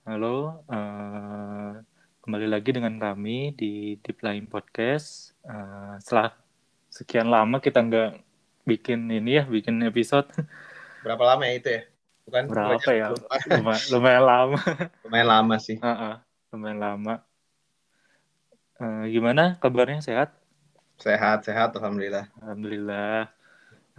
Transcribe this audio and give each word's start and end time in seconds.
Halo, 0.00 0.64
uh, 0.64 1.76
kembali 2.24 2.48
lagi 2.48 2.72
dengan 2.72 2.96
kami 2.96 3.52
di 3.52 4.00
Deep 4.00 4.24
Line 4.24 4.48
Podcast. 4.48 5.36
Uh, 5.44 6.00
setelah 6.00 6.32
sekian 6.88 7.28
lama 7.28 7.60
kita 7.60 7.84
nggak 7.84 8.16
bikin 8.64 9.04
ini 9.12 9.36
ya, 9.36 9.44
bikin 9.44 9.76
episode. 9.84 10.24
Berapa 11.04 11.36
lama 11.36 11.44
ya 11.44 11.52
itu 11.52 11.68
ya? 11.68 11.82
Bukan 12.24 12.42
berapa 12.48 12.90
ya? 12.96 13.12
Lumayan, 13.12 13.80
lumayan 13.92 14.24
lama. 14.24 14.58
lumayan 15.04 15.28
lama 15.28 15.54
sih. 15.60 15.76
Uh 15.76 15.92
-uh, 15.92 16.14
lumayan 16.56 16.80
lama. 16.80 17.14
Uh, 18.80 19.04
gimana 19.04 19.60
kabarnya? 19.60 20.00
Sehat? 20.00 20.32
Sehat, 20.96 21.44
sehat. 21.44 21.76
Alhamdulillah. 21.76 22.24
Alhamdulillah. 22.40 23.28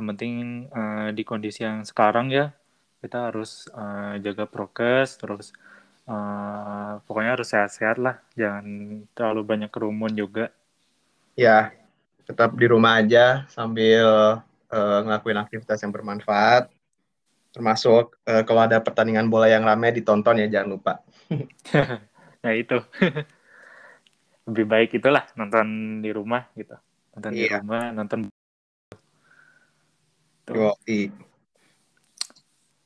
Yang 0.02 0.06
penting 0.18 0.34
uh, 0.74 1.14
di 1.14 1.22
kondisi 1.22 1.62
yang 1.62 1.86
sekarang 1.86 2.34
ya, 2.34 2.58
kita 3.06 3.30
harus 3.30 3.70
uh, 3.78 4.18
jaga 4.18 4.50
prokes, 4.50 5.22
terus 5.22 5.54
uh, 6.12 7.00
pokoknya 7.08 7.40
harus 7.40 7.48
sehat-sehat 7.48 7.98
lah. 7.98 8.20
Jangan 8.36 8.66
terlalu 9.16 9.42
banyak 9.48 9.72
kerumun 9.72 10.12
juga. 10.12 10.52
Ya 11.40 11.72
tetap 12.28 12.56
di 12.56 12.68
rumah 12.68 13.00
aja 13.00 13.44
sambil 13.52 14.40
uh, 14.72 15.00
ngelakuin 15.04 15.40
aktivitas 15.40 15.80
yang 15.84 15.92
bermanfaat. 15.96 16.68
Termasuk 17.52 18.16
uh, 18.28 18.44
kalau 18.48 18.64
ada 18.64 18.80
pertandingan 18.80 19.28
bola 19.28 19.52
yang 19.52 19.64
ramai 19.68 19.92
ditonton 19.92 20.40
ya 20.40 20.48
jangan 20.48 20.70
lupa. 20.76 20.94
Nah 22.44 22.54
itu. 22.62 22.80
Lebih 24.48 24.66
baik 24.66 24.90
itulah 24.98 25.28
nonton 25.38 26.00
di 26.02 26.10
rumah 26.12 26.48
gitu. 26.56 26.76
Nonton 27.16 27.32
iya. 27.36 27.40
di 27.40 27.46
rumah 27.64 27.84
nonton. 27.92 28.20
Tuh. 30.48 30.76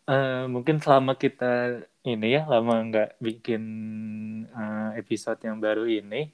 Uh, 0.06 0.46
mungkin 0.46 0.78
selama 0.78 1.18
kita 1.18 1.82
ini 2.06 2.38
ya 2.38 2.46
lama 2.46 2.86
nggak 2.86 3.10
bikin 3.18 3.64
uh, 4.54 4.94
episode 4.94 5.42
yang 5.42 5.58
baru 5.58 5.90
ini 5.90 6.30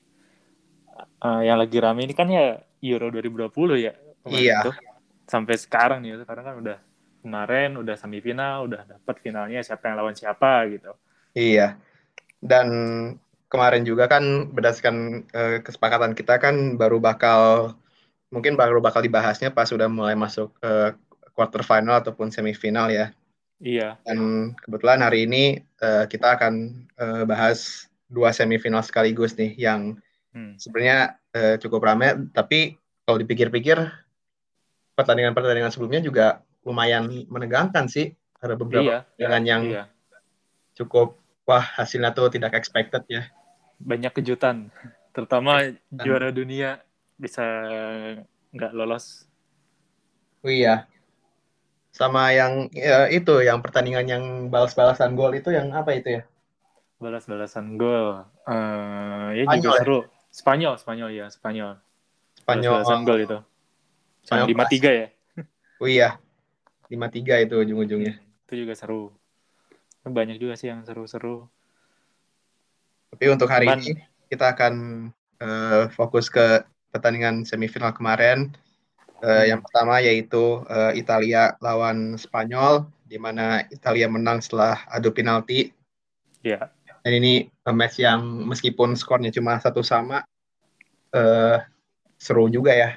uh, 1.23 1.41
yang 1.41 1.55
lagi 1.55 1.79
rame 1.79 2.03
ini 2.03 2.13
kan 2.13 2.27
ya 2.27 2.59
Euro 2.83 3.07
2020 3.07 3.87
ya 3.87 3.93
iya. 4.27 4.59
itu. 4.67 4.71
sampai 5.31 5.55
sekarang 5.55 6.03
nih 6.03 6.19
sekarang 6.19 6.43
kan 6.43 6.55
udah 6.59 6.77
kemarin 7.23 7.77
udah 7.79 7.95
semifinal 7.95 8.67
udah 8.67 8.83
dapet 8.83 9.15
finalnya 9.23 9.61
siapa 9.63 9.87
yang 9.87 9.95
lawan 10.01 10.17
siapa 10.17 10.67
gitu. 10.67 10.91
Iya. 11.37 11.77
Dan 12.41 12.67
kemarin 13.47 13.85
juga 13.85 14.09
kan 14.09 14.49
berdasarkan 14.51 15.27
uh, 15.31 15.57
kesepakatan 15.63 16.17
kita 16.17 16.41
kan 16.41 16.75
baru 16.75 16.97
bakal 16.97 17.73
mungkin 18.33 18.57
baru 18.57 18.81
bakal 18.81 19.05
dibahasnya 19.05 19.53
pas 19.53 19.69
sudah 19.69 19.87
mulai 19.87 20.17
masuk 20.17 20.51
ke 20.59 20.67
uh, 20.67 20.89
quarter 21.31 21.63
final 21.63 22.01
ataupun 22.01 22.33
semifinal 22.33 22.91
ya 22.91 23.13
Iya. 23.61 24.01
Dan 24.01 24.51
kebetulan 24.57 25.05
hari 25.05 25.29
ini 25.29 25.61
uh, 25.85 26.09
kita 26.09 26.35
akan 26.35 26.85
uh, 26.97 27.23
bahas 27.29 27.87
dua 28.09 28.33
semifinal 28.33 28.81
sekaligus 28.81 29.37
nih 29.37 29.53
yang 29.55 30.01
hmm. 30.33 30.57
sebenarnya 30.57 31.21
uh, 31.37 31.55
cukup 31.61 31.85
ramai 31.85 32.17
tapi 32.33 32.75
kalau 33.05 33.21
dipikir-pikir 33.21 33.77
pertandingan-pertandingan 34.97 35.71
sebelumnya 35.71 36.01
juga 36.01 36.27
lumayan 36.65 37.07
menegangkan 37.29 37.85
sih. 37.85 38.11
Ada 38.41 38.57
beberapa 38.57 39.05
iya, 39.05 39.21
dengan 39.21 39.41
yang 39.45 39.63
iya. 39.69 39.83
cukup 40.73 41.21
wah 41.45 41.61
hasilnya 41.61 42.09
tuh 42.17 42.33
tidak 42.33 42.57
expected 42.57 43.05
ya. 43.05 43.29
Banyak 43.77 44.17
kejutan, 44.17 44.73
terutama 45.13 45.61
kejutan. 45.61 46.01
juara 46.01 46.29
dunia 46.33 46.81
bisa 47.21 47.45
nggak 48.49 48.73
lolos. 48.73 49.29
Oh 50.41 50.49
iya, 50.49 50.89
sama 52.01 52.33
yang 52.33 52.65
ya, 52.73 53.05
itu 53.13 53.45
yang 53.45 53.61
pertandingan 53.61 54.05
yang 54.09 54.23
balas-balasan 54.49 55.13
gol 55.13 55.37
itu 55.37 55.53
yang 55.53 55.69
apa 55.69 55.93
itu 55.93 56.17
ya? 56.17 56.23
Balas-balasan 56.97 57.77
gol. 57.77 58.25
Uh, 58.49 59.29
ya 59.37 59.45
Spanyol, 59.45 59.61
juga 59.61 59.69
ya? 59.69 59.79
seru. 59.85 59.99
Spanyol 60.33 60.73
Spanyol 60.81 61.09
ya 61.13 61.25
Spanyol. 61.29 61.71
Spanyol 62.41 62.73
balas-balasan 62.81 63.01
gol 63.05 63.19
itu. 63.21 63.39
Spanyol 64.25 64.47
lima 64.49 64.65
tiga 64.65 64.89
ya? 64.89 65.07
Oh 65.77 65.85
iya 65.85 66.17
lima 66.89 67.07
tiga 67.13 67.37
itu 67.37 67.53
ujung-ujungnya. 67.61 68.17
Itu 68.49 68.53
juga 68.57 68.73
seru. 68.73 69.13
Banyak 70.01 70.41
juga 70.41 70.57
sih 70.57 70.73
yang 70.73 70.81
seru-seru. 70.81 71.45
Tapi 73.13 73.25
untuk 73.29 73.45
hari 73.45 73.69
Cuman, 73.69 73.79
ini 73.85 74.01
kita 74.33 74.57
akan 74.57 74.73
uh, 75.37 75.85
fokus 75.93 76.33
ke 76.33 76.65
pertandingan 76.89 77.45
semifinal 77.45 77.93
kemarin 77.93 78.57
Uh, 79.21 79.45
yang 79.45 79.61
pertama 79.61 80.01
yaitu 80.01 80.65
uh, 80.65 80.91
Italia 80.97 81.53
lawan 81.61 82.17
Spanyol, 82.17 82.89
di 83.05 83.21
mana 83.21 83.61
Italia 83.69 84.09
menang 84.09 84.41
setelah 84.41 84.81
adu 84.89 85.13
penalti. 85.13 85.69
Yeah. 86.41 86.73
Dan 87.05 87.21
ini 87.21 87.33
uh, 87.69 87.73
match 87.73 88.01
yang 88.01 88.49
meskipun 88.49 88.97
skornya 88.97 89.29
cuma 89.29 89.61
satu 89.61 89.85
sama, 89.85 90.25
uh, 91.13 91.57
seru 92.17 92.49
juga 92.49 92.73
ya 92.73 92.89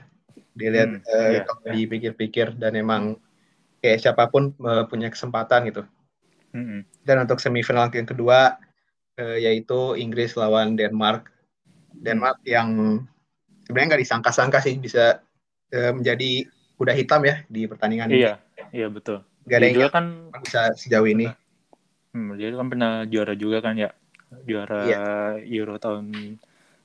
dilihat 0.54 1.02
hmm, 1.02 1.04
uh, 1.10 1.30
yeah, 1.34 1.42
kalau 1.44 1.62
yeah. 1.66 1.74
dipikir-pikir 1.76 2.46
dan 2.56 2.78
emang 2.78 3.18
kayak 3.82 4.00
siapa 4.00 4.30
pun 4.30 4.54
uh, 4.64 4.86
punya 4.88 5.10
kesempatan 5.10 5.68
gitu. 5.68 5.82
Hmm. 6.54 6.86
Dan 7.02 7.26
untuk 7.26 7.42
semifinal 7.42 7.90
yang 7.90 8.06
kedua 8.06 8.56
uh, 9.18 9.36
yaitu 9.36 9.98
Inggris 9.98 10.38
lawan 10.38 10.78
Denmark. 10.78 11.28
Denmark 11.94 12.40
yang 12.46 13.02
sebenarnya 13.66 13.88
nggak 13.92 14.02
disangka-sangka 14.06 14.58
sih 14.62 14.78
bisa 14.78 15.20
menjadi 15.94 16.46
kuda 16.74 16.92
hitam 16.94 17.22
ya 17.22 17.36
di 17.46 17.66
pertandingan 17.70 18.08
iya, 18.10 18.16
ini. 18.16 18.74
Iya, 18.74 18.86
betul. 18.90 19.22
Gak 19.44 19.58
ada 19.60 19.66
yang 19.68 19.92
kan 19.92 20.06
bisa 20.40 20.72
sejauh 20.74 21.06
ini. 21.06 21.28
Hmm, 22.14 22.38
dia 22.38 22.54
kan 22.54 22.70
pernah 22.70 22.92
juara 23.04 23.34
juga 23.34 23.58
kan 23.60 23.74
ya. 23.74 23.90
Juara 24.46 24.80
iya. 24.86 25.02
Euro 25.46 25.78
tahun 25.78 26.38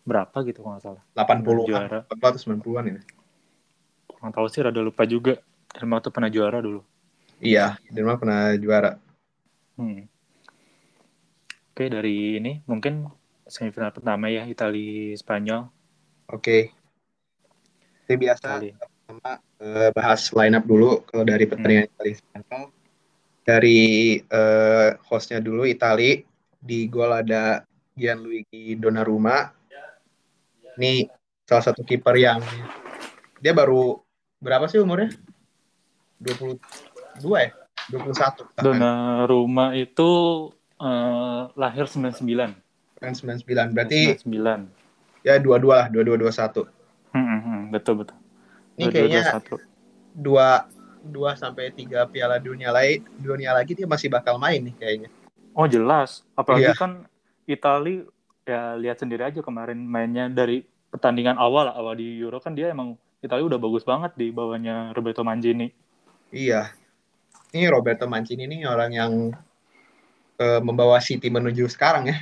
berapa 0.06 0.38
gitu 0.46 0.66
kalau 0.66 0.78
nggak 0.78 0.86
salah. 0.86 1.04
80 1.14 1.70
juara. 1.70 2.00
atau 2.06 2.40
90-an 2.58 2.86
ini. 2.90 3.02
Kurang 4.10 4.32
tahu 4.34 4.48
sih 4.50 4.62
rada 4.66 4.82
lupa 4.82 5.06
juga. 5.06 5.38
Denmark 5.70 6.10
tuh 6.10 6.14
pernah 6.14 6.34
juara 6.34 6.60
dulu. 6.60 6.82
Iya, 7.40 7.78
Denmark 7.88 8.26
pernah 8.26 8.58
juara. 8.58 8.92
Hmm. 9.78 10.10
Oke, 11.72 11.88
dari 11.88 12.42
ini 12.42 12.60
mungkin 12.68 13.08
semifinal 13.48 13.96
pertama 13.96 14.28
ya 14.28 14.44
Italia 14.50 15.16
Spanyol. 15.16 15.72
Oke. 16.28 16.79
Seperti 18.10 18.26
biasa, 18.26 18.58
pertama 18.58 19.38
uh, 19.38 19.90
bahas 19.94 20.34
line 20.34 20.58
up 20.58 20.66
dulu 20.66 21.06
kalau 21.06 21.22
dari 21.22 21.46
hmm. 21.46 21.52
pertandingan 21.54 21.86
hmm. 21.86 21.94
Italia 21.94 22.16
Spanyol. 22.18 22.64
Dari 23.46 23.82
uh, 24.34 24.90
hostnya 25.06 25.38
dulu 25.38 25.62
Itali 25.70 26.26
di 26.58 26.90
gol 26.90 27.14
ada 27.14 27.62
Gianluigi 27.94 28.74
Donnarumma. 28.82 29.54
Ini 30.82 31.06
salah 31.46 31.70
satu 31.70 31.86
kiper 31.86 32.18
yang 32.18 32.42
dia 33.38 33.54
baru 33.54 34.02
berapa 34.42 34.66
sih 34.66 34.82
umurnya? 34.82 35.14
22 36.18 36.58
ya? 37.30 37.54
21. 37.94 38.58
Donnarumma 38.58 39.78
itu 39.78 40.10
uh, 40.82 41.54
lahir 41.54 41.86
99. 41.86 42.26
Kan 42.98 43.14
99. 43.14 43.78
Berarti 43.78 44.18
99. 44.26 44.66
Ya 45.22 45.38
dua-dua 45.38 45.86
lah, 45.86 45.88
dua-dua 45.94 46.18
dua 46.18 46.34
satu. 46.34 46.66
Hmm, 47.14 47.26
hmm, 47.26 47.59
betul 47.70 48.04
betul. 48.04 48.18
Ini 48.76 48.86
dua, 48.88 48.94
kayaknya 48.94 49.22
dua, 49.24 49.60
dua 50.14 50.50
dua 51.00 51.32
sampai 51.40 51.72
tiga 51.72 52.04
piala 52.10 52.38
dunia 52.38 52.76
lain 52.76 53.08
dunia 53.16 53.56
lagi 53.56 53.72
dia 53.76 53.88
masih 53.88 54.12
bakal 54.12 54.36
main 54.36 54.60
nih 54.60 54.76
kayaknya. 54.76 55.10
Oh 55.56 55.66
jelas, 55.66 56.28
apalagi 56.36 56.72
iya. 56.72 56.76
kan 56.78 57.08
Itali 57.50 58.06
ya 58.46 58.78
lihat 58.78 59.02
sendiri 59.02 59.26
aja 59.26 59.40
kemarin 59.42 59.78
mainnya 59.82 60.30
dari 60.30 60.66
pertandingan 60.90 61.38
awal 61.38 61.70
awal 61.70 61.94
di 61.98 62.18
Euro 62.22 62.42
kan 62.42 62.58
dia 62.58 62.74
emang 62.74 62.98
Italia 63.22 63.46
udah 63.46 63.60
bagus 63.62 63.84
banget 63.86 64.16
di 64.16 64.32
bawahnya 64.32 64.96
Roberto 64.96 65.22
Mancini. 65.26 65.70
Iya, 66.30 66.70
ini 67.52 67.66
Roberto 67.68 68.06
Mancini 68.06 68.46
ini 68.46 68.58
orang 68.64 68.92
yang 68.94 69.14
uh, 70.40 70.62
membawa 70.62 71.02
City 71.02 71.28
menuju 71.28 71.68
sekarang 71.68 72.10
ya. 72.10 72.18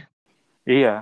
Iya, 0.68 0.96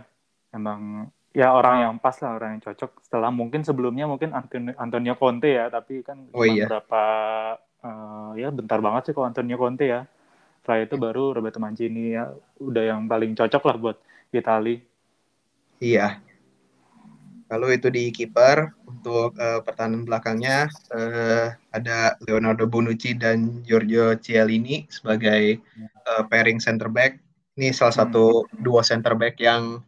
emang 0.51 1.09
ya 1.36 1.52
orang 1.52 1.84
yang 1.84 1.94
pas 2.00 2.16
lah 2.24 2.40
orang 2.40 2.58
yang 2.58 2.64
cocok. 2.64 3.04
Setelah 3.04 3.30
mungkin 3.30 3.68
sebelumnya 3.68 4.08
mungkin 4.08 4.32
Antonio, 4.80 5.20
Conte 5.20 5.52
ya 5.52 5.68
tapi 5.68 6.00
kan 6.00 6.32
oh, 6.32 6.48
iya. 6.48 6.72
berapa 6.72 7.04
uh, 7.84 8.32
ya 8.40 8.50
bentar 8.56 8.80
banget 8.80 9.12
sih 9.12 9.14
kalau 9.14 9.28
Antonio 9.28 9.60
Conte 9.60 9.86
ya. 9.86 10.08
Setelah 10.64 10.88
itu 10.88 10.96
baru 10.96 11.36
Roberto 11.36 11.60
Mancini 11.60 12.16
ya 12.16 12.32
udah 12.58 12.84
yang 12.96 13.06
paling 13.12 13.36
cocok 13.36 13.64
lah 13.68 13.76
buat 13.76 13.98
Itali. 14.32 14.80
Iya. 15.84 16.24
Lalu 17.46 17.78
itu 17.78 17.88
di 17.94 18.10
kiper 18.10 18.74
untuk 18.90 19.38
uh, 19.38 19.62
pertahanan 19.62 20.02
belakangnya 20.02 20.66
uh, 20.90 21.54
ada 21.70 22.18
Leonardo 22.26 22.66
Bonucci 22.66 23.14
dan 23.14 23.62
Giorgio 23.62 24.18
Chiellini 24.18 24.90
sebagai 24.90 25.62
uh, 26.10 26.26
pairing 26.26 26.58
center 26.58 26.90
back. 26.90 27.22
Ini 27.60 27.70
salah 27.70 27.94
satu 27.94 28.50
hmm. 28.50 28.66
duo 28.66 28.82
center 28.82 29.14
back 29.14 29.38
yang 29.38 29.86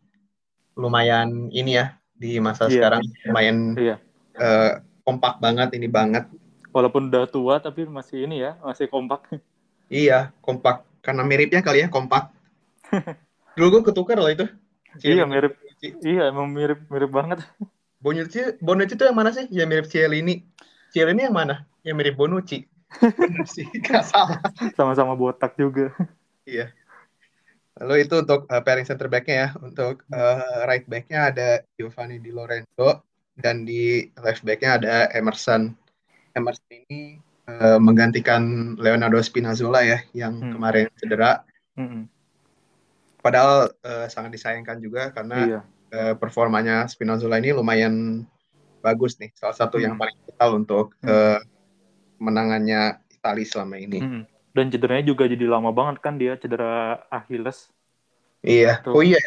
lumayan 0.78 1.50
ini 1.50 1.82
ya 1.82 1.98
di 2.14 2.38
masa 2.38 2.70
iya, 2.70 2.74
sekarang 2.78 3.02
lumayan 3.26 3.58
iya. 3.78 3.96
uh, 4.38 4.80
kompak 5.02 5.42
banget 5.42 5.74
ini 5.74 5.90
banget. 5.90 6.30
Walaupun 6.70 7.10
udah 7.10 7.26
tua 7.26 7.58
tapi 7.58 7.90
masih 7.90 8.30
ini 8.30 8.46
ya 8.46 8.56
masih 8.62 8.86
kompak. 8.86 9.26
Iya 9.90 10.30
kompak 10.46 10.86
karena 11.02 11.26
miripnya 11.26 11.66
kali 11.66 11.84
ya 11.84 11.88
kompak. 11.90 12.30
Dulu 13.58 13.82
gue 13.82 13.84
ketukar 13.90 14.22
loh 14.22 14.30
itu. 14.30 14.46
Cielini 15.02 15.18
iya 15.22 15.26
mirip. 15.26 15.54
Bonucci. 15.58 15.88
Iya 16.06 16.24
emang 16.30 16.48
mirip 16.54 16.80
mirip 16.94 17.12
banget. 17.14 17.40
Bonucci 18.04 18.62
Bonucci 18.62 18.94
itu 18.94 19.04
yang 19.06 19.18
mana 19.18 19.34
sih? 19.34 19.50
Yang 19.50 19.68
mirip 19.70 19.86
Cielini. 19.90 20.36
Cielini 20.94 21.26
yang 21.26 21.36
mana? 21.36 21.66
Yang 21.82 21.96
mirip 21.98 22.16
Bonucci. 22.18 22.70
Bener 23.02 23.44
sih, 23.44 23.68
gak 23.84 24.08
salah. 24.08 24.40
Sama-sama 24.80 25.12
botak 25.12 25.60
juga. 25.60 25.92
Iya. 26.48 26.72
Lalu 27.84 28.08
itu 28.10 28.16
untuk 28.22 28.50
uh, 28.50 28.62
pairing 28.62 28.88
center 28.88 29.08
back-nya 29.10 29.36
ya. 29.36 29.50
Untuk 29.62 30.04
uh, 30.14 30.66
right 30.66 30.86
back-nya 30.90 31.34
ada 31.34 31.50
Giovanni 31.78 32.18
Di 32.18 32.34
Lorenzo 32.34 33.06
dan 33.38 33.66
di 33.66 34.10
left 34.22 34.42
back-nya 34.42 34.82
ada 34.82 34.96
Emerson. 35.14 35.74
Emerson 36.34 36.66
ini 36.70 37.22
uh, 37.50 37.78
menggantikan 37.78 38.74
Leonardo 38.78 39.22
Spinazzola 39.22 39.86
ya 39.86 40.00
yang 40.14 40.38
hmm. 40.42 40.52
kemarin 40.58 40.88
cedera. 40.98 41.46
Hmm. 41.78 42.10
Padahal 43.22 43.74
uh, 43.86 44.08
sangat 44.10 44.34
disayangkan 44.34 44.78
juga 44.82 45.14
karena 45.14 45.38
iya. 45.46 45.62
uh, 45.94 46.14
performanya 46.18 46.90
Spinazzola 46.90 47.38
ini 47.38 47.54
lumayan 47.54 48.26
bagus 48.82 49.18
nih. 49.22 49.30
Salah 49.38 49.58
satu 49.58 49.78
hmm. 49.78 49.84
yang 49.86 49.96
paling 49.98 50.18
vital 50.26 50.50
untuk 50.58 50.98
hmm. 51.04 51.10
uh, 51.10 51.40
menangannya 52.18 53.02
Itali 53.14 53.46
selama 53.46 53.78
ini. 53.78 54.00
Hmm 54.02 54.37
dan 54.58 54.74
cederanya 54.74 55.06
juga 55.06 55.30
jadi 55.30 55.46
lama 55.46 55.70
banget 55.70 56.02
kan 56.02 56.18
dia 56.18 56.34
cedera 56.34 57.06
Achilles. 57.14 57.70
Iya. 58.42 58.82
Itu 58.82 58.98
oh 58.98 59.06
iya. 59.06 59.22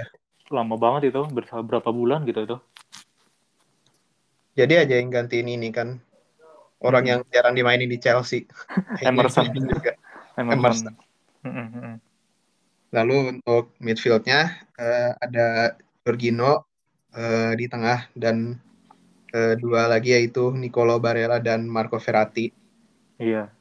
Lama 0.50 0.74
banget 0.74 1.14
itu, 1.14 1.22
berapa 1.62 1.90
bulan 1.94 2.26
gitu 2.26 2.42
itu. 2.42 2.56
Jadi 4.58 4.74
aja 4.82 4.98
yang 4.98 5.14
gantiin 5.14 5.46
ini 5.46 5.70
kan 5.70 6.02
orang 6.82 7.06
hmm. 7.06 7.10
yang 7.14 7.20
jarang 7.30 7.54
dimainin 7.54 7.86
di 7.86 8.02
Chelsea. 8.02 8.50
Emerson 9.06 9.54
juga. 9.54 9.94
Emerson. 10.34 10.90
Emerson. 11.46 12.02
Lalu 12.90 13.38
untuk 13.38 13.70
midfieldnya 13.78 14.66
uh, 14.74 15.14
ada 15.22 15.78
Jorginho 16.02 16.66
uh, 17.14 17.54
di 17.54 17.70
tengah 17.70 18.10
dan 18.18 18.58
uh, 19.30 19.54
dua 19.54 19.86
lagi 19.86 20.18
yaitu 20.18 20.50
Nicolo 20.50 20.98
Barella 20.98 21.38
dan 21.38 21.70
Marco 21.70 22.02
Verratti. 22.02 22.50
Iya 23.22 23.59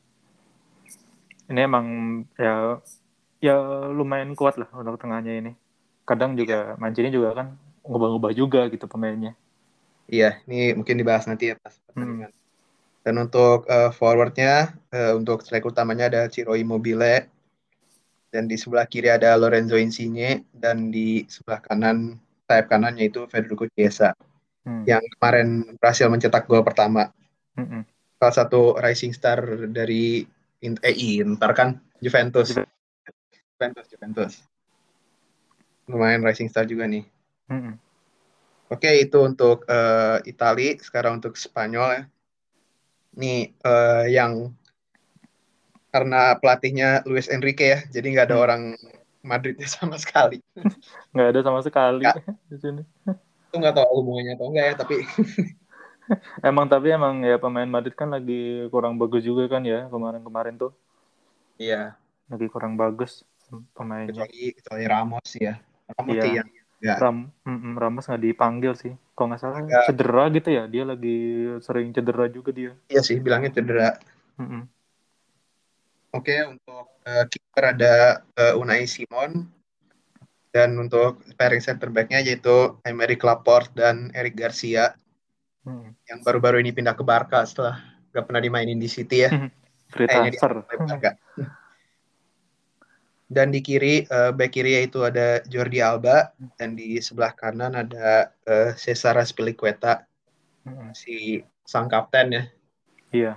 ini 1.50 1.60
emang 1.66 1.86
ya 2.38 2.78
ya 3.42 3.58
lumayan 3.90 4.38
kuat 4.38 4.62
lah 4.62 4.70
untuk 4.72 5.02
tengahnya 5.02 5.34
ini. 5.36 5.52
Kadang 6.06 6.38
juga 6.38 6.74
yeah. 6.74 6.80
Mancini 6.80 7.10
juga 7.10 7.34
kan 7.34 7.48
ngubah-ngubah 7.84 8.32
juga 8.38 8.70
gitu 8.70 8.86
pemainnya. 8.86 9.34
Iya, 10.10 10.42
ini 10.50 10.74
mungkin 10.74 10.98
dibahas 10.98 11.30
nanti 11.30 11.54
ya 11.54 11.56
pas 11.62 11.74
pertandingan. 11.90 12.34
Hmm. 12.34 12.38
Dan 13.06 13.16
untuk 13.22 13.70
uh, 13.70 13.94
forwardnya, 13.94 14.74
uh, 14.90 15.14
untuk 15.14 15.46
striker 15.46 15.70
utamanya 15.70 16.10
ada 16.10 16.22
Ciro 16.28 16.58
Immobile, 16.58 17.30
dan 18.34 18.50
di 18.50 18.58
sebelah 18.58 18.90
kiri 18.90 19.10
ada 19.14 19.38
Lorenzo 19.38 19.78
Insigne, 19.78 20.50
dan 20.50 20.90
di 20.90 21.30
sebelah 21.30 21.62
kanan, 21.62 22.18
sayap 22.50 22.74
kanannya 22.74 23.10
itu 23.10 23.30
Federico 23.30 23.70
Chiesa, 23.72 24.18
hmm. 24.66 24.84
yang 24.90 25.02
kemarin 25.18 25.78
berhasil 25.78 26.10
mencetak 26.10 26.50
gol 26.50 26.66
pertama. 26.66 27.14
Hmm. 27.54 27.86
Salah 28.18 28.36
satu 28.36 28.76
rising 28.82 29.14
star 29.14 29.70
dari 29.70 30.26
eh 30.60 30.96
Inter 31.20 31.52
kan 31.56 31.70
Juventus. 32.04 32.56
Juventus 33.56 33.86
Juventus. 33.92 34.34
Lumayan 35.90 36.22
rising 36.22 36.48
star 36.52 36.68
juga 36.70 36.86
nih. 36.86 37.04
Mm-hmm. 37.50 37.74
Oke 38.70 38.86
okay, 38.86 38.96
itu 39.10 39.18
untuk 39.26 39.66
uh, 39.66 40.22
Itali. 40.28 40.78
Sekarang 40.78 41.18
untuk 41.18 41.34
Spanyol 41.34 41.90
ya. 41.90 42.04
Nih 43.18 43.52
uh, 43.66 44.06
yang 44.06 44.54
karena 45.90 46.38
pelatihnya 46.38 47.02
Luis 47.10 47.26
Enrique 47.34 47.66
ya, 47.66 47.80
jadi 47.90 48.06
nggak 48.14 48.28
ada 48.30 48.38
hmm. 48.38 48.46
orang 48.46 48.62
Madridnya 49.26 49.68
sama 49.82 49.98
sekali. 49.98 50.40
Nggak 51.12 51.28
ada 51.34 51.42
sama 51.42 51.60
sekali 51.66 52.06
gak. 52.06 52.22
di 52.46 52.58
sini. 52.62 52.84
Itu 53.50 53.56
nggak 53.58 53.76
tahu 53.76 53.90
hubungannya 54.02 54.38
atau 54.38 54.48
enggak 54.54 54.66
ya, 54.70 54.74
tapi 54.78 54.96
emang 56.50 56.66
tapi 56.66 56.94
emang 56.94 57.22
ya 57.22 57.38
pemain 57.38 57.70
Madrid 57.70 57.94
kan 57.94 58.10
lagi 58.10 58.66
kurang 58.74 58.98
bagus 58.98 59.22
juga 59.22 59.46
kan 59.48 59.62
ya 59.66 59.88
kemarin-kemarin 59.88 60.58
tuh. 60.58 60.74
Iya. 61.60 61.96
Lagi 62.30 62.48
kurang 62.50 62.78
bagus 62.80 63.26
pemainnya. 63.74 64.26
Kecuali, 64.26 64.54
kecuali 64.58 64.84
Ramos 64.86 65.30
ya. 65.38 65.56
Ramos 65.98 66.16
iya. 66.16 66.24
yang 66.42 66.50
ya. 66.80 66.96
Ram, 66.96 67.28
mm, 67.44 67.76
Ramos 67.76 68.06
nggak 68.08 68.24
dipanggil 68.24 68.74
sih. 68.76 68.94
Kalau 69.14 69.28
nggak 69.34 69.42
salah 69.42 69.60
Agak... 69.62 69.86
cedera 69.92 70.24
gitu 70.32 70.50
ya. 70.50 70.64
Dia 70.66 70.84
lagi 70.88 71.18
sering 71.60 71.92
cedera 71.92 72.26
juga 72.32 72.50
dia. 72.56 72.72
Iya 72.88 73.02
sih, 73.04 73.20
bilangnya 73.20 73.52
cedera. 73.54 74.00
Mm 74.40 74.48
-mm. 74.48 74.62
Oke, 76.10 76.36
untuk 76.42 76.86
uh, 77.06 77.26
kiper 77.30 77.64
ada 77.78 78.26
uh, 78.34 78.58
Unai 78.58 78.90
Simon 78.90 79.46
dan 80.50 80.74
untuk 80.82 81.22
pairing 81.38 81.62
center 81.62 81.94
back-nya 81.94 82.26
yaitu 82.26 82.74
Emery 82.82 83.14
Laporte 83.22 83.70
dan 83.78 84.10
Eric 84.18 84.34
Garcia 84.34 84.98
hmm. 85.66 85.90
yang 86.08 86.20
baru-baru 86.24 86.62
ini 86.64 86.72
pindah 86.72 86.96
ke 86.96 87.04
Barca 87.04 87.44
setelah 87.44 87.80
gak 88.14 88.26
pernah 88.26 88.42
dimainin 88.42 88.80
di 88.80 88.90
City 88.90 89.26
ya. 89.26 89.30
Hmm. 89.32 89.50
Free 89.90 90.06
transfer. 90.06 90.62
Dan 93.30 93.54
di 93.54 93.62
kiri 93.62 94.10
uh, 94.10 94.34
back 94.34 94.58
kiri 94.58 94.82
yaitu 94.82 95.06
ada 95.06 95.46
Jordi 95.46 95.86
Alba 95.86 96.34
dan 96.58 96.74
di 96.74 96.98
sebelah 96.98 97.30
kanan 97.38 97.78
ada 97.78 98.34
uh, 98.50 98.74
Cesar 98.74 99.22
Azpilicueta 99.22 100.02
hmm. 100.66 100.98
si 100.98 101.46
sang 101.62 101.86
kapten 101.86 102.34
ya. 102.34 102.44
Iya. 103.14 103.32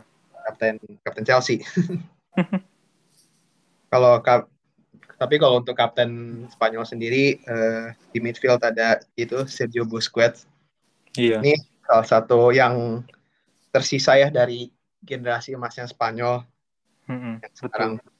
Kapten 0.49 0.81
kapten 1.05 1.25
Chelsea. 1.29 1.61
kalau 3.93 4.17
kap, 4.25 4.49
tapi 5.21 5.37
kalau 5.37 5.61
untuk 5.61 5.77
kapten 5.77 6.45
Spanyol 6.49 6.89
sendiri 6.89 7.37
uh, 7.45 7.93
di 8.17 8.19
midfield 8.25 8.65
ada 8.65 9.05
itu 9.21 9.45
Sergio 9.45 9.85
Busquets. 9.85 10.49
Iya. 11.21 11.45
Ini 11.45 11.72
salah 11.87 12.06
satu 12.06 12.55
yang 12.55 13.02
tersisa 13.73 14.14
ya 14.20 14.29
dari 14.29 14.70
generasi 15.02 15.56
emasnya 15.56 15.88
Spanyol. 15.90 16.46
Mm-hmm, 17.11 17.34
yang 17.43 17.55
sekarang. 17.58 17.93
Betul. 17.99 18.11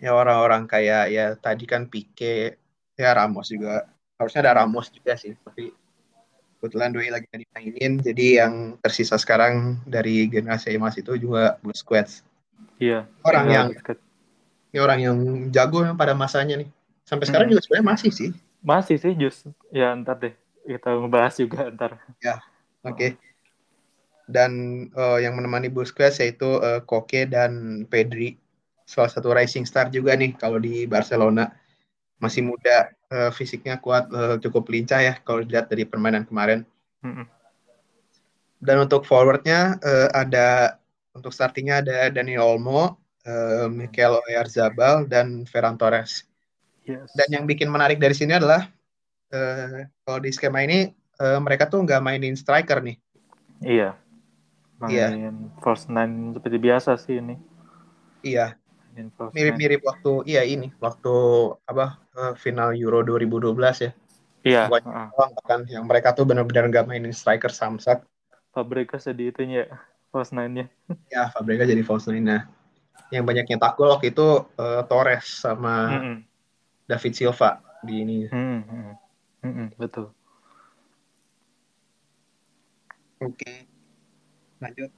ya 0.00 0.16
orang-orang 0.16 0.64
kayak 0.64 1.12
ya 1.12 1.36
tadi 1.36 1.64
kan 1.68 1.88
Pique 1.88 2.60
ya 2.96 3.10
Ramos 3.16 3.48
juga. 3.48 3.88
Harusnya 4.20 4.44
ada 4.44 4.64
Ramos 4.64 4.92
juga 4.92 5.16
sih 5.16 5.32
tapi 5.40 5.72
kebetulan 6.60 6.92
Doi 6.92 7.08
lagi 7.08 7.28
dimainin. 7.32 8.00
Jadi 8.04 8.36
yang 8.36 8.76
tersisa 8.84 9.16
sekarang 9.16 9.80
dari 9.88 10.28
generasi 10.28 10.76
emas 10.76 11.00
itu 11.00 11.16
juga 11.16 11.56
Busquets. 11.64 12.20
Iya. 12.76 13.08
Orang 13.24 13.48
iya, 13.48 13.56
yang 13.56 13.66
ya 14.70 14.80
orang 14.84 14.98
yang 15.00 15.16
jago 15.52 15.84
pada 15.96 16.12
masanya 16.12 16.60
nih. 16.60 16.68
Sampai 17.08 17.28
sekarang 17.28 17.48
hmm. 17.48 17.56
juga 17.56 17.64
sebenarnya 17.64 17.88
masih 17.96 18.10
sih. 18.12 18.30
Masih 18.60 18.96
sih 19.00 19.12
Jus 19.16 19.36
ya 19.72 19.96
ntar 19.96 20.20
deh. 20.20 20.34
Kita 20.64 20.92
ngebahas 20.96 21.34
juga 21.40 21.72
ntar. 21.72 21.96
Ya 22.20 22.44
Oke. 22.84 22.96
Okay. 22.96 23.10
Dan 24.30 24.50
uh, 24.94 25.18
yang 25.18 25.34
menemani 25.34 25.68
Busquets 25.68 26.22
yaitu 26.22 26.60
uh, 26.62 26.80
Koke 26.86 27.26
dan 27.26 27.84
Pedri. 27.90 28.38
Salah 28.86 29.10
satu 29.10 29.30
rising 29.30 29.66
star 29.66 29.90
juga 29.90 30.14
nih 30.14 30.34
kalau 30.38 30.58
di 30.62 30.86
Barcelona. 30.86 31.50
Masih 32.20 32.44
muda, 32.44 32.92
uh, 33.10 33.32
fisiknya 33.32 33.80
kuat, 33.80 34.06
uh, 34.12 34.36
cukup 34.38 34.68
lincah 34.68 35.00
ya 35.00 35.14
kalau 35.24 35.40
dilihat 35.42 35.72
dari 35.72 35.88
permainan 35.88 36.28
kemarin. 36.28 36.62
Mm 37.00 37.12
-hmm. 37.16 37.26
Dan 38.60 38.76
untuk 38.84 39.08
forwardnya 39.08 39.80
uh, 39.80 40.08
ada 40.12 40.76
untuk 41.16 41.32
startingnya 41.32 41.80
ada 41.80 41.96
Dani 42.12 42.36
Olmo, 42.36 43.00
uh, 43.24 43.66
Mikel 43.72 44.20
Oyarzabal 44.28 45.08
dan 45.08 45.48
Ferran 45.48 45.80
Torres. 45.80 46.28
Yes. 46.84 47.08
Dan 47.16 47.28
yang 47.40 47.44
bikin 47.48 47.68
menarik 47.72 47.96
dari 47.96 48.12
sini 48.12 48.36
adalah 48.36 48.68
uh, 49.32 49.84
kalau 50.04 50.18
di 50.20 50.30
skema 50.32 50.64
ini 50.64 50.92
uh, 51.20 51.38
mereka 51.38 51.68
tuh 51.68 51.84
nggak 51.84 52.00
mainin 52.00 52.34
striker 52.34 52.80
nih. 52.80 52.96
Iya. 53.60 53.94
Iya. 54.88 55.12
first 55.60 55.92
nine 55.92 56.32
seperti 56.32 56.56
biasa 56.56 56.96
sih 56.96 57.20
ini. 57.20 57.36
Iya. 58.24 58.56
Mirip-mirip 59.32 59.80
waktu 59.86 60.28
iya 60.28 60.42
ini 60.44 60.72
waktu 60.82 61.14
apa 61.68 62.00
uh, 62.16 62.32
final 62.34 62.72
Euro 62.74 63.04
2012 63.04 63.52
ya. 63.84 63.92
Iya. 64.40 64.62
Buat 64.72 64.84
uh. 64.88 65.12
kan 65.44 65.68
yang 65.68 65.84
mereka 65.84 66.16
tuh 66.16 66.24
benar-benar 66.24 66.72
nggak 66.72 66.88
mainin 66.88 67.12
striker 67.12 67.52
samsak. 67.52 68.02
Fabregas 68.50 69.06
jadi 69.06 69.30
itunya 69.30 69.62
false 70.10 70.34
nine-nya. 70.34 70.66
ya, 71.12 71.30
Fabregas 71.30 71.68
jadi 71.68 71.84
false 71.84 72.08
nine-nya. 72.10 72.48
Yang 73.14 73.24
banyak 73.26 73.46
nyetak 73.52 73.74
gol 73.78 73.92
waktu 73.94 74.10
itu 74.10 74.48
uh, 74.58 74.82
Torres 74.88 75.26
sama 75.28 75.74
mm 75.86 76.00
-hmm. 76.00 76.16
David 76.90 77.12
Silva 77.14 77.62
di 77.84 77.94
ini. 78.02 78.16
Mm 78.26 78.60
-hmm. 78.64 78.86
Mm 79.44 79.52
-hmm. 79.54 79.66
Betul. 79.78 80.10
Oke. 83.20 83.68
Lanjut. 84.60 84.90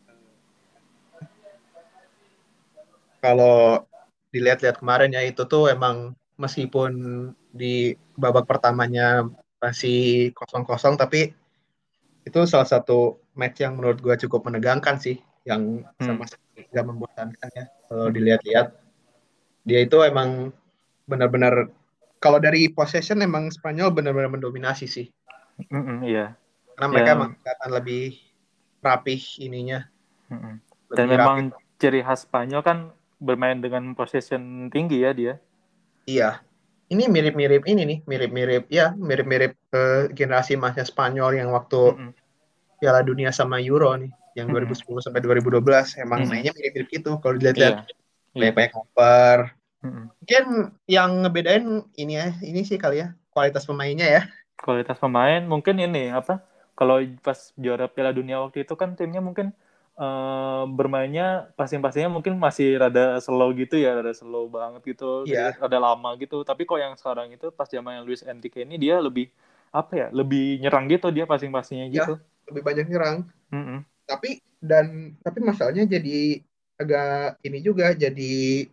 Kalau 3.22 3.86
dilihat-lihat 4.34 4.80
kemarin 4.82 5.14
ya 5.14 5.22
itu 5.22 5.44
tuh 5.46 5.70
emang 5.70 6.16
meskipun 6.40 6.92
di 7.52 7.94
babak 8.16 8.48
pertamanya 8.48 9.28
masih 9.60 10.32
kosong-kosong 10.34 10.96
tapi 10.98 11.30
itu 12.26 12.40
salah 12.48 12.66
satu 12.66 13.20
match 13.36 13.62
yang 13.62 13.78
menurut 13.78 14.00
gue 14.00 14.16
cukup 14.26 14.48
menegangkan 14.48 14.96
sih 14.98 15.20
yang 15.44 15.84
hmm. 15.84 16.02
sama 16.02 16.24
sekali 16.26 16.66
gak 16.72 16.86
membosankan 16.88 17.50
ya 17.52 17.64
kalau 17.86 18.08
dilihat-lihat 18.10 18.66
dia 19.62 19.78
itu 19.84 19.96
emang 20.02 20.50
benar-benar 21.06 21.70
kalau 22.22 22.38
dari 22.38 22.70
possession 22.70 23.18
emang 23.18 23.50
Spanyol 23.50 23.90
benar-benar 23.90 24.30
mendominasi 24.30 24.86
sih. 24.86 25.06
Mm 25.70 25.82
-mm, 25.82 25.98
iya. 26.06 26.38
Karena 26.76 26.88
mereka 26.88 27.08
yeah. 27.08 27.16
emang 27.18 27.30
kelihatan 27.40 27.70
lebih 27.72 28.04
rapih 28.82 29.22
ininya. 29.38 29.80
Mm 30.32 30.38
-mm. 30.38 30.54
Dan 30.92 31.06
memang 31.08 31.38
rapih. 31.52 31.78
ciri 31.80 32.00
khas 32.04 32.24
Spanyol 32.24 32.62
kan 32.64 32.78
bermain 33.22 33.58
dengan 33.62 33.94
possession 33.94 34.68
tinggi 34.68 35.04
ya 35.04 35.10
dia. 35.14 35.34
Iya. 36.08 36.42
Ini 36.92 37.08
mirip-mirip 37.08 37.64
ini 37.64 37.82
nih, 37.88 37.98
mirip-mirip 38.04 38.68
ya, 38.68 38.92
mirip-mirip 38.92 39.56
uh, 39.72 40.12
generasi 40.12 40.60
emasnya 40.60 40.84
Spanyol 40.84 41.40
yang 41.40 41.48
waktu 41.54 41.96
mm 41.96 41.96
-mm. 41.96 42.12
Piala 42.82 43.00
Dunia 43.00 43.32
sama 43.32 43.62
Euro 43.62 43.96
nih, 43.96 44.12
yang 44.36 44.52
mm 44.52 44.68
-mm. 44.68 44.76
2010 44.76 45.06
sampai 45.08 45.24
2012 45.24 46.04
emang 46.04 46.20
mm 46.20 46.24
-mm. 46.26 46.28
mainnya 46.28 46.52
mirip-mirip 46.52 46.88
gitu 46.92 47.16
kalau 47.24 47.40
dilihat-lihat. 47.40 47.88
Iya. 47.88 47.96
Banyak-banyak 48.32 48.72
cover, 48.76 49.38
Hmm. 49.82 50.06
Mungkin 50.22 50.44
yang 50.86 51.26
ngebedain 51.26 51.82
ini 51.98 52.14
ya, 52.14 52.30
ini 52.46 52.62
sih 52.62 52.78
kali 52.78 53.02
ya, 53.02 53.18
kualitas 53.34 53.66
pemainnya 53.66 54.06
ya. 54.06 54.22
Kualitas 54.54 54.94
pemain 55.02 55.42
mungkin 55.42 55.82
ini 55.82 56.14
apa? 56.14 56.38
Kalau 56.82 56.98
pas 57.22 57.38
juara 57.54 57.86
Piala 57.86 58.10
Dunia 58.10 58.42
waktu 58.42 58.66
itu 58.66 58.74
kan 58.74 58.98
timnya 58.98 59.22
mungkin 59.22 59.54
uh, 59.94 60.66
bermainnya 60.66 61.54
passing-passingnya 61.54 62.10
mungkin 62.10 62.34
masih 62.42 62.74
rada 62.74 63.22
slow 63.22 63.54
gitu 63.54 63.78
ya, 63.78 64.02
rada 64.02 64.10
slow 64.10 64.50
banget 64.50 64.98
gitu, 64.98 65.22
yeah. 65.30 65.54
rada 65.62 65.78
lama 65.78 66.10
gitu. 66.18 66.42
Tapi 66.42 66.66
kok 66.66 66.82
yang 66.82 66.98
sekarang 66.98 67.30
itu 67.30 67.54
pas 67.54 67.70
zaman 67.70 68.02
Luis 68.02 68.26
Enrique 68.26 68.66
ini 68.66 68.82
dia 68.82 68.98
lebih 68.98 69.30
apa 69.70 69.94
ya, 69.94 70.06
lebih 70.10 70.58
nyerang 70.58 70.90
gitu 70.90 71.14
dia 71.14 71.22
passing-passingnya 71.22 71.86
iya, 71.86 71.96
gitu. 72.02 72.14
Ya, 72.18 72.50
lebih 72.50 72.62
banyak 72.66 72.86
nyerang. 72.90 73.16
Mm 73.54 73.62
-hmm. 73.62 73.78
Tapi 74.10 74.30
dan 74.58 75.14
tapi 75.22 75.38
masalahnya 75.38 75.86
jadi 75.86 76.42
agak 76.82 77.38
ini 77.46 77.58
juga 77.62 77.94
jadi 77.94 78.66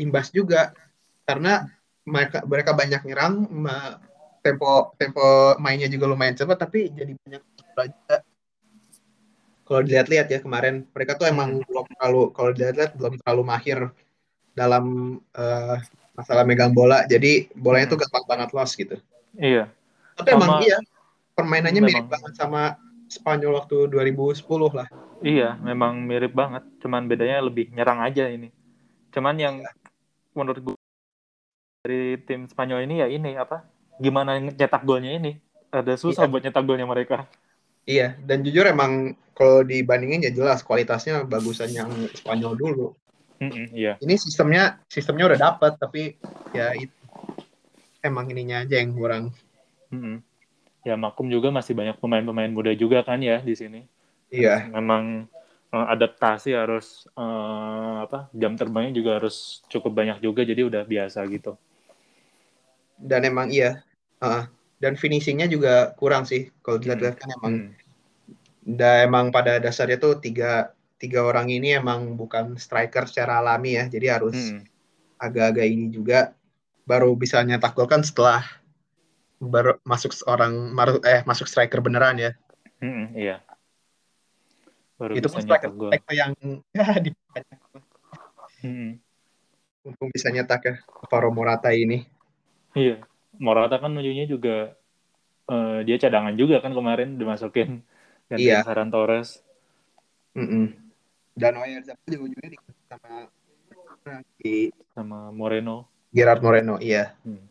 imbas 0.00 0.32
juga 0.32 0.72
karena 1.28 1.68
mereka 2.08 2.40
mereka 2.48 2.72
banyak 2.72 3.04
nyerang 3.04 3.44
tempo 4.40 4.96
tempo 4.96 5.54
mainnya 5.60 5.88
juga 5.88 6.08
lumayan 6.08 6.36
cepat 6.36 6.58
tapi 6.64 6.88
jadi 6.92 7.12
banyak 7.16 7.42
juga 7.56 8.24
kalau 9.70 9.86
dilihat-lihat 9.86 10.26
ya 10.26 10.42
kemarin 10.42 10.82
mereka 10.90 11.14
tuh 11.14 11.30
emang 11.30 11.62
hmm. 11.62 11.66
belum 11.70 11.86
terlalu 11.94 12.22
kalau 12.34 12.50
dilihat-lihat 12.50 12.92
belum 12.98 13.14
terlalu 13.22 13.42
mahir 13.46 13.78
dalam 14.50 14.84
uh, 15.38 15.78
masalah 16.18 16.42
megang 16.42 16.74
bola. 16.74 17.06
Jadi 17.06 17.54
bolanya 17.54 17.86
hmm. 17.86 17.92
tuh 17.94 17.98
gampang 18.02 18.24
banget 18.26 18.50
loss 18.50 18.74
gitu. 18.74 18.98
Iya. 19.38 19.70
Tapi 20.18 20.28
sama, 20.34 20.42
emang 20.42 20.50
iya 20.66 20.78
permainannya 21.38 21.80
memang, 21.86 22.02
mirip 22.02 22.06
banget 22.10 22.32
sama 22.34 22.74
Spanyol 23.06 23.62
waktu 23.62 23.76
2010 23.94 24.42
lah. 24.74 24.88
Iya 25.22 25.54
memang 25.62 26.02
mirip 26.02 26.34
banget. 26.34 26.66
Cuman 26.82 27.06
bedanya 27.06 27.38
lebih 27.38 27.70
nyerang 27.70 28.02
aja 28.02 28.26
ini. 28.26 28.50
Cuman 29.14 29.38
yang 29.38 29.62
iya. 29.62 29.70
menurut 30.34 30.58
gue 30.66 30.76
dari 31.86 32.18
tim 32.26 32.50
Spanyol 32.50 32.90
ini 32.90 32.94
ya 33.00 33.06
ini 33.06 33.38
apa 33.38 33.62
gimana 34.00 34.40
nyetak 34.40 34.82
golnya 34.82 35.14
ini? 35.14 35.36
Ada 35.70 35.94
susah 35.94 36.26
iya. 36.26 36.30
buat 36.32 36.42
nyetak 36.42 36.64
golnya 36.64 36.88
mereka. 36.88 37.28
Iya 37.84 38.16
dan 38.24 38.42
jujur 38.44 38.64
emang 38.66 39.14
kalau 39.36 39.64
dibandingin 39.64 40.24
ya 40.24 40.32
jelas 40.32 40.60
kualitasnya 40.64 41.24
bagusan 41.24 41.70
yang 41.72 41.90
Spanyol 42.16 42.56
dulu. 42.56 42.88
Mm-hmm, 43.40 43.66
iya. 43.72 43.96
ini 44.04 44.20
sistemnya 44.20 44.84
sistemnya 44.84 45.32
udah 45.32 45.40
dapet 45.40 45.72
tapi 45.80 46.12
ya 46.52 46.76
itu 46.76 46.92
emang 48.04 48.28
ininya 48.28 48.64
aja 48.64 48.76
yang 48.80 48.92
kurang. 48.92 49.32
Mm-hmm. 49.90 50.16
ya 50.80 50.96
makum 50.96 51.28
juga 51.28 51.52
masih 51.52 51.76
banyak 51.76 51.98
pemain-pemain 52.00 52.48
muda 52.48 52.72
juga 52.72 53.04
kan 53.04 53.20
ya 53.20 53.40
di 53.40 53.52
sini. 53.56 53.80
Iya. 54.32 54.70
Memang 54.70 55.28
uh, 55.74 55.86
adaptasi 55.90 56.54
harus 56.54 57.08
uh, 57.18 58.06
apa 58.06 58.30
jam 58.36 58.54
terbangnya 58.54 58.96
juga 58.96 59.18
harus 59.18 59.64
cukup 59.72 59.92
banyak 59.92 60.18
juga 60.22 60.44
jadi 60.46 60.62
udah 60.66 60.82
biasa 60.84 61.24
gitu. 61.28 61.56
Dan 63.00 63.24
emang 63.24 63.48
iya 63.48 63.80
uh, 64.20 64.44
dan 64.80 64.96
finishingnya 64.96 65.48
juga 65.48 65.92
kurang 65.96 66.24
sih 66.24 66.48
kalau 66.64 66.80
dilihat-lihat 66.80 67.16
kan 67.20 67.28
emang 67.40 67.54
hmm. 67.68 67.70
da, 68.64 69.04
emang 69.04 69.28
pada 69.28 69.60
dasarnya 69.60 70.00
tuh 70.00 70.16
tiga 70.20 70.72
tiga 71.00 71.24
orang 71.24 71.48
ini 71.48 71.76
emang 71.76 72.16
bukan 72.16 72.56
striker 72.56 73.08
secara 73.08 73.40
alami 73.40 73.76
ya 73.76 73.88
jadi 73.88 74.20
harus 74.20 74.36
hmm. 74.36 74.64
agak-agak 75.20 75.66
ini 75.68 75.92
juga 75.92 76.32
baru 76.88 77.12
bisa 77.16 77.40
nyetak 77.44 77.76
gol 77.76 77.88
kan 77.88 78.00
setelah 78.00 78.44
baru 79.40 79.80
masuk 79.84 80.12
seorang 80.12 80.72
eh 81.08 81.24
masuk 81.24 81.48
striker 81.48 81.80
beneran 81.80 82.20
ya 82.20 82.32
hmm, 82.84 83.16
iya 83.16 83.40
baru 85.00 85.16
itu 85.16 85.28
bisa 85.28 85.40
nyetak 85.44 85.72
gol. 85.72 85.92
yang 86.12 86.32
ya 86.76 86.86
di 87.00 87.10
hmm. 88.64 89.00
Untung 89.80 90.12
bisa 90.12 90.28
nyetak 90.28 90.60
ya 90.60 90.74
Alvaro 90.92 91.32
Morata 91.32 91.72
ini. 91.72 92.04
Iya, 92.76 93.00
Morata 93.40 93.80
kan 93.80 93.96
ujungnya 93.96 94.28
juga 94.28 94.76
uh, 95.48 95.80
dia 95.80 95.96
cadangan 95.96 96.36
juga 96.36 96.60
kan 96.60 96.76
kemarin 96.76 97.16
dimasukin 97.16 97.80
ganti 98.28 98.52
iya. 98.52 98.60
Ferran 98.62 98.92
Torres. 98.92 99.40
Mm 100.36 100.46
-mm. 100.46 100.64
Dan 101.34 101.56
Oyarzabal 101.56 102.04
juga 102.06 102.22
ujungnya 102.28 102.50
di 102.52 102.58
sama 102.86 103.12
di 104.38 104.54
sama 104.92 105.18
Moreno. 105.32 105.88
Gerard 106.12 106.42
Moreno, 106.42 106.76
iya. 106.82 107.14
Hmm. 107.22 107.46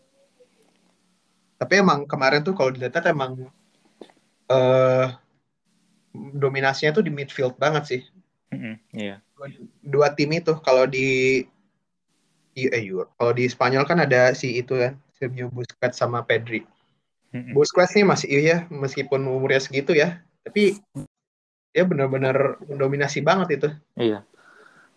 Tapi 1.60 1.74
emang 1.80 2.08
kemarin 2.08 2.44
tuh 2.44 2.56
kalau 2.56 2.72
dilihat 2.72 3.04
emang 3.08 3.48
uh, 4.52 5.08
dominasinya 6.14 6.96
tuh 6.96 7.04
di 7.04 7.12
midfield 7.12 7.56
banget 7.56 7.84
sih. 7.88 8.02
Mm-hmm, 8.50 8.76
yeah. 8.98 9.20
dua, 9.38 9.48
dua 9.86 10.08
tim 10.18 10.34
itu 10.34 10.58
kalau 10.66 10.90
di 10.90 11.46
eh 12.58 12.84
kalau 13.16 13.32
di 13.32 13.46
Spanyol 13.46 13.86
kan 13.86 14.02
ada 14.02 14.34
si 14.34 14.58
itu 14.58 14.74
kan 14.74 14.98
Sergio 15.20 15.52
Busquets 15.52 16.00
sama 16.00 16.24
Pedri. 16.24 16.64
Mm-hmm. 17.36 17.54
Busquets 17.54 17.94
nih 17.94 18.08
masih 18.08 18.28
iya 18.32 18.58
meskipun 18.72 19.22
umurnya 19.28 19.62
segitu 19.62 19.94
ya, 19.94 20.24
tapi 20.42 20.80
dia 21.70 21.84
benar-benar 21.86 22.58
mendominasi 22.66 23.22
banget 23.22 23.62
itu. 23.62 23.70
Iya. 24.00 24.26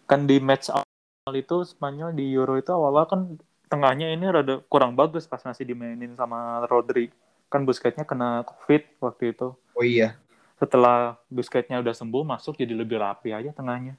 Kan 0.07 0.25
di 0.25 0.41
match 0.41 0.73
awal 0.73 1.35
itu 1.35 1.67
Spanyol 1.67 2.17
di 2.17 2.33
Euro 2.33 2.57
itu 2.57 2.73
awal-awal 2.73 3.05
kan 3.11 3.21
tengahnya 3.69 4.15
ini 4.15 4.25
rada 4.31 4.65
kurang 4.71 4.97
bagus 4.97 5.29
pas 5.29 5.43
masih 5.45 5.69
dimainin 5.69 6.17
sama 6.17 6.65
Rodri. 6.71 7.13
Kan 7.53 7.69
Busquetsnya 7.69 8.09
kena 8.09 8.47
Covid 8.49 9.03
waktu 9.03 9.37
itu. 9.37 9.53
Oh 9.53 9.85
iya 9.85 10.17
setelah 10.63 11.19
Busquetsnya 11.27 11.83
udah 11.83 11.91
sembuh 11.91 12.23
masuk 12.23 12.55
jadi 12.55 12.71
lebih 12.79 13.03
rapi 13.03 13.35
aja 13.35 13.51
tengahnya 13.51 13.99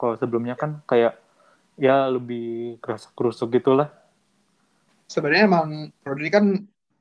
kalau 0.00 0.16
sebelumnya 0.16 0.56
kan 0.56 0.80
kayak 0.88 1.20
ya 1.76 2.08
lebih 2.08 2.80
kerasa 2.80 3.12
kerusuk 3.12 3.52
gitulah 3.60 3.92
sebenarnya 5.08 5.44
emang 5.48 5.68
Rodri 6.04 6.28
kan 6.28 6.44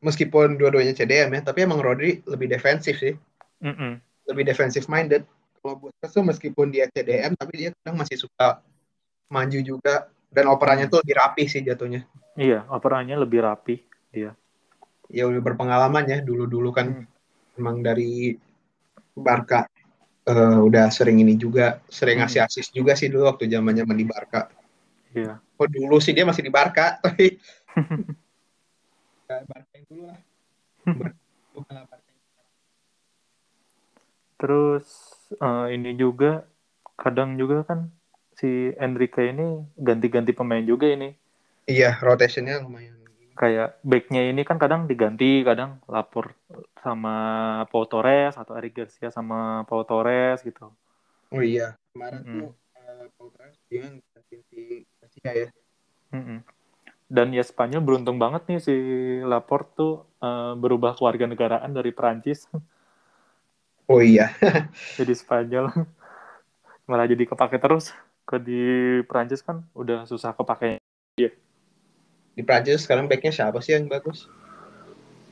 meskipun 0.01 0.55
dua-duanya 0.55 0.95
CDM 0.95 1.35
ya 1.35 1.41
tapi 1.43 1.67
emang 1.67 1.83
Rodri 1.83 2.23
lebih 2.25 2.47
defensif 2.47 2.97
sih 2.97 3.13
mm 3.61 3.73
-mm. 3.75 3.91
lebih 4.31 4.43
defensif 4.47 4.87
minded 4.87 5.27
kalau 5.59 5.75
Busquets 5.77 6.13
tuh 6.15 6.23
meskipun 6.23 6.71
dia 6.71 6.87
CDM 6.87 7.35
tapi 7.35 7.53
dia 7.67 7.69
kadang 7.83 7.99
masih 7.99 8.15
suka 8.15 8.63
maju 9.27 9.59
juga 9.59 10.07
dan 10.31 10.47
operannya 10.47 10.87
tuh 10.87 11.03
lebih 11.03 11.15
rapi 11.19 11.43
sih 11.51 11.61
jatuhnya 11.61 12.07
iya 12.39 12.63
operannya 12.71 13.19
lebih 13.19 13.43
rapi 13.43 13.83
dia 14.09 14.31
ya 15.11 15.23
udah 15.27 15.41
berpengalaman 15.43 16.07
ya 16.07 16.19
dulu-dulu 16.23 16.71
kan 16.71 17.03
mm. 17.03 17.59
emang 17.59 17.83
dari 17.83 18.35
Barca 19.17 19.65
uh, 20.27 20.59
udah 20.61 20.91
sering 20.91 21.23
ini 21.23 21.39
juga 21.39 21.81
sering 21.87 22.21
ngasih 22.21 22.43
hmm. 22.43 22.47
asis 22.51 22.67
juga 22.69 22.93
sih 22.93 23.07
dulu 23.07 23.31
waktu 23.31 23.47
zamannya 23.47 23.87
di 23.87 24.05
Barca. 24.05 24.51
Iya. 25.15 25.39
Oh 25.57 25.65
dulu 25.65 25.97
sih 25.97 26.13
dia 26.13 26.27
masih 26.27 26.45
di 26.45 26.51
Barca 26.53 26.97
tapi 27.03 27.39
Barca 29.27 29.73
yang 29.75 29.85
dulu 29.91 30.03
lah. 30.07 30.19
Terus 34.37 34.85
uh, 35.41 35.67
ini 35.73 35.97
juga 35.97 36.45
kadang 36.93 37.35
juga 37.41 37.65
kan 37.65 37.89
si 38.37 38.69
Enrique 38.77 39.33
ini 39.33 39.65
ganti-ganti 39.75 40.31
pemain 40.31 40.61
juga 40.61 40.87
ini. 40.87 41.11
Iya, 41.67 41.99
rotationnya 41.99 42.61
lumayan 42.63 42.97
kayak 43.37 43.77
backnya 43.85 44.33
ini 44.33 44.41
kan 44.41 44.57
kadang 44.57 44.89
diganti 44.89 45.45
kadang 45.45 45.77
lapor 45.85 46.33
sama 46.81 47.15
Pau 47.69 47.85
Torres 47.85 48.33
atau 48.33 48.57
Eric 48.57 48.81
Garcia 48.81 49.13
sama 49.13 49.61
Pau 49.69 49.85
Torres 49.85 50.41
gitu 50.41 50.73
oh 51.29 51.43
iya 51.45 51.77
kemarin 51.93 52.25
mm. 52.25 52.33
tuh 52.33 52.49
uh, 52.81 53.05
Pau 53.13 53.29
Torres 53.29 53.61
dia 53.69 53.85
ganti 53.93 54.89
Garcia 54.97 55.31
ya 55.37 55.47
mm 56.17 56.23
-hmm. 56.25 56.39
Dan 57.07 57.31
ya 57.31 57.43
Spanyol 57.43 57.81
beruntung 57.83 58.19
banget 58.19 58.43
nih 58.51 58.59
si 58.59 58.75
Lapor 59.23 59.67
tuh 59.73 60.03
uh, 60.19 60.53
berubah 60.59 60.95
keluarga 60.95 61.27
negaraan 61.27 61.71
dari 61.71 61.95
Perancis 61.95 62.47
oh 63.91 64.03
iya 64.03 64.31
jadi 64.99 65.13
Spanyol 65.15 65.71
malah 66.87 67.07
jadi 67.07 67.23
kepake 67.27 67.59
terus 67.59 67.91
ke 68.27 68.39
di 68.39 68.63
Perancis 69.07 69.39
kan 69.39 69.63
udah 69.71 70.03
susah 70.03 70.35
kepake 70.35 70.83
yeah 71.15 71.31
di 72.37 72.45
Prancis 72.45 72.85
sekarang 72.85 73.09
backnya 73.09 73.33
siapa 73.33 73.57
sih 73.65 73.73
yang 73.73 73.89
bagus? 73.89 74.29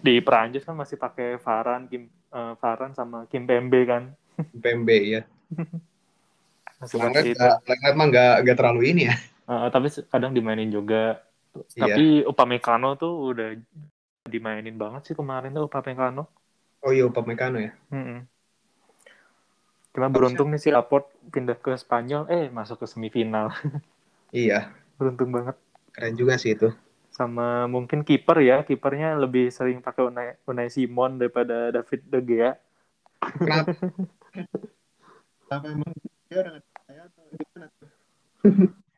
Di 0.01 0.17
Prancis 0.25 0.65
kan 0.65 0.73
masih 0.73 0.97
pakai 0.97 1.37
Varan, 1.37 1.85
Kim, 1.85 2.09
uh, 2.33 2.57
Varan 2.57 2.97
sama 2.97 3.29
Kim 3.29 3.45
Pembe 3.45 3.85
kan. 3.85 4.09
Kim 4.49 4.57
Pembe 4.57 4.97
ya. 5.05 5.21
masih 6.81 6.97
itu. 6.97 7.37
Langret 7.37 7.93
mah 7.93 8.05
nggak 8.41 8.57
terlalu 8.57 8.89
ini 8.89 9.13
ya. 9.13 9.15
Uh, 9.45 9.69
tapi 9.69 9.93
kadang 10.09 10.33
dimainin 10.33 10.73
juga 10.73 11.21
Iya. 11.75 11.95
Tapi 11.95 12.05
Upamecano 12.27 12.99
tuh 12.99 13.35
udah 13.35 13.55
dimainin 14.25 14.75
banget 14.75 15.11
sih 15.11 15.15
kemarin 15.15 15.53
tuh 15.55 15.69
Upamecano. 15.69 16.27
Oh 16.83 16.91
iya 16.91 17.07
Upamecano 17.07 17.57
ya. 17.61 17.71
Mm 17.89 18.03
-mm. 18.03 18.19
Cuma 19.95 20.11
beruntung 20.11 20.51
nih 20.51 20.59
si 20.59 20.69
Laporte 20.75 21.07
pindah 21.31 21.55
ke 21.55 21.71
Spanyol, 21.79 22.27
eh 22.27 22.51
masuk 22.51 22.83
ke 22.83 22.85
semifinal. 22.85 23.55
iya. 24.35 24.75
beruntung 24.99 25.31
banget. 25.31 25.55
Keren 25.95 26.15
juga 26.19 26.35
sih 26.35 26.55
itu. 26.55 26.71
Sama 27.11 27.67
mungkin 27.71 28.03
kiper 28.03 28.43
ya, 28.43 28.67
kipernya 28.67 29.15
lebih 29.15 29.47
sering 29.51 29.79
pakai 29.79 30.03
Unai, 30.03 30.35
Unai 30.47 30.67
Simon 30.67 31.15
daripada 31.15 31.71
David 31.71 32.01
De 32.11 32.19
Gea. 32.19 32.51
Kenapa? 33.23 33.71
Kenapa 35.47 35.65
emang 35.71 35.91
dia 36.27 36.37
orang 36.43 36.55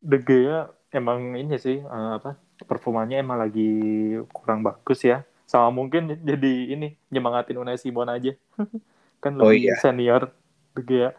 De 0.02 0.18
Gea 0.22 0.60
emang 0.90 1.36
ini 1.36 1.56
sih 1.58 1.80
uh, 1.80 2.18
apa 2.18 2.36
performanya 2.64 3.20
emang 3.20 3.38
lagi 3.38 3.68
kurang 4.32 4.64
bagus 4.64 5.04
ya 5.04 5.22
sama 5.44 5.72
mungkin 5.72 6.16
jadi 6.20 6.74
ini 6.74 6.96
nyemangatin 7.08 7.56
Unai 7.56 7.80
Simon 7.80 8.08
aja 8.08 8.36
kan 9.24 9.32
Oh, 9.40 9.50
lebih 9.50 9.68
iya. 9.68 9.76
senior 9.80 10.32
De 10.74 10.82
Gea 10.82 11.12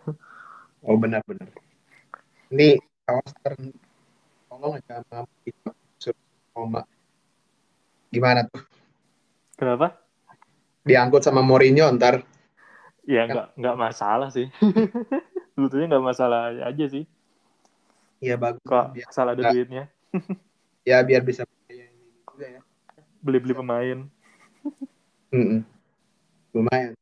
Oh 0.81 0.95
benar-benar. 0.95 1.51
Ini 2.49 2.79
awas 3.05 3.29
ntar 3.43 3.59
tolong 4.47 4.79
aja 4.79 5.03
sama 5.05 5.27
suruh 5.99 6.23
Roma. 6.55 6.87
Gimana 8.09 8.47
tuh? 8.47 8.63
kenapa 9.59 9.99
Diangkut 10.87 11.21
sama 11.21 11.43
Mourinho 11.43 11.91
ntar. 11.93 12.23
ya 13.05 13.27
Kan- 13.27 13.35
nggak 13.35 13.47
nggak 13.59 13.77
masalah 13.77 14.29
sih 14.31 14.47
sebetulnya 15.59 15.97
nggak 15.97 16.07
masalah 16.07 16.41
aja 16.63 16.85
sih 16.87 17.05
Iya 18.19 18.35
bagus. 18.35 18.63
kok 18.67 18.87
Biar, 18.95 19.07
asal 19.07 19.27
ada 19.31 19.43
duitnya 19.55 19.87
ya 20.89 21.05
biar 21.05 21.21
bisa 21.21 21.45
ya. 21.69 22.61
beli 23.21 23.39
beli 23.39 23.55
pemain 23.55 23.99
Mm-mm. 25.29 25.61
Lumayan. 26.57 26.97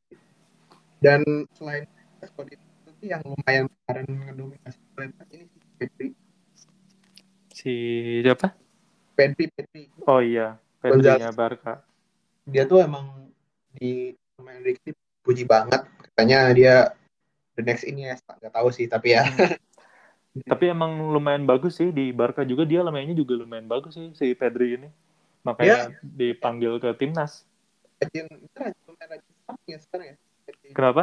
Dan 0.98 1.22
selain 1.54 1.86
sih 2.98 3.12
yang 3.14 3.22
lumayan 3.22 3.70
kemarin 3.70 4.06
ngedominasi 4.08 4.80
ini 5.30 5.44
si 5.46 5.58
Pedri. 5.78 6.08
si 7.52 7.74
siapa 8.24 8.56
Pedri, 9.14 9.46
Pedri. 9.52 9.86
oh 10.08 10.18
iya 10.18 10.58
Pedrinya 10.82 11.30
Barca 11.30 11.84
Dia 12.48 12.66
tuh 12.66 12.82
emang 12.82 13.30
di 13.76 14.14
pemain 14.34 14.58
Ricky 14.62 14.94
puji 15.22 15.46
banget. 15.46 15.82
Katanya 16.10 16.50
dia 16.54 16.74
the 17.58 17.62
next 17.62 17.82
ini 17.86 18.10
ya, 18.10 18.14
nggak 18.18 18.54
tahu 18.54 18.70
sih 18.70 18.86
tapi 18.86 19.14
ya. 19.18 19.26
Tapi 20.44 20.68
emang 20.68 21.14
lumayan 21.14 21.48
bagus 21.48 21.80
sih 21.80 21.88
di 21.88 22.12
Barca 22.12 22.44
juga 22.44 22.68
dia 22.68 22.84
mainnya 22.84 23.16
juga 23.16 23.40
lumayan 23.40 23.64
bagus 23.64 23.96
sih 23.96 24.12
si 24.12 24.36
Pedri 24.36 24.76
ini 24.76 24.88
makanya 25.40 25.94
dipanggil 26.02 26.76
ke 26.82 26.92
timnas 26.98 27.46
rajin, 28.02 28.26
rajin, 28.52 28.82
lumayan 28.84 29.08
rajin 29.16 29.32
starting 29.40 29.70
ya 29.70 29.78
sekarang 29.80 30.06
ya. 30.12 30.16
Kenapa 30.74 31.02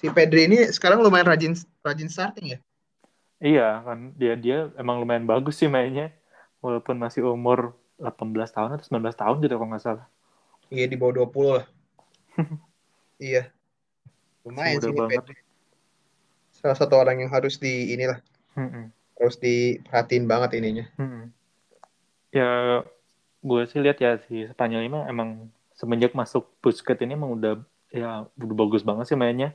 Si 0.00 0.08
Pedri 0.08 0.48
ini 0.48 0.64
sekarang 0.72 1.04
lumayan 1.04 1.28
rajin 1.28 1.52
rajin 1.84 2.08
starting 2.08 2.56
ya. 2.56 2.58
Iya 3.36 3.68
kan 3.84 3.98
dia 4.16 4.32
dia 4.32 4.72
emang 4.80 5.04
lumayan 5.04 5.28
bagus 5.28 5.60
sih 5.60 5.68
mainnya 5.68 6.08
walaupun 6.64 6.96
masih 6.96 7.28
umur 7.28 7.76
18 8.00 8.32
tahun 8.48 8.80
atau 8.80 8.86
19 8.88 9.12
tahun 9.12 9.36
gitu 9.44 9.54
kalau 9.60 9.68
nggak 9.68 9.84
salah. 9.84 10.06
Iya 10.72 10.88
di 10.88 10.96
bawah 10.96 11.28
20 11.28 11.58
lah. 11.60 11.66
iya. 13.28 13.52
Lumayan 14.48 14.80
sih 14.80 14.94
banget. 14.96 15.20
Pedri. 15.20 15.36
Salah 16.62 16.78
satu 16.78 16.94
orang 16.94 17.18
yang 17.26 17.30
harus 17.34 17.58
di 17.58 17.90
inilah 17.92 18.22
Mm-mm, 18.54 18.88
harus 19.18 19.36
diperhatiin 19.38 20.24
banget 20.30 20.50
ininya. 20.62 20.86
mm-mm. 20.96 21.24
Ya 22.32 22.80
gue 23.42 23.62
sih 23.66 23.82
lihat 23.82 23.98
ya 23.98 24.16
si 24.30 24.46
Spanyol 24.46 24.86
ini 24.86 24.98
emang 25.10 25.50
semenjak 25.74 26.14
masuk 26.14 26.46
Busquets 26.62 27.02
ini 27.02 27.18
emang 27.18 27.34
udah 27.34 27.58
ya 27.90 28.24
udah 28.38 28.56
bagus 28.56 28.86
banget 28.86 29.10
sih 29.10 29.18
mainnya. 29.18 29.52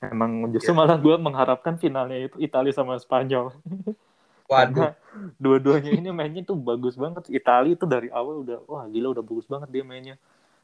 Emang 0.00 0.48
justru 0.52 0.72
Iya. 0.72 0.78
malah 0.80 0.96
gue 0.96 1.14
mengharapkan 1.20 1.76
finalnya 1.76 2.28
itu 2.28 2.36
Italia 2.40 2.72
sama 2.72 2.96
Spanyol. 3.00 3.52
Waduh. 4.50 4.92
Dua-duanya 5.38 5.94
ini 5.94 6.10
mainnya 6.10 6.42
tuh 6.42 6.58
bagus 6.58 6.94
banget. 6.98 7.28
Italia 7.30 7.72
itu 7.74 7.86
dari 7.86 8.08
awal 8.10 8.42
udah 8.44 8.58
wah 8.66 8.84
gila 8.88 9.14
udah 9.14 9.24
bagus 9.24 9.46
banget 9.48 9.68
dia 9.70 9.84
mainnya. 9.86 10.16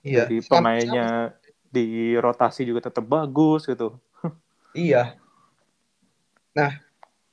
Iya. 0.04 0.26
Dari 0.26 0.38
pemainnya 0.44 1.34
di 1.70 2.14
rotasi 2.16 2.62
juga 2.66 2.86
tetap 2.86 3.04
bagus 3.06 3.66
gitu. 3.66 3.96
Iya. 4.76 5.16
Nah, 6.56 6.72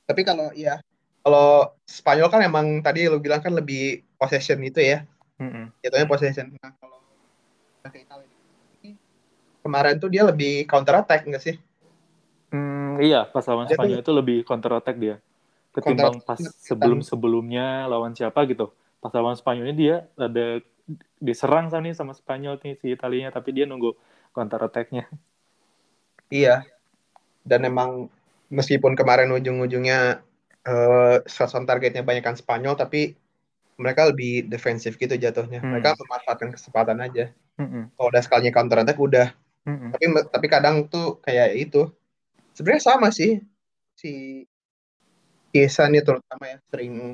tapi 0.03 0.27
kalau 0.27 0.51
iya, 0.51 0.83
kalau 1.23 1.71
Spanyol 1.87 2.27
kan 2.27 2.43
emang 2.43 2.83
tadi 2.83 3.07
lu 3.07 3.23
bilang 3.23 3.39
kan 3.39 3.55
lebih 3.55 4.03
possession 4.19 4.59
itu 4.59 4.83
ya, 4.83 5.07
Mm-mm. 5.39 5.71
jatuhnya 5.79 6.07
possession. 6.11 6.51
Nah, 6.59 6.75
kalau 6.75 6.99
ke 7.87 8.03
Italia 8.03 8.27
ini 8.83 8.99
kemarin 9.63 9.95
tuh 9.95 10.11
dia 10.11 10.27
lebih 10.27 10.67
counter 10.67 10.99
attack 10.99 11.23
enggak 11.23 11.43
sih? 11.43 11.55
Hmm, 12.51 12.99
iya, 12.99 13.23
pas 13.25 13.47
lawan 13.47 13.65
Dia 13.65 13.73
tuh- 13.73 13.79
Spanyol 13.79 13.99
itu 14.03 14.11
lebih 14.11 14.37
counter 14.43 14.75
attack 14.75 14.99
dia. 14.99 15.17
Ketimbang 15.73 16.21
pas 16.21 16.37
sebelum-sebelumnya 16.37 17.87
lawan 17.89 18.13
siapa 18.13 18.43
gitu. 18.45 18.75
Pas 19.01 19.09
lawan 19.15 19.33
Spanyol 19.33 19.71
ini 19.71 19.75
dia 19.87 19.95
ada 20.19 20.61
diserang 21.17 21.71
sama 21.71 21.87
nih 21.87 21.95
sama 21.95 22.13
Spanyol 22.13 22.59
nih 22.61 22.75
si 22.77 22.91
Italianya 22.93 23.31
tapi 23.31 23.55
dia 23.55 23.65
nunggu 23.65 23.95
counter 24.35 24.59
attack-nya. 24.67 25.07
Iya. 26.29 26.67
Dan 27.41 27.65
emang 27.65 28.11
meskipun 28.53 28.93
kemarin 28.93 29.33
ujung-ujungnya 29.33 30.21
eh 30.63 31.17
sasaran 31.27 31.65
targetnya 31.67 32.05
banyak 32.05 32.23
kan 32.23 32.37
Spanyol, 32.37 32.77
tapi 32.77 33.17
mereka 33.81 34.07
lebih 34.07 34.45
defensif 34.47 34.95
gitu 35.01 35.17
jatuhnya. 35.17 35.59
Hmm. 35.59 35.73
Mereka 35.73 35.97
memanfaatkan 35.97 36.53
kesempatan 36.53 37.01
aja. 37.01 37.33
Mm-mm, 37.57 37.93
Kalau 37.93 38.09
udah 38.09 38.21
sekalinya 38.21 38.53
counter 38.53 38.81
attack 38.81 38.97
udah. 38.97 39.29
mm-mm. 39.69 39.93
tapi 39.93 40.05
tapi 40.33 40.47
kadang 40.49 40.89
tuh 40.89 41.21
kayak 41.21 41.55
itu 41.55 41.87
sebenarnya 42.57 42.83
sama 42.83 43.07
sih 43.13 43.39
si 43.93 44.43
Kiesa 45.53 45.85
nih 45.85 46.01
terutama 46.01 46.49
ya 46.49 46.57
sering 46.73 47.13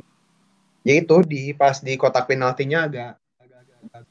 ya 0.87 0.93
itu 0.95 1.15
di 1.27 1.51
pas 1.51 1.83
di 1.83 1.99
kotak 1.99 2.31
penaltinya 2.31 2.87
agak 2.87 3.19
agak-agak 3.37 4.03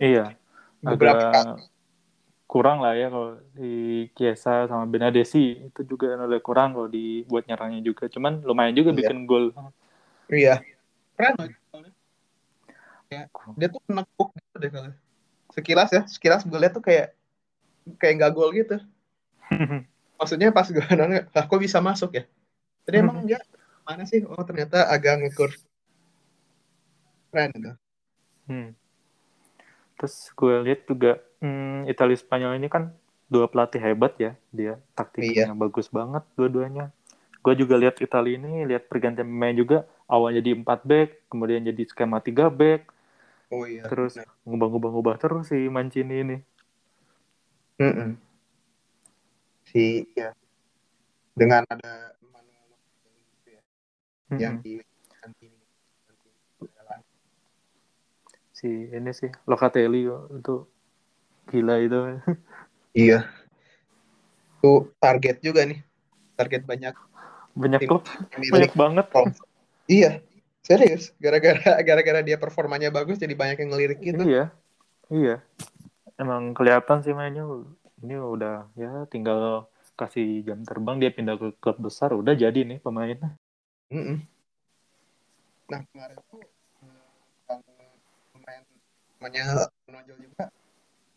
Iya, 0.00 0.32
beberapa 0.80 1.28
kali 1.28 1.44
agak 1.44 1.73
kurang 2.44 2.84
lah 2.84 2.92
ya 2.94 3.08
kalau 3.08 3.40
di 3.56 4.06
Chiesa 4.14 4.68
sama 4.68 4.84
Benadesi 4.86 5.68
itu 5.68 5.80
juga 5.84 6.14
ada 6.14 6.38
kurang 6.38 6.76
kalau 6.76 6.88
dibuat 6.88 7.48
nyerangnya 7.48 7.80
juga. 7.82 8.06
Cuman 8.06 8.44
lumayan 8.44 8.76
juga 8.76 8.92
Iya. 8.92 8.98
bikin 9.00 9.18
gol. 9.24 9.50
iya 10.32 10.60
keren. 11.18 11.34
Kayak, 13.04 13.28
dia 13.60 13.68
tuh 13.68 13.82
menekuk 13.86 14.32
gitu 14.34 14.56
deh 14.58 14.70
kalau 14.72 14.90
sekilas 15.54 15.90
ya 15.92 16.02
sekilas 16.08 16.42
gue 16.42 16.58
lihat 16.58 16.74
tuh 16.74 16.82
kayak 16.82 17.14
kayak 18.00 18.14
nggak 18.18 18.32
gol 18.34 18.50
gitu 18.50 18.80
maksudnya 20.18 20.50
pas 20.50 20.66
gue 20.66 20.82
nanya 20.82 21.28
lah 21.30 21.44
kok 21.46 21.60
bisa 21.60 21.78
masuk 21.78 22.16
ya 22.16 22.24
tadi 22.82 22.98
emang 22.98 23.22
dia 23.28 23.38
mana 23.84 24.02
sih 24.08 24.24
oh 24.26 24.42
ternyata 24.42 24.88
agak 24.90 25.20
ngekur 25.22 25.52
keren 27.30 27.52
itu 27.54 27.72
Hmm. 28.44 28.76
Terus 29.96 30.28
gue 30.36 30.54
lihat 30.68 30.84
juga 30.84 31.16
hmm, 31.44 31.84
Italia 31.92 32.16
Spanyol 32.16 32.56
ini 32.56 32.72
kan 32.72 32.88
dua 33.28 33.44
pelatih 33.52 33.80
hebat 33.80 34.16
ya 34.16 34.32
dia 34.48 34.80
taktiknya 34.96 35.52
bagus 35.52 35.92
banget 35.92 36.24
dua-duanya. 36.40 36.88
Gue 37.44 37.52
juga 37.60 37.76
lihat 37.76 38.00
Italia 38.00 38.40
ini 38.40 38.64
lihat 38.64 38.88
pergantian 38.88 39.28
pemain 39.28 39.52
juga 39.52 39.84
awalnya 40.08 40.40
di 40.40 40.56
4 40.56 40.80
back 40.80 41.28
kemudian 41.28 41.60
jadi 41.60 41.82
skema 41.84 42.24
3 42.24 42.48
back 42.48 42.88
oh 43.52 43.68
iya 43.68 43.84
terus 43.84 44.16
benar. 44.16 44.32
ngubah-ngubah 44.48 45.14
terus 45.20 45.52
si 45.52 45.68
Mancini 45.68 46.16
ini. 46.24 46.38
Mm-mm. 47.74 48.14
si 49.66 50.06
ya 50.14 50.30
dengan 51.34 51.66
ada 51.66 52.14
manual 52.22 52.78
gitu 53.34 53.58
ya 53.58 53.62
Mm-mm. 54.30 54.38
yang 54.38 54.54
di 54.62 54.78
si 58.54 58.88
ini 58.88 59.10
sih 59.10 59.28
Locatelli 59.50 60.06
itu 60.08 60.56
gila 61.50 61.74
itu. 61.80 61.98
iya 62.96 63.28
itu 64.60 64.88
target 64.96 65.44
juga 65.44 65.68
nih 65.68 65.80
target 66.40 66.62
banyak 66.64 66.94
banyak 67.54 67.80
Tim- 67.84 67.90
klub 67.90 68.04
milik 68.40 68.72
banyak 68.72 68.72
banget. 68.74 69.06
iya 69.86 70.10
serius 70.64 71.12
gara-gara 71.20 71.84
gara-gara 71.84 72.20
dia 72.24 72.40
performanya 72.40 72.88
bagus 72.88 73.20
jadi 73.20 73.36
banyak 73.36 73.60
yang 73.60 73.70
ngelirik 73.76 74.00
gitu 74.00 74.22
Iya, 74.24 74.44
iya. 75.12 75.36
Emang 76.16 76.54
kelihatan 76.56 77.02
sih 77.04 77.12
mainnya. 77.12 77.44
Ini 78.00 78.16
udah 78.20 78.70
ya 78.78 79.04
tinggal 79.10 79.68
kasih 79.94 80.42
jam 80.42 80.64
terbang 80.66 80.98
dia 80.98 81.10
pindah 81.14 81.38
ke 81.38 81.48
klub 81.62 81.78
besar 81.78 82.10
udah 82.16 82.34
jadi 82.34 82.66
nih 82.66 82.82
pemain. 82.82 83.14
Mm-mm. 83.92 84.18
nah 85.64 85.80
kemarin 85.92 86.18
tuh 86.28 86.44
eh, 86.84 87.04
kalau 87.48 87.62
pemain 88.36 88.60
namanya 89.16 89.44
menonjol 89.88 90.16
juga 90.20 90.44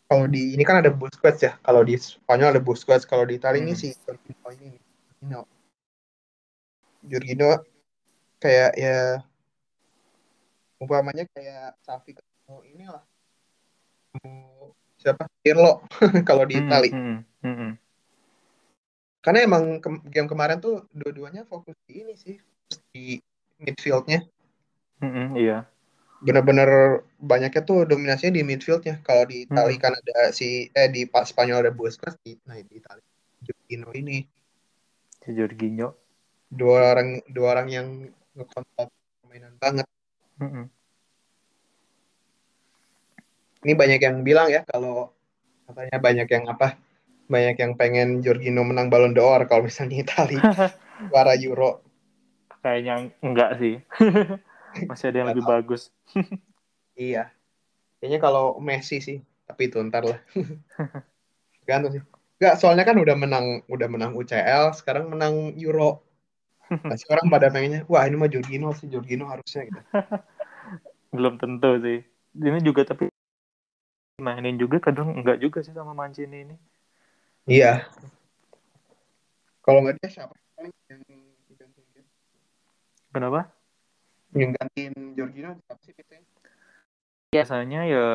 kalau 0.08 0.24
di 0.24 0.56
ini 0.56 0.64
kan 0.64 0.80
ada 0.80 0.88
Busquets 0.88 1.44
ya. 1.44 1.60
Kalau 1.60 1.84
di 1.84 2.00
Spanyol 2.00 2.56
ada 2.56 2.62
Busquets 2.64 3.04
kalau 3.04 3.28
di 3.28 3.36
Italia 3.36 3.60
ini 3.60 3.76
Hmm. 3.76 3.80
si 3.84 3.92
Jorginho 3.92 4.48
ini. 4.56 4.80
Jorginho. 5.20 5.42
Jorginho 7.04 7.50
kayak 8.40 8.72
ya 8.80 9.20
umpamanya 10.80 11.28
kayak 11.28 11.76
Safi 11.84 12.16
oh 12.48 12.64
inilah. 12.64 13.04
Oh, 14.24 14.72
siapa? 14.96 15.28
Pirlo 15.44 15.84
kalau 16.28 16.48
di 16.48 16.56
hmm, 16.56 16.72
hmm, 16.72 17.18
hmm, 17.44 17.56
hmm. 17.60 17.72
karena 19.20 19.38
emang 19.44 19.76
ke 19.84 19.88
game 20.08 20.24
kemarin 20.24 20.56
tuh 20.56 20.88
dua-duanya 20.88 21.44
fokus 21.44 21.76
di 21.84 22.00
ini 22.00 22.16
sih 22.16 22.40
di 22.96 23.20
midfieldnya. 23.60 24.24
Hmm, 25.04 25.12
hmm, 25.12 25.28
iya 25.36 25.68
benar-benar 26.18 27.02
banyaknya 27.22 27.62
tuh 27.62 27.86
dominasinya 27.86 28.34
di 28.34 28.42
midfieldnya. 28.42 28.98
Kalau 29.06 29.26
di 29.26 29.46
Itali 29.46 29.78
hmm. 29.78 29.82
kan 29.82 29.92
ada 29.94 30.34
si 30.34 30.66
eh 30.74 30.88
di 30.90 31.06
Pak 31.06 31.24
Spanyol 31.30 31.66
ada 31.66 31.72
Busquets 31.74 32.18
di 32.22 32.34
nah 32.46 32.58
di 32.58 32.74
Itali 32.78 33.02
Jorginho 33.42 33.90
ini. 33.94 34.18
Si 35.22 35.30
Jorginho. 35.34 35.88
Dua 36.48 36.96
orang 36.96 37.22
dua 37.30 37.46
orang 37.58 37.68
yang 37.70 37.86
ngekontrol 38.34 38.88
permainan 39.22 39.54
banget. 39.58 39.86
Mm-hmm. 40.38 40.70
ini 43.66 43.74
banyak 43.74 43.98
yang 43.98 44.22
bilang 44.22 44.46
ya 44.54 44.62
kalau 44.62 45.10
katanya 45.66 45.98
banyak 45.98 46.28
yang 46.30 46.46
apa 46.46 46.78
banyak 47.26 47.58
yang 47.58 47.74
pengen 47.74 48.22
Jorginho 48.22 48.62
menang 48.62 48.86
Ballon 48.86 49.18
d'Or 49.18 49.50
kalau 49.50 49.66
misalnya 49.66 49.98
Italia 49.98 50.38
juara 51.10 51.34
Euro. 51.42 51.82
Kayaknya 52.62 53.10
enggak 53.18 53.50
sih 53.58 53.82
masih 54.86 55.10
ada 55.10 55.18
yang 55.24 55.28
lebih 55.34 55.44
bagus 55.48 55.90
iya 56.94 57.32
kayaknya 57.98 58.20
kalau 58.22 58.60
Messi 58.62 59.02
sih 59.02 59.18
tapi 59.48 59.72
itu 59.72 59.82
ntar 59.88 60.06
lah 60.06 60.20
gantung 61.68 61.96
sih 61.96 62.04
Enggak, 62.38 62.54
soalnya 62.62 62.86
kan 62.86 62.94
udah 62.94 63.18
menang 63.18 63.46
udah 63.66 63.88
menang 63.90 64.14
UCL, 64.14 64.70
sekarang 64.70 65.10
menang 65.10 65.58
Euro. 65.58 66.06
Masih 66.70 67.10
orang 67.10 67.26
pada 67.26 67.50
pengennya, 67.50 67.82
wah 67.90 68.06
ini 68.06 68.14
mah 68.14 68.30
Jorginho 68.30 68.70
sih, 68.78 68.86
Jorginho 68.86 69.26
harusnya 69.26 69.66
gitu. 69.66 69.80
Belum 71.18 71.34
tentu 71.34 71.82
sih. 71.82 72.06
Ini 72.38 72.62
juga 72.62 72.86
tapi 72.86 73.10
mainin 74.22 74.54
juga 74.54 74.78
kadang 74.78 75.18
enggak 75.18 75.42
juga 75.42 75.66
sih 75.66 75.74
sama 75.74 75.98
Mancini 75.98 76.46
ini. 76.46 76.56
Iya. 77.50 77.90
Kalau 79.66 79.82
nggak 79.82 79.98
dia 79.98 80.22
siapa 80.22 80.38
yang? 80.62 80.70
Kenapa? 83.10 83.50
Yang 84.36 84.50
gantiin 84.60 84.94
Jorginho 85.16 85.56
siapa 85.56 85.80
sih 85.84 85.92
biasanya? 85.96 86.26
Biasanya 87.28 87.80
ya 87.88 88.06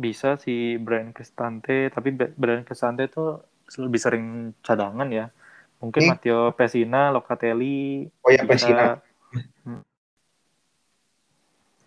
bisa 0.00 0.40
si 0.40 0.80
Brian 0.80 1.12
Cristante 1.12 1.92
tapi 1.92 2.16
Brian 2.16 2.64
Cristante 2.64 3.04
itu 3.04 3.36
lebih 3.76 4.00
sering 4.00 4.56
cadangan 4.64 5.12
ya 5.12 5.28
mungkin 5.84 6.08
hmm. 6.08 6.10
Matteo 6.16 6.40
Pessina 6.56 7.12
Locatelli 7.12 8.08
oh 8.08 8.30
ya 8.32 8.42
Pessina 8.48 8.96
hmm. 9.68 9.84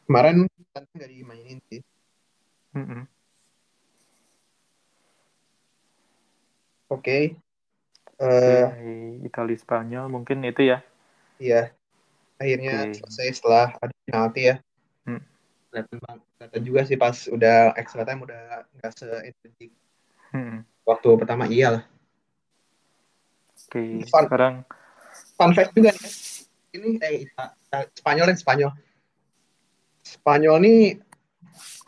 kemarin 0.05 0.45
nggak 0.93 1.09
dimainin 1.09 1.57
sih 1.73 1.81
hmm. 2.77 2.85
oke 6.93 7.01
okay. 7.01 7.33
uh, 8.21 8.69
okay. 8.69 9.25
Italia 9.25 9.57
Spanyol 9.57 10.05
mungkin 10.05 10.45
itu 10.45 10.69
ya 10.69 10.85
iya 11.41 11.73
akhirnya 12.43 12.91
okay. 12.91 12.99
selesai 12.99 13.27
setelah 13.39 13.65
ada 13.79 13.93
penalti 14.03 14.41
ya 14.51 14.55
hmm 15.07 15.23
kelihatan 16.43 16.61
juga 16.67 16.81
sih 16.83 16.97
pas 16.99 17.15
udah 17.31 17.73
extra 17.79 18.03
time 18.03 18.21
udah 18.27 18.67
nggak 18.77 18.91
se 18.93 19.07
hmm. 20.35 20.59
waktu 20.83 21.09
pertama 21.17 21.47
iya 21.49 21.79
lah. 21.79 21.83
Oke, 23.73 23.79
okay, 23.79 24.05
fun, 24.11 24.23
sekarang 24.27 24.55
fun 25.39 25.51
fact 25.55 25.71
juga 25.73 25.95
nih. 25.95 26.13
Ini 26.73 26.89
eh 26.99 27.17
Spanyol 27.97 28.25
dan 28.33 28.37
Spanyol. 28.37 28.71
Spanyol 30.03 30.55
nih 30.61 30.79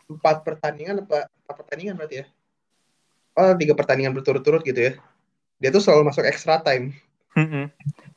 empat 0.08 0.42
pertandingan 0.42 1.04
apa 1.04 1.28
empat 1.28 1.54
pertandingan 1.60 1.94
berarti 2.00 2.24
ya? 2.24 2.26
Oh 3.36 3.52
tiga 3.54 3.76
pertandingan 3.76 4.16
berturut-turut 4.16 4.64
gitu 4.64 4.80
ya? 4.80 4.92
Dia 5.60 5.68
tuh 5.68 5.84
selalu 5.84 6.10
masuk 6.10 6.24
extra 6.24 6.58
time. 6.64 6.96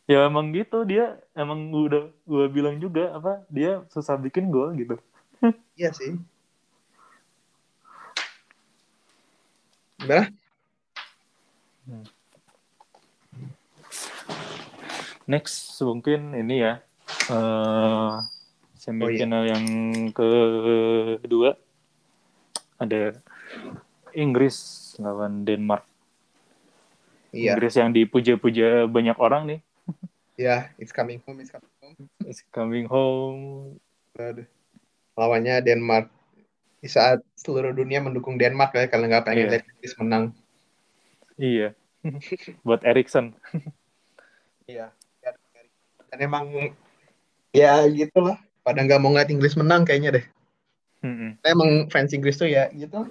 Ya 0.09 0.25
emang 0.25 0.49
gitu 0.57 0.81
dia 0.89 1.21
emang 1.37 1.69
udah 1.69 2.09
gue 2.25 2.45
bilang 2.49 2.81
juga 2.81 3.13
apa 3.13 3.45
dia 3.45 3.85
susah 3.93 4.17
bikin 4.17 4.49
gol 4.49 4.73
gitu. 4.73 4.97
Iya 5.77 5.93
sih. 5.93 6.17
Hmm. 11.85 12.05
Next 15.29 15.77
mungkin 15.85 16.33
ini 16.33 16.65
ya 16.65 16.81
uh, 17.29 18.17
semifinal 18.81 19.45
oh, 19.45 19.47
iya. 19.47 19.53
yang 19.53 19.65
kedua 20.09 21.53
ada 22.81 23.13
Inggris 24.17 24.57
lawan 24.97 25.45
Denmark. 25.45 25.85
Iya. 27.29 27.53
Inggris 27.53 27.77
yang 27.77 27.93
dipuja-puja 27.93 28.89
banyak 28.89 29.17
orang 29.21 29.45
nih. 29.45 29.59
Iya, 30.39 30.47
yeah, 30.47 30.61
it's 30.79 30.95
coming 30.95 31.19
home, 31.27 31.43
it's 31.43 31.51
coming 31.51 31.73
home. 31.83 32.07
It's 32.23 32.41
coming 32.55 32.87
home. 32.87 33.75
Aduh 34.15 34.47
lawannya 35.19 35.59
Denmark 35.59 36.07
di 36.79 36.87
saat 36.87 37.19
seluruh 37.35 37.75
dunia 37.75 37.99
mendukung 37.99 38.39
Denmark 38.39 38.71
ya 38.71 38.87
karena 38.87 39.11
nggak 39.11 39.25
pengen 39.27 39.51
yeah. 39.51 39.59
Inggris 39.59 39.95
menang. 39.99 40.23
Iya. 41.35 41.69
Buat 42.67 42.87
Erikson. 42.87 43.35
iya. 44.63 44.95
Dan 46.07 46.19
emang 46.23 46.71
ya 47.51 47.83
gitulah. 47.91 48.39
Pada 48.63 48.79
nggak 48.79 48.99
mau 49.03 49.11
ngeliat 49.11 49.27
Inggris 49.27 49.59
menang 49.59 49.83
kayaknya 49.83 50.23
deh. 50.23 50.25
Mm-hmm. 51.03 51.29
Emang 51.43 51.69
fans 51.91 52.15
Inggris 52.15 52.39
tuh 52.39 52.47
ya 52.47 52.71
gitu. 52.71 53.03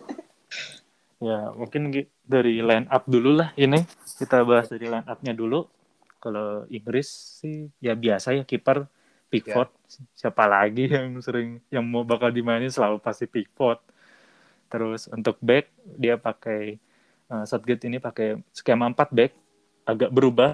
ya 1.18 1.50
mungkin 1.50 1.90
dari 2.22 2.62
line 2.62 2.86
up 2.94 3.02
dulu 3.10 3.42
lah 3.42 3.50
ini 3.58 3.82
kita 4.22 4.46
bahas 4.48 4.72
dari 4.72 4.88
line 4.88 5.04
upnya 5.04 5.36
dulu. 5.36 5.68
Kalau 6.18 6.66
Inggris 6.68 7.09
sih 7.42 7.70
ya 7.78 7.94
biasa 7.94 8.35
ya 8.35 8.42
kiper 8.42 8.90
Pickford. 9.28 9.70
Yeah. 9.70 10.04
siapa 10.16 10.44
lagi 10.48 10.88
yang 10.88 11.20
sering 11.20 11.61
yang 11.72 11.85
mau 11.85 12.04
bakal 12.04 12.33
dimainin 12.33 12.72
selalu 12.72 13.00
pasti 13.00 13.28
Pickford. 13.28 13.81
Terus 14.68 15.09
untuk 15.09 15.37
back 15.40 15.72
dia 15.96 16.16
pakai 16.20 16.76
uh, 17.33 17.44
Southgate 17.44 17.88
ini 17.88 18.00
pakai 18.00 18.40
skema 18.52 18.88
4 18.92 19.12
back 19.12 19.33
agak 19.88 20.11
berubah. 20.12 20.52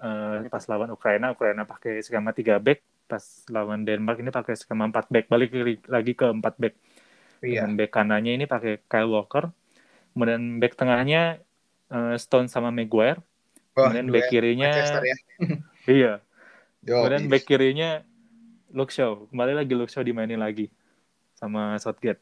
Uh, 0.00 0.44
pas 0.52 0.64
lawan 0.68 0.92
Ukraina 0.92 1.32
Ukraina 1.32 1.64
pakai 1.64 2.00
skema 2.04 2.32
3 2.32 2.60
back. 2.60 2.80
Pas 3.04 3.24
lawan 3.52 3.84
Denmark 3.84 4.20
ini 4.20 4.32
pakai 4.32 4.54
skema 4.56 4.88
4 4.88 5.12
back. 5.12 5.24
Balik 5.28 5.50
lagi 5.88 6.12
ke 6.16 6.26
4 6.30 6.40
back. 6.40 6.74
Yeah. 7.44 7.68
dan 7.68 7.76
back 7.76 7.92
kanannya 7.92 8.40
ini 8.40 8.44
pakai 8.48 8.80
Kyle 8.88 9.10
Walker. 9.12 9.52
Kemudian 10.16 10.62
back 10.62 10.80
tengahnya 10.80 11.44
uh, 11.92 12.16
Stone 12.16 12.48
sama 12.48 12.72
Maguire 12.72 13.20
oh, 13.76 13.90
kemudian 13.90 14.08
back 14.10 14.26
kirinya 14.30 14.68
ya. 14.70 15.16
iya 15.98 16.14
Yo, 16.84 17.00
Kemudian 17.00 17.32
back 17.32 17.44
kirinya 17.48 18.04
Luke 18.68 18.92
Shaw. 18.92 19.24
Kembali 19.32 19.56
lagi 19.56 19.72
Luke 19.72 19.88
Shaw 19.88 20.04
dimainin 20.04 20.36
lagi 20.36 20.68
sama 21.32 21.80
Southgate. 21.80 22.20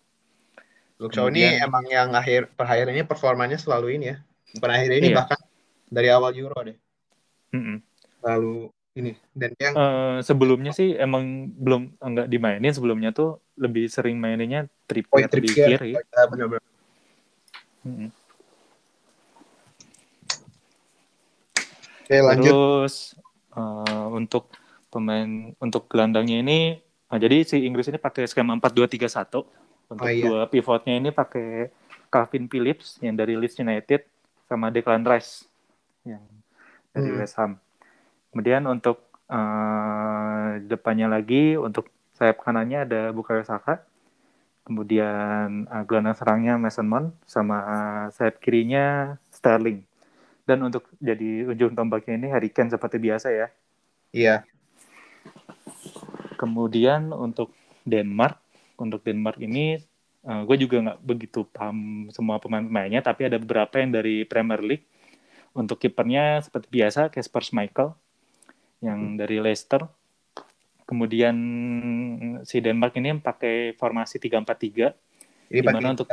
Luke 1.03 1.11
Shaw 1.11 1.27
Kemudian, 1.27 1.59
ini 1.59 1.67
emang 1.67 1.85
yang 1.91 2.15
akhir 2.15 2.55
per 2.55 2.71
akhir 2.71 2.95
ini 2.95 3.03
performanya 3.03 3.59
selalu 3.59 3.99
ini 3.99 4.15
ya. 4.15 4.17
Per 4.55 4.71
akhir 4.71 4.91
ini 5.03 5.11
iya. 5.11 5.17
bahkan 5.19 5.41
dari 5.91 6.09
awal 6.15 6.31
Euro 6.39 6.55
deh. 6.63 6.79
Mm 7.51 7.63
-mm. 7.63 7.77
Lalu 8.23 8.71
ini 8.93 9.13
dan 9.35 9.51
yang 9.59 9.75
uh, 9.75 10.19
sebelumnya 10.23 10.71
sih 10.71 10.95
emang 10.95 11.51
belum 11.51 11.99
enggak 11.99 12.29
dimainin 12.31 12.71
sebelumnya 12.77 13.11
tuh 13.11 13.43
lebih 13.59 13.91
sering 13.91 14.21
maininnya 14.21 14.71
Trippier, 14.87 15.27
oh, 15.27 15.41
di 15.43 15.49
kiri. 15.51 15.91
Oh, 15.99 16.37
ya. 16.39 16.61
Mm 17.83 17.95
-mm. 17.99 18.09
Oke, 22.13 22.19
lanjut. 22.21 22.45
Terus 22.45 22.95
uh, 23.57 24.07
untuk 24.13 24.53
pemain 24.93 25.57
untuk 25.57 25.89
gelandangnya 25.89 26.45
ini 26.45 26.77
nah 27.09 27.21
jadi 27.21 27.45
si 27.45 27.65
Inggris 27.65 27.89
ini 27.89 28.01
pakai 28.01 28.25
skema 28.25 28.57
4-2-3-1 28.57 29.45
untuk 29.93 30.05
oh, 30.05 30.09
iya. 30.09 30.25
dua 30.25 30.41
pivotnya 30.49 30.97
ini 30.97 31.13
pakai 31.13 31.69
Calvin 32.09 32.49
Phillips 32.49 32.97
yang 33.05 33.17
dari 33.17 33.37
Leeds 33.37 33.61
United 33.61 34.05
sama 34.49 34.73
Declan 34.73 35.05
Rice 35.05 35.45
yang 36.05 36.25
dari 36.93 37.09
hmm. 37.13 37.21
West 37.21 37.37
Ham. 37.37 37.61
Kemudian 38.33 38.65
untuk 38.65 39.13
uh, 39.29 40.57
depannya 40.65 41.09
lagi 41.09 41.57
untuk 41.57 41.89
sayap 42.17 42.41
kanannya 42.41 42.89
ada 42.89 43.01
Bukayo 43.13 43.45
Saka. 43.45 43.85
Kemudian 44.65 45.69
uh, 45.69 45.85
gelandang 45.85 46.17
serangnya 46.17 46.57
Mason 46.57 46.89
Mount 46.89 47.13
sama 47.29 47.57
uh, 47.61 48.05
sayap 48.13 48.41
kirinya 48.41 49.17
Sterling. 49.29 49.85
Dan 50.43 50.67
untuk 50.67 50.91
jadi 50.99 51.47
ujung 51.47 51.73
tombaknya 51.75 52.19
ini 52.19 52.29
Harry 52.31 52.51
Kane 52.51 52.73
seperti 52.73 52.99
biasa 52.99 53.31
ya. 53.31 53.47
Iya. 54.11 54.37
Kemudian 56.37 57.15
untuk 57.15 57.55
Denmark, 57.87 58.39
untuk 58.75 59.07
Denmark 59.07 59.39
ini 59.39 59.79
uh, 60.27 60.43
gue 60.43 60.57
juga 60.59 60.83
nggak 60.83 61.01
begitu 61.03 61.47
paham 61.47 62.11
semua 62.11 62.43
pemain-pemainnya, 62.43 63.01
tapi 63.03 63.31
ada 63.31 63.39
beberapa 63.39 63.79
yang 63.79 63.95
dari 63.95 64.27
Premier 64.27 64.61
League. 64.63 64.87
Untuk 65.53 65.79
kipernya 65.79 66.41
seperti 66.41 66.73
biasa 66.73 67.13
Casper 67.13 67.45
Schmeichel 67.45 67.93
yang 68.83 69.15
hmm. 69.15 69.19
dari 69.19 69.39
Leicester. 69.39 69.87
kemudian 70.83 71.33
si 72.45 72.61
Denmark 72.61 72.93
ini 73.01 73.17
pakai 73.17 73.73
formasi 73.81 74.21
3-4-3 74.21 74.93
di 75.49 75.61
mana 75.65 75.97
untuk 75.97 76.05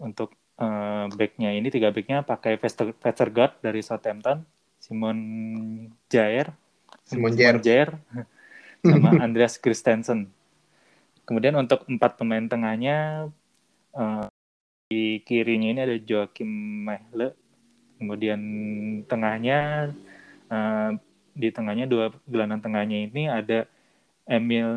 untuk 0.00 0.34
uh, 0.58 1.06
backnya 1.14 1.54
ini 1.54 1.68
tiga 1.70 1.90
backnya 1.90 2.22
pakai 2.22 2.58
Vestergaard 3.00 3.58
dari 3.62 3.80
Southampton, 3.82 4.46
Simon 4.78 5.18
Jair, 6.10 6.52
Simon 7.06 7.32
Jair, 7.34 7.56
Jair 7.60 7.90
sama 8.86 9.18
Andreas 9.18 9.58
Christensen. 9.58 10.30
Kemudian 11.24 11.56
untuk 11.56 11.88
empat 11.88 12.20
pemain 12.20 12.44
tengahnya 12.44 13.28
uh, 13.96 14.28
di 14.92 15.24
kirinya 15.24 15.72
ini 15.72 15.80
ada 15.80 15.96
Joachim 15.96 16.50
Mehle, 16.84 17.32
kemudian 17.96 18.40
tengahnya 19.08 19.90
uh, 20.52 20.92
di 21.34 21.48
tengahnya 21.50 21.88
dua 21.90 22.14
gelandang 22.28 22.62
tengahnya 22.62 23.10
ini 23.10 23.26
ada 23.26 23.66
Emil 24.28 24.70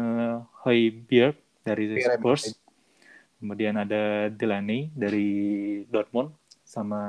Højbjerg 0.65 1.37
dari 1.61 1.99
Spurs 2.01 2.57
Kemudian 3.37 3.77
ada 3.77 4.33
Delaney 4.33 4.89
dari 4.97 5.29
Dortmund 5.85 6.33
sama 6.67 6.99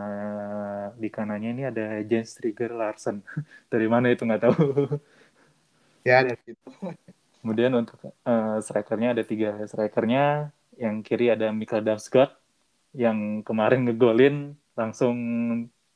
di 0.95 1.09
kanannya 1.11 1.51
ini 1.51 1.62
ada 1.67 1.99
Jens 2.05 2.38
Trigger 2.38 2.77
Larsen. 2.77 3.25
dari 3.73 3.87
mana 3.91 4.12
itu 4.12 4.23
nggak 4.23 4.43
tahu. 4.45 4.55
ya 6.09 6.23
dari 6.23 6.38
situ. 6.45 6.69
Kemudian 7.43 7.73
untuk 7.75 7.99
uh, 8.05 8.61
strikernya 8.61 9.17
ada 9.17 9.25
tiga 9.25 9.57
strikernya. 9.67 10.55
Yang 10.79 11.11
kiri 11.11 11.27
ada 11.35 11.51
Mikael 11.51 11.83
Damsgaard 11.83 12.31
yang 12.95 13.43
kemarin 13.43 13.83
ngegolin 13.83 14.55
langsung 14.79 15.17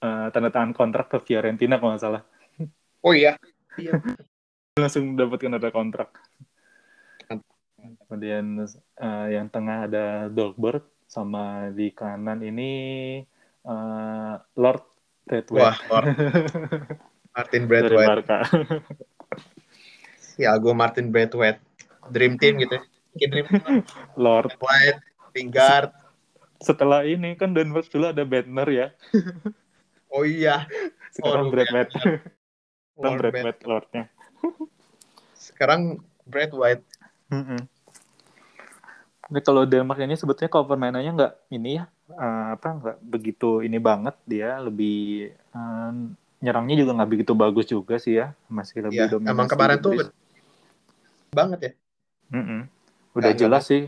uh, 0.02 0.26
tanda 0.34 0.50
tangan 0.50 0.74
kontrak 0.74 1.06
ke 1.06 1.22
Fiorentina 1.22 1.78
kalau 1.78 1.94
nggak 1.94 2.02
salah. 2.02 2.22
Oh 3.06 3.14
iya. 3.14 3.38
Iya. 3.78 3.94
langsung 4.82 5.14
dapatkan 5.14 5.60
ada 5.60 5.70
kontrak. 5.70 6.18
Kemudian 8.12 8.60
uh, 9.00 9.26
yang 9.32 9.48
tengah 9.48 9.88
ada 9.88 10.28
Dolberg 10.28 10.84
sama 11.08 11.72
di 11.72 11.88
kanan 11.96 12.44
ini 12.44 12.70
uh, 13.64 14.36
Lord 14.52 14.84
Redway. 15.24 15.64
Wah, 15.64 15.80
Lord. 15.88 16.12
Martin 17.32 17.64
Bradway. 17.64 18.04
ya, 20.36 20.52
gue 20.60 20.74
Martin 20.76 21.08
Bradway. 21.08 21.56
Dream 22.12 22.36
team 22.36 22.60
gitu. 22.60 22.76
Dream 23.16 23.48
team. 23.48 23.80
Lord 24.28 24.60
White, 24.60 25.00
Lingard. 25.32 25.96
Setelah 26.60 27.08
ini 27.08 27.32
kan 27.32 27.56
Denver 27.56 27.80
dulu 27.80 28.12
ada 28.12 28.28
Bednar 28.28 28.68
ya. 28.68 28.92
oh 30.12 30.28
iya. 30.28 30.68
Sekarang 31.16 31.48
oh, 31.48 31.52
Brad 31.56 31.72
White. 31.72 31.92
Sekarang 32.92 33.16
Brad 33.16 33.40
White 33.40 33.64
Lordnya. 33.64 34.04
Sekarang 35.32 35.80
Brad 36.28 36.52
White. 36.52 36.84
Mm 37.32 37.44
-hmm. 37.48 37.71
Ini 39.32 39.40
kalau 39.40 39.64
Denmark 39.64 39.96
ini 40.04 40.12
sebetulnya 40.12 40.52
kalau 40.52 40.68
permainannya 40.68 41.12
nggak 41.16 41.32
ini 41.56 41.80
ya 41.80 41.88
uh, 42.12 42.52
apa 42.52 42.68
nggak 42.68 42.96
begitu 43.00 43.64
ini 43.64 43.80
banget 43.80 44.12
dia 44.28 44.60
lebih 44.60 45.32
uh, 45.56 45.88
nyerangnya 46.44 46.84
juga 46.84 47.00
nggak 47.00 47.10
begitu 47.16 47.32
bagus 47.32 47.64
juga 47.64 47.96
sih 47.96 48.20
ya 48.20 48.36
masih 48.52 48.84
lebih 48.84 49.00
ya, 49.00 49.08
dominan. 49.08 49.32
Emang 49.32 49.48
kemarin 49.48 49.80
tuh 49.80 49.96
banget 51.32 51.58
ya. 51.64 51.72
Mm 52.28 52.44
-mm. 52.44 52.60
Udah 53.16 53.32
gak, 53.32 53.40
jelas 53.40 53.64
gak. 53.64 53.70
sih. 53.72 53.82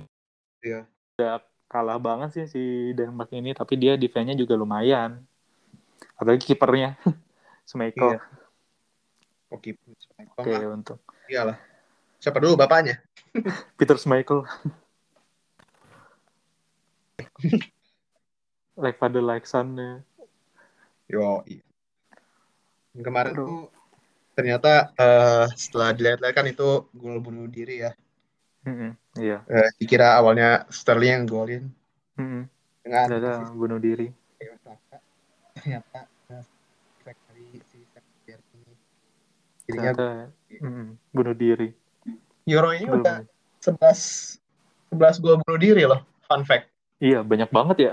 Iya. 0.64 0.88
Udah 1.20 1.44
kalah 1.68 2.00
banget 2.00 2.28
sih 2.33 2.44
si 2.48 2.62
Denmark 2.96 3.28
ini 3.37 3.52
tapi 3.52 3.76
dia 3.76 4.00
defense-nya 4.00 4.33
juga 4.33 4.57
lumayan. 4.57 5.20
Apalagi 6.16 6.57
kipernya 6.57 6.96
Schmeichel. 7.68 8.16
Iya. 8.16 8.20
Oh, 9.52 9.61
kiper 9.61 9.92
Oke, 10.40 10.50
okay, 10.50 10.66
untuk. 10.66 10.98
Iyalah. 11.28 11.61
Siapa 12.16 12.40
dulu 12.40 12.57
bapaknya? 12.57 12.96
Peter 13.78 14.00
Schmeichel. 14.00 14.48
like 18.83 18.96
father 18.98 19.22
like 19.22 19.46
son 19.46 19.76
ya. 19.76 19.90
Yo. 21.09 21.44
Kemarin 22.94 23.35
Aduh. 23.35 23.46
tuh 23.46 23.62
ternyata 24.35 24.90
uh, 24.98 25.46
setelah 25.54 25.94
dilihat-lihat 25.94 26.35
kan 26.35 26.46
itu 26.46 26.87
gol 26.94 27.18
bunuh 27.22 27.46
diri 27.46 27.87
ya. 27.87 27.92
Mm-hmm, 28.64 28.90
iya. 29.20 29.38
Uh, 29.44 29.68
dikira 29.76 30.16
awalnya 30.16 30.64
Sterling 30.72 31.12
yang 31.12 31.24
golin. 31.28 31.64
Mm-hmm. 32.16 32.42
Dengan 32.85 33.09
bunuh 33.54 33.78
diri. 33.78 34.09
Ternyata 35.54 36.09
uh, 36.33 36.44
dari 37.04 37.61
si 37.70 37.78
ini. 37.85 38.74
Jadinya 39.64 39.92
mm, 40.61 41.14
bunuh 41.14 41.35
diri. 41.37 41.68
Euro 42.44 42.76
ini 42.76 42.85
Belum. 42.85 43.00
udah 43.00 43.24
11 43.64 44.40
11 44.92 45.24
gol 45.24 45.37
bunuh 45.44 45.61
diri 45.61 45.85
loh. 45.88 46.04
Fun 46.28 46.44
fact. 46.44 46.73
Iya, 47.04 47.20
banyak 47.20 47.52
banget 47.52 47.76
ya. 47.76 47.92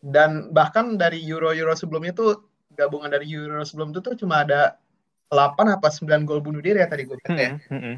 Dan 0.00 0.48
bahkan 0.56 0.96
dari 0.96 1.20
Euro-Euro 1.20 1.76
sebelumnya 1.76 2.16
tuh 2.16 2.48
gabungan 2.72 3.12
dari 3.12 3.28
Euro 3.28 3.60
sebelum 3.60 3.92
itu 3.92 4.00
tuh 4.00 4.16
cuma 4.16 4.48
ada 4.48 4.80
8 5.28 5.76
apa 5.76 5.92
9 5.92 6.24
gol 6.24 6.40
bunuh 6.40 6.64
diri 6.64 6.80
ya 6.80 6.88
tadi 6.88 7.04
gue 7.04 7.20
baca 7.20 7.36
ya. 7.36 7.60
Hmm, 7.68 7.80
hmm. 7.84 7.96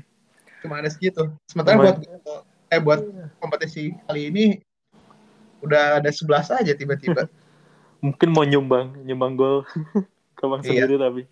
Cuma 0.67 0.83
ada 0.83 0.91
segitu. 0.91 1.31
Sementara 1.47 1.79
buat 1.79 1.97
eh 2.73 2.81
buat 2.83 3.01
kompetisi 3.39 3.95
kali 4.11 4.33
ini 4.35 4.45
udah 5.63 6.03
ada 6.03 6.11
11 6.11 6.59
aja 6.59 6.73
tiba-tiba. 6.75 7.31
Mungkin 8.05 8.35
mau 8.35 8.43
nyumbang, 8.43 8.99
nyumbang 9.07 9.39
gol 9.39 9.63
ke 10.39 10.45
bang 10.45 10.63
iya. 10.67 10.67
sendiri 10.67 10.95
tapi. 10.99 11.23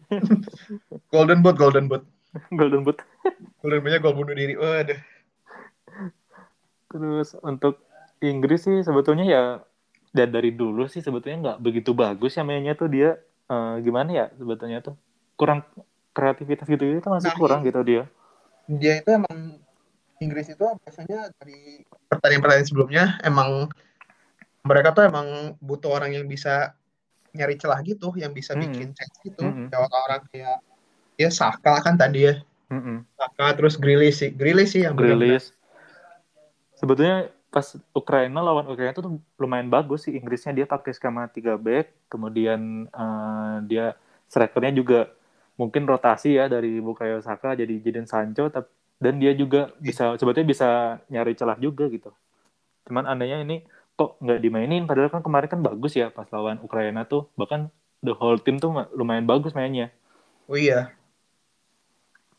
golden 1.13 1.43
boot, 1.43 1.59
golden 1.59 1.91
boot. 1.91 2.07
golden 2.55 2.87
boot. 2.87 3.03
golden 3.59 3.83
bootnya 3.83 3.99
gol 3.99 4.15
bunuh 4.15 4.39
diri. 4.39 4.55
Waduh. 4.55 5.01
Terus 6.91 7.35
untuk 7.43 7.90
Inggris 8.21 8.69
sih 8.69 8.85
sebetulnya 8.85 9.25
ya 9.27 9.45
dan 10.13 10.29
dari 10.35 10.53
dulu 10.53 10.91
sih 10.91 11.01
sebetulnya 11.01 11.39
nggak 11.39 11.59
begitu 11.63 11.97
bagus 11.97 12.37
ya 12.37 12.45
mainnya 12.45 12.77
tuh 12.77 12.91
dia 12.91 13.17
uh, 13.49 13.81
gimana 13.81 14.11
ya 14.11 14.27
sebetulnya 14.37 14.85
tuh 14.85 14.95
kurang 15.39 15.65
kreativitas 16.13 16.67
gitu 16.69 16.85
itu 16.85 17.09
masih 17.09 17.33
nah, 17.33 17.39
kurang 17.39 17.61
gitu 17.65 17.81
dia. 17.81 18.05
Dia 18.69 19.01
itu 19.01 19.11
emang 19.15 19.57
Inggris 20.21 20.53
itu 20.53 20.67
biasanya 20.85 21.33
dari 21.41 21.81
pertandingan-pertandingan 22.13 22.69
sebelumnya 22.69 23.05
emang 23.25 23.73
mereka 24.67 24.93
tuh 24.93 25.09
emang 25.09 25.57
butuh 25.65 25.97
orang 25.97 26.13
yang 26.13 26.29
bisa 26.29 26.77
nyari 27.33 27.57
celah 27.57 27.81
gitu, 27.87 28.13
yang 28.21 28.37
bisa 28.37 28.53
hmm. 28.53 28.63
bikin 28.69 28.89
chance 28.93 29.17
gitu. 29.25 29.41
Hmm. 29.41 29.73
Kayak 29.73 29.89
orang 29.89 30.23
kayak 30.29 30.59
ya 31.17 31.31
Saka 31.33 31.81
kan 31.81 31.97
tadi 31.97 32.29
ya. 32.29 32.35
Hmm. 32.69 33.09
Saka 33.17 33.57
terus 33.57 33.81
Grealish 33.81 34.21
sih, 34.21 34.31
Grealish 34.35 34.77
sih 34.77 34.85
yang 34.85 34.93
Grealish. 34.93 35.57
Sebetulnya 36.77 37.33
pas 37.51 37.67
Ukraina 37.91 38.39
lawan 38.39 38.65
Ukraina 38.71 38.95
itu 38.95 39.03
lumayan 39.37 39.67
bagus 39.67 40.07
sih. 40.07 40.15
Inggrisnya 40.15 40.55
dia 40.55 40.67
pakai 40.71 40.95
skema 40.95 41.27
3 41.27 41.59
back 41.59 41.87
kemudian 42.07 42.87
uh, 42.95 43.59
dia 43.67 43.99
strikernya 44.31 44.73
juga 44.79 45.01
mungkin 45.59 45.85
rotasi 45.85 46.39
ya 46.39 46.47
dari 46.47 46.79
Bukayo 46.81 47.21
Saka 47.21 47.59
jadi 47.59 47.75
Jadon 47.83 48.09
Sancho 48.09 48.49
dan 49.03 49.15
dia 49.19 49.35
juga 49.35 49.75
bisa 49.83 50.15
sebetulnya 50.17 50.49
bisa 50.49 50.69
nyari 51.11 51.35
celah 51.35 51.59
juga 51.59 51.91
gitu. 51.91 52.15
Cuman 52.87 53.05
anehnya 53.11 53.43
ini 53.43 53.67
kok 53.99 54.17
nggak 54.23 54.41
dimainin? 54.41 54.87
Padahal 54.87 55.11
kan 55.11 55.21
kemarin 55.27 55.51
kan 55.51 55.61
bagus 55.61 55.99
ya 55.99 56.09
pas 56.09 56.31
lawan 56.31 56.63
Ukraina 56.63 57.05
tuh. 57.05 57.29
Bahkan 57.35 57.69
the 58.07 58.15
whole 58.15 58.39
team 58.39 58.63
tuh 58.63 58.73
lumayan 58.95 59.27
bagus 59.27 59.53
mainnya. 59.53 59.91
Oh 60.47 60.57
iya. 60.57 60.95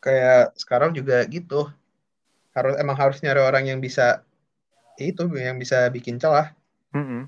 Kayak 0.02 0.56
sekarang 0.58 0.96
juga 0.96 1.22
gitu. 1.28 1.70
Harus 2.56 2.74
emang 2.80 2.98
harus 2.98 3.22
nyari 3.22 3.42
orang 3.44 3.70
yang 3.70 3.80
bisa 3.84 4.26
itu 5.00 5.24
yang 5.38 5.56
bisa 5.62 5.88
bikin 5.94 6.18
celah. 6.18 6.52
Mm 6.92 7.04
-hmm. 7.06 7.22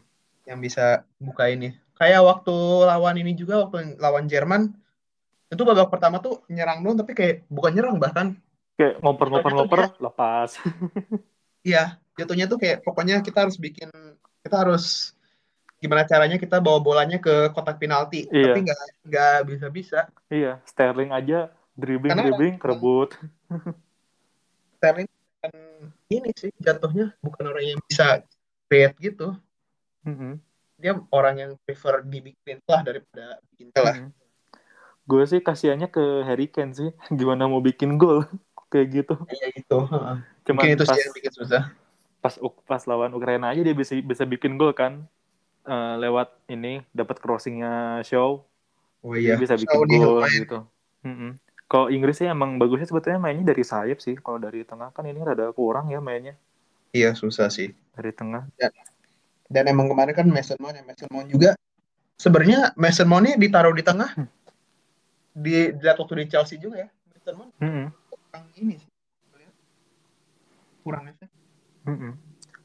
yang 0.43 0.59
bisa 0.59 1.07
buka 1.23 1.47
ini. 1.47 1.71
Kayak 1.95 2.27
waktu 2.27 2.55
lawan 2.83 3.15
ini 3.15 3.31
juga 3.31 3.63
waktu 3.63 3.95
lawan 3.95 4.27
Jerman 4.27 4.75
itu 5.47 5.63
babak 5.63 5.87
pertama 5.87 6.19
tuh 6.19 6.43
nyerang 6.51 6.83
dong 6.83 6.99
tapi 6.99 7.15
kayak 7.15 7.47
bukan 7.47 7.71
nyerang 7.71 7.95
bahkan. 7.95 8.35
Kayak 8.75 8.99
ngoper-ngoper-ngoper 8.99 9.95
lepas. 10.03 10.59
Iya 11.63 11.95
jatuhnya 12.19 12.45
tuh 12.45 12.59
kayak 12.59 12.83
pokoknya 12.83 13.23
kita 13.23 13.47
harus 13.47 13.55
bikin 13.55 13.87
kita 14.43 14.55
harus 14.67 15.15
gimana 15.79 16.03
caranya 16.03 16.35
kita 16.35 16.59
bawa 16.59 16.83
bolanya 16.83 17.23
ke 17.23 17.55
kotak 17.55 17.79
penalti. 17.79 18.27
Iya. 18.27 18.51
tapi 18.51 18.59
nggak 18.67 18.81
nggak 19.07 19.37
bisa 19.47 19.67
bisa 19.71 19.99
iya 20.27 20.59
Sterling 20.67 21.15
aja 21.15 21.55
dribbling 21.73 22.13
Karena 22.13 22.23
dribbling 22.29 22.55
kerebut. 22.59 23.15
Sterling 24.77 25.07
ini 26.19 26.29
sih 26.37 26.51
jatuhnya 26.61 27.15
bukan 27.23 27.43
orang 27.49 27.65
yang 27.75 27.79
bisa 27.89 28.21
create 28.69 28.97
gitu. 29.01 29.33
Mm-hmm. 30.05 30.33
Dia 30.81 30.93
orang 31.09 31.35
yang 31.39 31.51
prefer 31.63 32.03
dibikin 32.03 32.59
lah 32.67 32.81
daripada 32.83 33.39
bikin 33.53 33.69
lah. 33.73 33.95
Mm-hmm. 33.95 34.09
Gue 35.03 35.23
sih 35.27 35.39
kasihannya 35.43 35.89
ke 35.89 36.25
Harry 36.25 36.47
Kane 36.49 36.73
sih. 36.73 36.89
Gimana 37.19 37.45
mau 37.49 37.61
bikin 37.61 37.97
gol 37.97 38.25
kayak 38.71 38.87
gitu. 39.03 39.15
Iya 39.29 39.47
gitu. 39.53 39.77
Cuman 40.43 40.61
Mungkin 40.61 40.77
itu 40.77 40.85
pas, 40.85 40.95
sih 40.97 41.03
yang 41.05 41.15
bikin 41.15 41.33
susah. 41.33 41.63
Pas 42.23 42.35
pas 42.65 42.81
lawan 42.87 43.11
Ukraina 43.13 43.51
aja 43.51 43.61
dia 43.61 43.75
bisa 43.75 43.93
bisa 43.99 44.23
bikin 44.25 44.57
gol 44.57 44.73
kan. 44.73 45.05
Uh, 45.63 45.95
lewat 45.95 46.27
ini 46.51 46.83
dapat 46.91 47.23
crossingnya 47.23 48.03
show. 48.03 48.43
Oh 48.99 49.15
iya. 49.15 49.35
Dia 49.35 49.47
bisa 49.47 49.55
bikin 49.55 49.79
gol 49.87 50.23
gitu. 50.27 50.59
Mm-hmm. 51.03 51.42
Kalau 51.73 51.89
Inggris 51.89 52.21
sih 52.21 52.29
emang 52.29 52.61
bagusnya 52.61 52.85
sebetulnya 52.85 53.17
mainnya 53.17 53.49
dari 53.49 53.65
sayap 53.65 53.97
sih. 53.97 54.13
Kalau 54.21 54.37
dari 54.37 54.61
tengah 54.61 54.93
kan 54.93 55.09
ini 55.09 55.17
rada 55.25 55.49
kurang 55.57 55.89
ya 55.89 55.97
mainnya. 55.97 56.37
Iya 56.93 57.17
susah 57.17 57.49
sih. 57.49 57.73
Dari 57.97 58.13
tengah. 58.13 58.45
Dan, 58.53 58.69
dan 59.49 59.63
emang 59.65 59.89
kemarin 59.89 60.13
kan 60.13 60.29
Mason 60.29 60.53
Mount, 60.61 60.77
ya. 60.77 60.85
Mason 60.85 61.09
Mount 61.09 61.33
juga 61.33 61.57
sebenarnya 62.21 62.77
Mason 62.77 63.09
Mount 63.09 63.25
ini 63.25 63.41
ditaruh 63.41 63.73
di 63.73 63.81
tengah. 63.81 64.05
Hmm. 64.13 64.29
Di 65.33 65.73
dilihat 65.73 65.97
waktu 65.97 66.13
di 66.21 66.25
Chelsea 66.29 66.61
juga 66.61 66.85
ya. 66.85 66.89
Mason 67.09 67.41
Mount 67.41 67.51
hmm. 67.57 67.85
kurang 68.13 68.45
ini 68.53 68.73
sih. 68.77 68.91
Kurang 70.85 71.03
efek. 71.09 71.29
Hmm. 71.89 72.13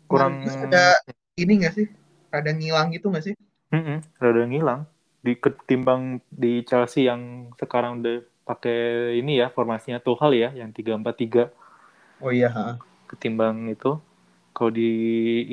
Kurang 0.05 0.33
ada 0.44 1.01
ini 1.40 1.64
gak 1.64 1.81
sih? 1.81 1.88
Ada 2.29 2.53
ngilang 2.53 2.92
gitu 2.92 3.09
gak 3.09 3.25
sih? 3.25 3.33
Hmm. 3.73 4.05
Rada 4.21 4.44
ngilang 4.44 4.85
di 5.25 5.33
ketimbang 5.33 6.21
di 6.29 6.61
Chelsea 6.68 7.09
yang 7.09 7.49
sekarang 7.57 8.05
udah 8.05 8.21
pakai 8.48 9.12
ini 9.20 9.44
ya 9.44 9.52
formasinya 9.52 10.00
Tuchel 10.00 10.32
ya 10.40 10.48
yang 10.56 10.72
tiga 10.72 10.96
empat 10.96 11.14
tiga 11.20 11.44
Oh 12.18 12.34
iya, 12.34 12.50
ha. 12.50 12.80
Ketimbang 13.06 13.70
itu 13.70 14.00
kalau 14.50 14.74
di 14.74 14.90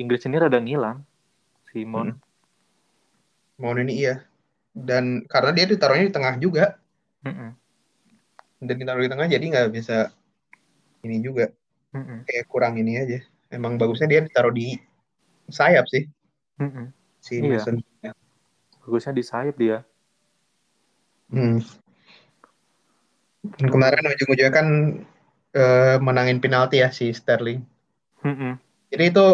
Inggris 0.02 0.26
ini 0.26 0.34
rada 0.34 0.58
ngilang 0.58 1.04
Simon. 1.70 2.18
Hmm. 3.60 3.78
Ini 3.86 3.92
iya. 3.94 4.26
Dan 4.74 5.22
karena 5.30 5.54
dia 5.54 5.70
ditaruhnya 5.70 6.10
di 6.10 6.14
tengah 6.16 6.34
juga. 6.42 6.74
Mm-mm. 7.22 7.54
Dan 8.66 8.76
ditaruh 8.82 9.06
di 9.06 9.10
tengah 9.14 9.30
jadi 9.30 9.44
nggak 9.46 9.68
bisa 9.70 10.10
ini 11.06 11.22
juga. 11.22 11.54
Mm-mm. 11.94 12.26
Kayak 12.26 12.50
kurang 12.50 12.82
ini 12.82 12.98
aja. 12.98 13.22
Emang 13.46 13.78
bagusnya 13.78 14.10
dia 14.10 14.20
ditaruh 14.26 14.50
di 14.50 14.74
sayap 15.46 15.86
sih. 15.86 16.10
Mm-mm. 16.58 16.90
Si 17.22 17.38
iya. 17.38 17.62
Mason 17.62 17.78
bagusnya 18.86 19.18
di 19.18 19.24
sayap 19.26 19.58
dia 19.58 19.82
hmm. 21.34 21.58
Kemarin 23.54 24.10
ujung-ujungnya 24.12 24.52
kan 24.52 24.66
uh, 25.54 25.96
menangin 26.02 26.38
penalti 26.42 26.82
ya 26.82 26.90
si 26.90 27.10
Sterling 27.12 27.62
hmm. 28.22 28.58
jadi 28.92 29.04
itu 29.12 29.26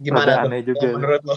gimana 0.00 0.48
tuh 0.48 0.74
juga. 0.74 0.86
menurut 0.96 1.22
lo 1.24 1.36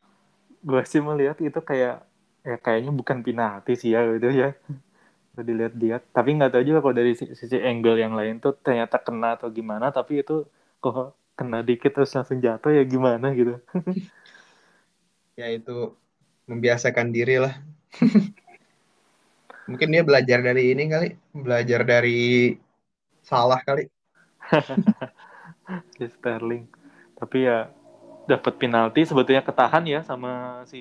gue 0.68 0.82
sih 0.86 1.02
melihat 1.02 1.38
itu 1.42 1.58
kayak 1.62 2.02
ya 2.46 2.56
kayaknya 2.58 2.92
bukan 2.94 3.22
penalti 3.22 3.74
sih 3.74 3.94
ya 3.94 4.06
gitu 4.06 4.30
ya 4.30 4.54
udah 5.34 5.44
dilihat-lihat 5.44 6.02
tapi 6.10 6.34
nggak 6.34 6.50
tahu 6.50 6.62
juga 6.66 6.78
kalau 6.82 6.96
dari 6.98 7.14
sisi 7.14 7.58
angle 7.62 7.98
yang 7.98 8.14
lain 8.18 8.42
tuh 8.42 8.58
ternyata 8.58 8.98
kena 8.98 9.38
atau 9.38 9.50
gimana 9.54 9.94
tapi 9.94 10.22
itu 10.22 10.46
kok 10.82 11.14
kena 11.38 11.62
dikit 11.62 11.94
terus 11.94 12.10
langsung 12.14 12.42
jatuh 12.42 12.74
ya 12.74 12.82
gimana 12.82 13.30
gitu 13.34 13.62
ya 15.38 15.46
itu 15.54 15.94
membiasakan 16.48 17.12
diri 17.14 17.38
lah. 17.38 17.54
Mungkin 19.68 19.88
dia 19.92 20.00
belajar 20.00 20.40
dari 20.40 20.72
ini 20.72 20.88
kali, 20.88 21.08
belajar 21.36 21.84
dari 21.84 22.56
salah 23.20 23.60
kali. 23.60 23.84
si 26.00 26.08
Sterling. 26.08 26.64
Tapi 27.20 27.44
ya 27.44 27.68
dapat 28.24 28.56
penalti 28.56 29.04
sebetulnya 29.04 29.44
ketahan 29.44 29.84
ya 29.84 30.00
sama 30.00 30.64
si. 30.64 30.80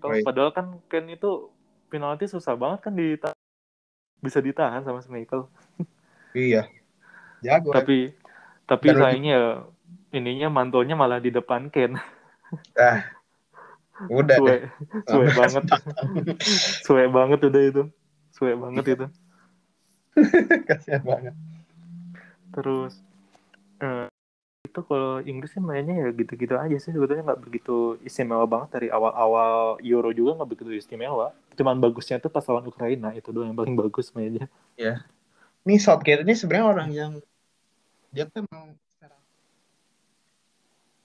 Oh, 0.00 0.16
iya. 0.16 0.24
Padahal 0.24 0.50
kan 0.56 0.80
Ken 0.88 1.04
itu 1.12 1.52
penalti 1.92 2.24
susah 2.24 2.56
banget 2.56 2.88
kan 2.88 2.96
dita 2.96 3.30
bisa 4.24 4.40
ditahan 4.40 4.80
sama 4.82 5.04
Schmeichel. 5.04 5.44
iya. 6.32 6.64
Jago. 7.44 7.76
Tapi 7.76 8.16
tapi 8.64 8.86
sayangnya 8.92 9.68
ininya 10.12 10.48
mantonya 10.48 10.96
malah 10.96 11.20
di 11.20 11.28
depan 11.28 11.68
Ken. 11.68 12.00
Ah, 12.80 13.04
Udah 14.06 14.38
suwe, 14.38 14.56
suwe 15.10 15.26
banget. 15.34 15.64
suwe 16.86 17.04
banget 17.10 17.40
udah 17.44 17.62
itu. 17.66 17.82
Suwe 18.38 18.54
banget 18.54 18.84
itu. 18.94 19.06
Kasihan 20.70 21.02
banget. 21.02 21.34
Terus 22.54 23.02
uh, 23.82 24.06
itu 24.62 24.80
kalau 24.86 25.18
Inggris 25.26 25.50
sih 25.50 25.62
mainnya 25.62 26.06
ya 26.06 26.08
gitu-gitu 26.14 26.54
aja 26.54 26.76
sih 26.78 26.94
sebetulnya 26.94 27.34
nggak 27.34 27.42
begitu 27.42 27.98
istimewa 28.06 28.46
banget 28.46 28.78
dari 28.78 28.88
awal-awal 28.94 29.82
Euro 29.82 30.14
juga 30.14 30.38
nggak 30.38 30.50
begitu 30.54 30.70
istimewa. 30.78 31.34
Cuman 31.58 31.82
bagusnya 31.82 32.22
tuh 32.22 32.30
pas 32.30 32.46
lawan 32.46 32.70
Ukraina 32.70 33.10
itu 33.18 33.34
doang 33.34 33.50
yang 33.50 33.58
paling 33.58 33.74
bagus 33.82 34.14
mainnya. 34.14 34.46
Ya. 34.78 35.02
Ini 35.66 35.82
Southgate 35.82 36.22
ini 36.22 36.38
sebenarnya 36.38 36.66
orang 36.70 36.90
yang 36.94 37.12
dia 38.14 38.24
tuh 38.30 38.46
emang 38.46 38.78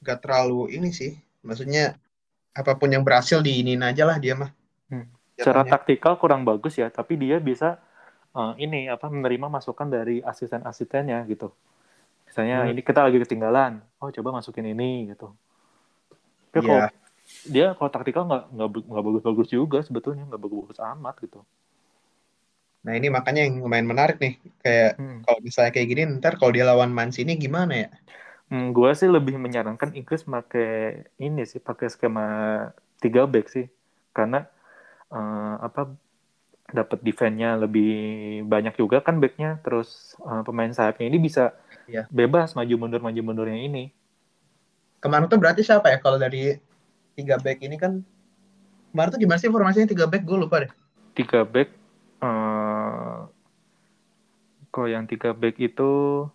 gak 0.04 0.19
terlalu 0.22 0.76
ini 0.76 0.91
sih. 0.91 1.17
Maksudnya 1.41 1.96
apa 2.54 2.78
pun 2.78 2.91
yang 2.91 3.02
berhasil 3.02 3.41
diinin 3.41 3.82
aja 3.82 4.06
lah 4.06 4.19
dia 4.22 4.38
mah. 4.38 4.52
Secara 5.34 5.65
taktikal 5.65 6.17
kurang 6.22 6.46
bagus 6.46 6.78
ya, 6.78 6.93
tapi 6.93 7.17
dia 7.17 7.41
bisa 7.41 7.82
uh, 8.38 8.54
ini 8.62 8.86
apa 8.86 9.10
menerima 9.10 9.50
masukan 9.50 9.89
dari 9.89 10.22
asisten-asistennya 10.22 11.26
gitu. 11.26 11.50
Misalnya 12.30 12.65
hmm. 12.65 12.72
ini 12.74 12.82
kita 12.86 13.02
lagi 13.02 13.17
ketinggalan, 13.17 13.82
oh 13.98 14.10
coba 14.13 14.41
masukin 14.41 14.69
ini 14.69 15.10
gitu. 15.10 15.34
Tapi 16.54 16.62
yeah. 16.62 16.67
kalau 16.69 16.82
dia 17.50 17.65
kalau 17.74 17.89
taktikal 17.89 18.24
nggak 18.30 18.43
nggak 18.54 18.69
nggak 18.93 19.04
bagus-bagus 19.10 19.48
juga 19.50 19.80
sebetulnya 19.82 20.28
nggak 20.30 20.41
bagus-bagus 20.41 20.80
amat 20.98 21.15
gitu. 21.24 21.41
Nah 22.84 22.93
ini 23.00 23.08
makanya 23.08 23.48
yang 23.48 23.63
lumayan 23.63 23.88
menarik 23.88 24.19
nih, 24.19 24.38
kayak 24.60 25.00
hmm. 25.00 25.19
kalau 25.24 25.39
misalnya 25.39 25.72
kayak 25.72 25.88
gini, 25.88 26.02
ntar 26.19 26.36
kalau 26.36 26.52
dia 26.52 26.67
lawan 26.67 26.91
Mancini 26.91 27.39
gimana 27.39 27.88
ya? 27.88 27.89
Hmm, 28.52 28.76
gue 28.76 28.91
sih 28.93 29.08
lebih 29.10 29.39
menyarankan 29.39 29.96
Inggris 29.96 30.28
pakai 30.28 31.08
ini 31.17 31.48
sih, 31.48 31.63
pakai 31.63 31.88
skema 31.88 32.28
tiga 33.00 33.24
back 33.24 33.48
sih, 33.50 33.72
karena 34.12 34.46
uh, 35.13 35.56
apa 35.62 35.93
dapat 36.73 37.06
defense-nya 37.06 37.62
lebih 37.62 37.93
banyak 38.49 38.73
juga 38.73 39.06
kan 39.06 39.21
backnya, 39.21 39.62
terus 39.62 40.17
uh, 40.26 40.41
pemain 40.41 40.73
sayapnya 40.73 41.06
ini 41.06 41.21
bisa 41.21 41.54
ya. 41.86 42.10
bebas 42.10 42.58
maju 42.58 42.73
mundur 42.82 43.02
maju 43.06 43.21
mundurnya 43.21 43.62
ini. 43.62 43.93
Kemarin 44.97 45.30
tuh 45.30 45.38
berarti 45.38 45.62
siapa 45.62 45.93
ya 45.93 46.02
kalau 46.02 46.17
dari 46.17 46.58
tiga 47.13 47.38
back 47.38 47.62
ini 47.62 47.78
kan 47.78 48.02
kemarin 48.89 49.10
tuh 49.13 49.21
gimana 49.21 49.38
sih 49.38 49.54
formasinya 49.54 49.86
tiga 49.86 50.10
back 50.10 50.26
gue 50.26 50.38
lupa 50.41 50.65
deh. 50.65 50.71
Tiga 51.13 51.45
back, 51.45 51.69
uh, 52.26 53.30
kalau 54.73 54.89
yang 54.89 55.06
tiga 55.06 55.30
back 55.38 55.62
itu 55.62 56.26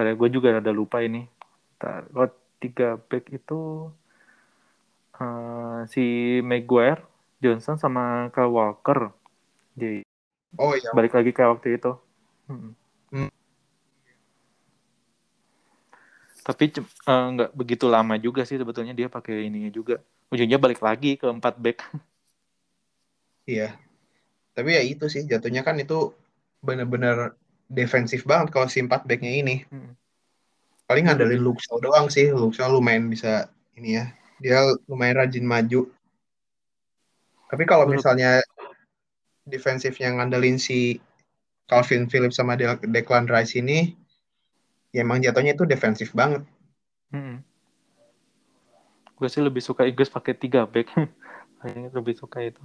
Ntar 0.00 0.06
ya, 0.06 0.14
gue 0.16 0.28
juga 0.32 0.48
ada 0.56 0.72
lupa 0.72 1.04
ini. 1.04 1.28
Kalau 1.76 2.32
tiga 2.56 2.96
back 2.96 3.36
itu 3.36 3.90
uh, 5.20 5.84
si 5.90 6.38
Maguire, 6.40 7.04
Johnson 7.40 7.80
sama 7.80 8.28
Kyle 8.30 8.52
Walker. 8.52 9.10
Jadi 9.74 10.04
oh 10.60 10.76
iya. 10.76 10.92
Balik 10.92 11.16
lagi 11.16 11.32
ke 11.32 11.42
waktu 11.42 11.80
itu. 11.80 11.92
Hmm. 12.46 12.72
Hmm. 13.10 13.30
Tapi 16.44 16.64
uh, 17.08 17.26
nggak 17.36 17.50
begitu 17.56 17.88
lama 17.88 18.14
juga 18.20 18.44
sih 18.44 18.60
sebetulnya 18.60 18.92
dia 18.92 19.08
pakai 19.08 19.48
ininya 19.48 19.72
juga. 19.72 20.04
Ujungnya 20.30 20.60
balik 20.60 20.84
lagi 20.84 21.16
ke 21.18 21.26
empat 21.26 21.56
back. 21.58 21.78
Iya. 23.50 23.74
Tapi 24.54 24.78
ya 24.78 24.82
itu 24.86 25.10
sih 25.10 25.26
jatuhnya 25.26 25.66
kan 25.66 25.74
itu 25.74 26.14
benar-benar 26.62 27.34
defensif 27.66 28.22
banget 28.22 28.54
kalau 28.54 28.70
si 28.70 28.78
empat 28.78 29.02
backnya 29.10 29.32
ini. 29.42 29.66
Hmm. 29.66 29.98
Paling 30.86 31.02
iya, 31.06 31.14
ngandelin 31.18 31.42
Luxo 31.42 31.78
doang 31.82 32.06
sih. 32.06 32.30
Luxo 32.30 32.62
lumayan 32.70 33.10
bisa 33.10 33.50
ini 33.74 33.98
ya. 33.98 34.10
Dia 34.38 34.70
lumayan 34.86 35.26
rajin 35.26 35.42
maju. 35.42 35.90
Tapi 37.50 37.66
kalau 37.66 37.90
misalnya 37.90 38.40
defensifnya 39.42 40.14
ngandelin 40.14 40.56
si 40.56 41.02
Calvin 41.66 42.06
Phillips 42.06 42.38
sama 42.38 42.54
De 42.54 42.66
Declan 42.86 43.26
Rice 43.26 43.58
ini, 43.58 43.94
ya 44.94 45.02
emang 45.02 45.22
jatuhnya 45.22 45.58
itu 45.58 45.66
defensif 45.66 46.14
banget. 46.14 46.46
Hmm. 47.10 47.42
Gue 49.18 49.28
sih 49.28 49.42
lebih 49.42 49.60
suka 49.60 49.84
Inggris 49.86 50.08
pakai 50.10 50.34
tiga 50.38 50.66
back. 50.66 50.94
lebih 51.98 52.14
suka 52.16 52.40
itu. 52.40 52.62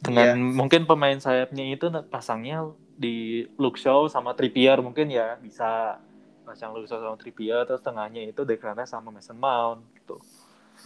Dengan 0.00 0.38
yeah. 0.38 0.54
mungkin 0.54 0.86
pemain 0.86 1.18
sayapnya 1.18 1.66
itu 1.66 1.90
pasangnya 2.06 2.70
di 2.94 3.42
Luke 3.58 3.74
Shaw 3.74 4.06
sama 4.06 4.38
Trippier 4.38 4.78
mungkin 4.78 5.10
ya 5.10 5.34
bisa 5.42 5.98
pasang 6.46 6.70
Luke 6.70 6.86
Shaw 6.86 7.02
sama 7.02 7.18
Trippier 7.18 7.66
terus 7.66 7.82
tengahnya 7.82 8.22
itu 8.22 8.46
Declan 8.46 8.78
sama 8.86 9.10
Mason 9.10 9.34
Mount 9.34 9.82
gitu. 9.98 10.16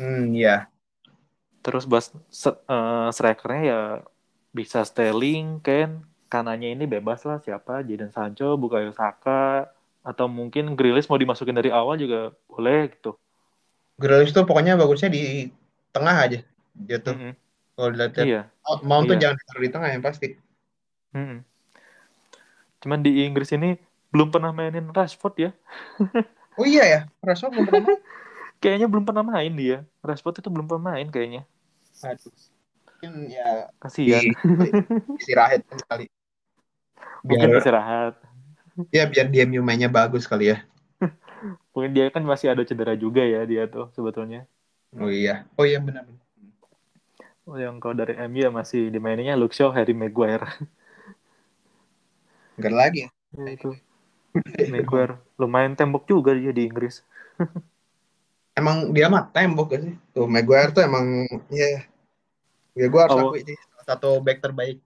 Hmm, 0.01 0.33
ya. 0.33 0.73
Terus 1.69 1.85
bas 1.85 2.09
uh, 2.49 3.13
strikernya 3.13 3.61
ya 3.61 3.81
bisa 4.57 4.81
Sterling, 4.89 5.61
Ken, 5.61 6.01
kanannya 6.33 6.73
ini 6.73 6.89
bebas 6.89 7.29
lah 7.29 7.45
siapa, 7.45 7.85
Jadon 7.85 8.09
Sancho, 8.09 8.57
Bukayo 8.57 8.89
Saka, 8.97 9.69
atau 10.01 10.33
mungkin 10.33 10.73
Grilis 10.73 11.13
mau 11.13 11.21
dimasukin 11.21 11.53
dari 11.53 11.69
awal 11.69 12.01
juga 12.01 12.33
boleh 12.49 12.89
gitu. 12.97 13.21
Grilis 14.01 14.33
tuh 14.33 14.49
pokoknya 14.49 14.81
bagusnya 14.81 15.13
di 15.13 15.53
tengah 15.93 16.17
aja 16.17 16.41
gitu. 16.89 17.11
Mm 17.13 17.21
-hmm. 17.21 17.33
Kalau 17.77 17.89
dilihat 17.93 18.13
iya. 18.25 18.43
Mount 18.81 19.05
iya. 19.05 19.11
tuh 19.13 19.17
jangan 19.21 19.37
ditaruh 19.37 19.63
di 19.63 19.71
tengah 19.71 19.89
yang 19.93 20.01
pasti. 20.01 20.29
Mm 21.13 21.25
-hmm. 21.29 21.39
Cuman 22.81 22.99
di 23.05 23.29
Inggris 23.29 23.53
ini 23.53 23.77
belum 24.09 24.33
pernah 24.33 24.57
mainin 24.57 24.89
Rashford 24.89 25.35
ya. 25.37 25.51
oh 26.57 26.65
iya 26.65 26.85
ya, 26.89 27.01
Rashford 27.21 27.53
belum 27.53 27.67
pernah 27.69 27.85
main. 27.85 28.01
kayaknya 28.65 28.87
belum 28.89 29.05
pernah 29.05 29.21
main 29.21 29.53
dia. 29.53 29.85
Rashford 30.01 30.41
itu 30.41 30.49
belum 30.49 30.65
pernah 30.65 30.97
main 30.97 31.13
kayaknya. 31.13 31.45
Aduh. 32.03 32.33
Mungkin 33.03 33.13
ya 33.31 33.71
kasihan. 33.83 34.25
Istirahat. 35.19 35.63
Mungkin 37.29 37.51
Biar 37.51 37.59
istirahat. 37.59 38.15
ya 38.97 39.05
biar 39.11 39.27
dia 39.33 39.45
mainnya 39.69 39.89
bagus 39.97 40.25
kali 40.31 40.53
ya. 40.53 40.57
Mungkin 41.73 41.93
dia 41.97 42.07
kan 42.15 42.23
masih 42.31 42.49
ada 42.53 42.63
cedera 42.69 42.95
juga 43.05 43.23
ya 43.35 43.39
dia 43.51 43.63
tuh 43.73 43.85
sebetulnya. 43.97 44.39
Oh 45.01 45.11
iya. 45.11 45.33
Oh 45.59 45.65
iya 45.71 45.79
benar. 45.87 46.05
Oh, 47.49 47.57
yang 47.65 47.77
kalau 47.83 47.95
dari 48.01 48.15
MU 48.29 48.41
ya 48.47 48.51
masih 48.59 48.81
dimaininnya 48.95 49.35
Luke 49.41 49.55
Shaw, 49.57 49.71
Harry 49.77 49.95
Maguire. 50.03 50.47
Enggak 52.59 52.75
lagi 52.75 52.99
ya. 53.07 53.09
Ya, 53.37 53.45
itu. 53.57 53.69
Maguire 54.73 55.15
lumayan 55.41 55.75
tembok 55.79 56.05
juga 56.13 56.31
dia 56.39 56.53
di 56.57 56.63
Inggris. 56.69 56.97
Emang 58.59 58.91
dia 58.91 59.07
mah 59.07 59.31
tembok 59.31 59.71
gak 59.71 59.81
sih? 59.87 59.95
Tuh 60.11 60.27
Maguire 60.27 60.75
tuh 60.75 60.83
emang 60.83 61.07
ya 61.49 61.87
ya 62.75 62.87
gue 62.87 63.01
harus 63.01 63.15
Oh. 63.15 63.31
akui 63.31 63.43
sih 63.43 63.55
salah 63.55 63.87
satu 63.87 64.11
back 64.19 64.39
terbaik 64.39 64.79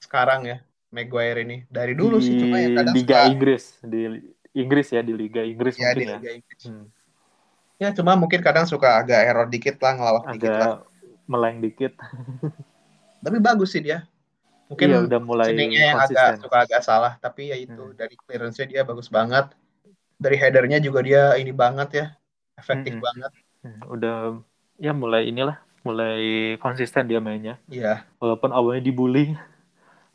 sekarang 0.00 0.44
ya 0.44 0.58
Maguire 0.88 1.44
ini 1.44 1.56
dari 1.68 1.92
dulu 1.92 2.16
di 2.18 2.24
sih 2.24 2.34
cuma 2.36 2.56
ya 2.56 2.68
kadang 2.74 2.94
Liga 2.96 3.18
suka 3.20 3.28
Inggris 3.30 3.64
di 3.80 4.00
Inggris 4.52 4.88
ya 4.90 5.00
di 5.00 5.12
Liga 5.14 5.40
Inggris 5.44 5.76
ya 5.76 5.92
di 5.92 6.02
mungkin 6.02 6.08
ya. 6.08 6.16
Liga 6.18 6.30
Inggris. 6.34 6.62
Hmm. 6.66 6.86
Ya 7.76 7.88
cuma 7.96 8.12
mungkin 8.12 8.40
kadang 8.40 8.66
suka 8.68 9.00
agak 9.00 9.20
error 9.24 9.48
dikit 9.48 9.76
lah 9.80 9.92
ngelawak 9.96 10.24
dikit 10.34 10.52
lah. 10.52 10.60
Agak 10.60 10.76
meleng 11.24 11.56
dikit. 11.62 11.92
Tapi 13.24 13.36
bagus 13.40 13.72
sih 13.72 13.80
dia. 13.80 14.04
Mungkin 14.68 14.86
Iya 14.86 14.98
udah 15.02 15.20
mulai 15.20 15.50
yang 15.54 15.98
agak 15.98 16.38
suka 16.38 16.62
agak 16.62 16.82
salah 16.84 17.18
tapi 17.18 17.50
ya 17.50 17.56
itu 17.58 17.74
Hmm. 17.74 17.96
dari 17.96 18.14
clearance-nya 18.14 18.66
dia 18.66 18.82
bagus 18.84 19.08
banget. 19.08 19.50
Dari 20.20 20.36
headernya 20.36 20.78
juga 20.78 21.00
dia 21.00 21.34
ini 21.34 21.50
banget 21.50 21.88
ya. 21.96 22.06
Efektif 22.60 22.94
Mm-mm. 22.94 23.00
banget. 23.06 23.32
Hmm, 23.64 23.80
Udah 23.94 24.14
ya 24.80 24.92
mulai 25.02 25.22
inilah 25.30 25.56
mulai 25.86 26.14
konsisten 26.62 27.04
dia 27.10 27.20
mainnya. 27.26 27.54
Iya. 27.70 28.06
Walaupun 28.22 28.50
awalnya 28.56 28.82
dibully 28.88 29.36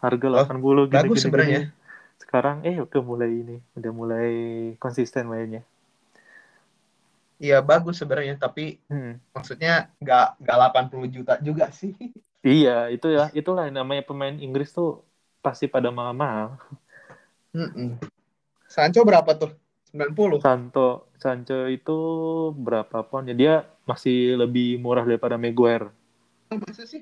harga 0.04 0.28
Oh, 0.39 0.48
80 0.48 0.84
gini, 0.93 1.08
bagus 1.08 1.20
sebenarnya. 1.24 1.60
gini. 1.60 1.72
Sekarang 2.22 2.58
eh 2.68 2.78
udah 2.86 3.02
mulai 3.12 3.30
ini, 3.41 3.56
udah 3.78 3.91
mulai 4.02 4.30
konsisten 4.84 5.26
mainnya. 5.32 5.62
Iya 7.43 7.56
bagus 7.70 7.96
sebenarnya 8.02 8.36
tapi 8.43 8.62
Hmm. 8.89 9.20
maksudnya 9.36 9.70
nggak 10.02 10.22
nggak 10.41 10.56
80 10.60 11.08
juta 11.16 11.34
juga 11.48 11.66
sih. 11.80 11.91
Iya, 12.48 12.70
itu 12.93 13.06
ya, 13.18 13.22
itulah 13.39 13.64
namanya 13.78 14.02
pemain 14.08 14.36
Inggris 14.46 14.68
tuh 14.78 14.88
pasti 15.43 15.66
pada 15.74 15.89
mahal-mahal. 15.98 16.48
Mm-mm. 17.58 17.98
Sancho 18.76 19.02
berapa 19.10 19.32
tuh? 19.41 19.52
90. 19.96 20.39
Santo, 20.43 20.88
Sancho 21.24 21.58
itu 21.78 21.98
berapa 22.66 22.98
pound 23.10 23.26
ya? 23.32 23.36
Dia 23.41 23.54
masih 23.89 24.16
lebih 24.41 24.68
murah 24.84 25.04
daripada 25.10 25.36
Maguire. 25.43 25.88
Oh, 26.52 26.58
masa 26.62 26.84
sih? 26.91 27.02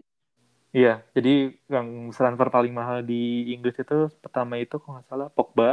Iya, 0.77 0.89
jadi 1.15 1.29
yang 1.73 1.87
transfer 2.17 2.47
paling 2.55 2.73
mahal 2.79 2.97
di 3.09 3.13
Inggris 3.53 3.75
itu 3.83 3.93
pertama 4.23 4.53
itu 4.63 4.75
kalau 4.81 4.93
nggak 4.97 5.07
salah 5.09 5.27
Pogba, 5.35 5.65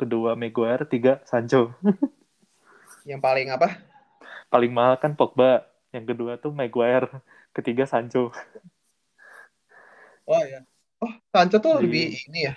kedua 0.00 0.30
Maguire, 0.40 0.84
tiga 0.92 1.12
Sancho. 1.30 1.72
Yang 3.08 3.20
paling 3.22 3.48
apa? 3.50 3.68
Paling 4.52 4.70
mahal 4.78 4.94
kan 5.02 5.12
Pogba, 5.18 5.66
yang 5.94 6.04
kedua 6.10 6.32
tuh 6.42 6.52
Maguire, 6.58 7.08
ketiga 7.56 7.84
Sancho. 7.92 8.30
Oh 10.26 10.42
ya. 10.52 10.58
Oh, 11.02 11.12
Sancho 11.32 11.56
tuh 11.64 11.72
Di- 11.80 11.82
lebih 11.82 12.02
ini 12.28 12.38
ya. 12.48 12.52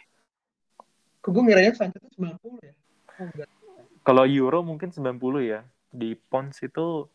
Kok 1.21 1.29
gue 1.33 1.43
ngiranya 1.45 1.71
Sancho 1.79 1.97
tuh 2.03 2.11
90 2.15 2.59
ya. 2.67 2.73
Oh, 3.19 3.27
enggak. 3.31 3.49
Kalau 4.05 4.23
Euro 4.29 4.61
mungkin 4.61 4.93
90 4.93 5.41
ya. 5.41 5.65
Di 5.89 6.13
pounds 6.13 6.61
itu 6.61 7.09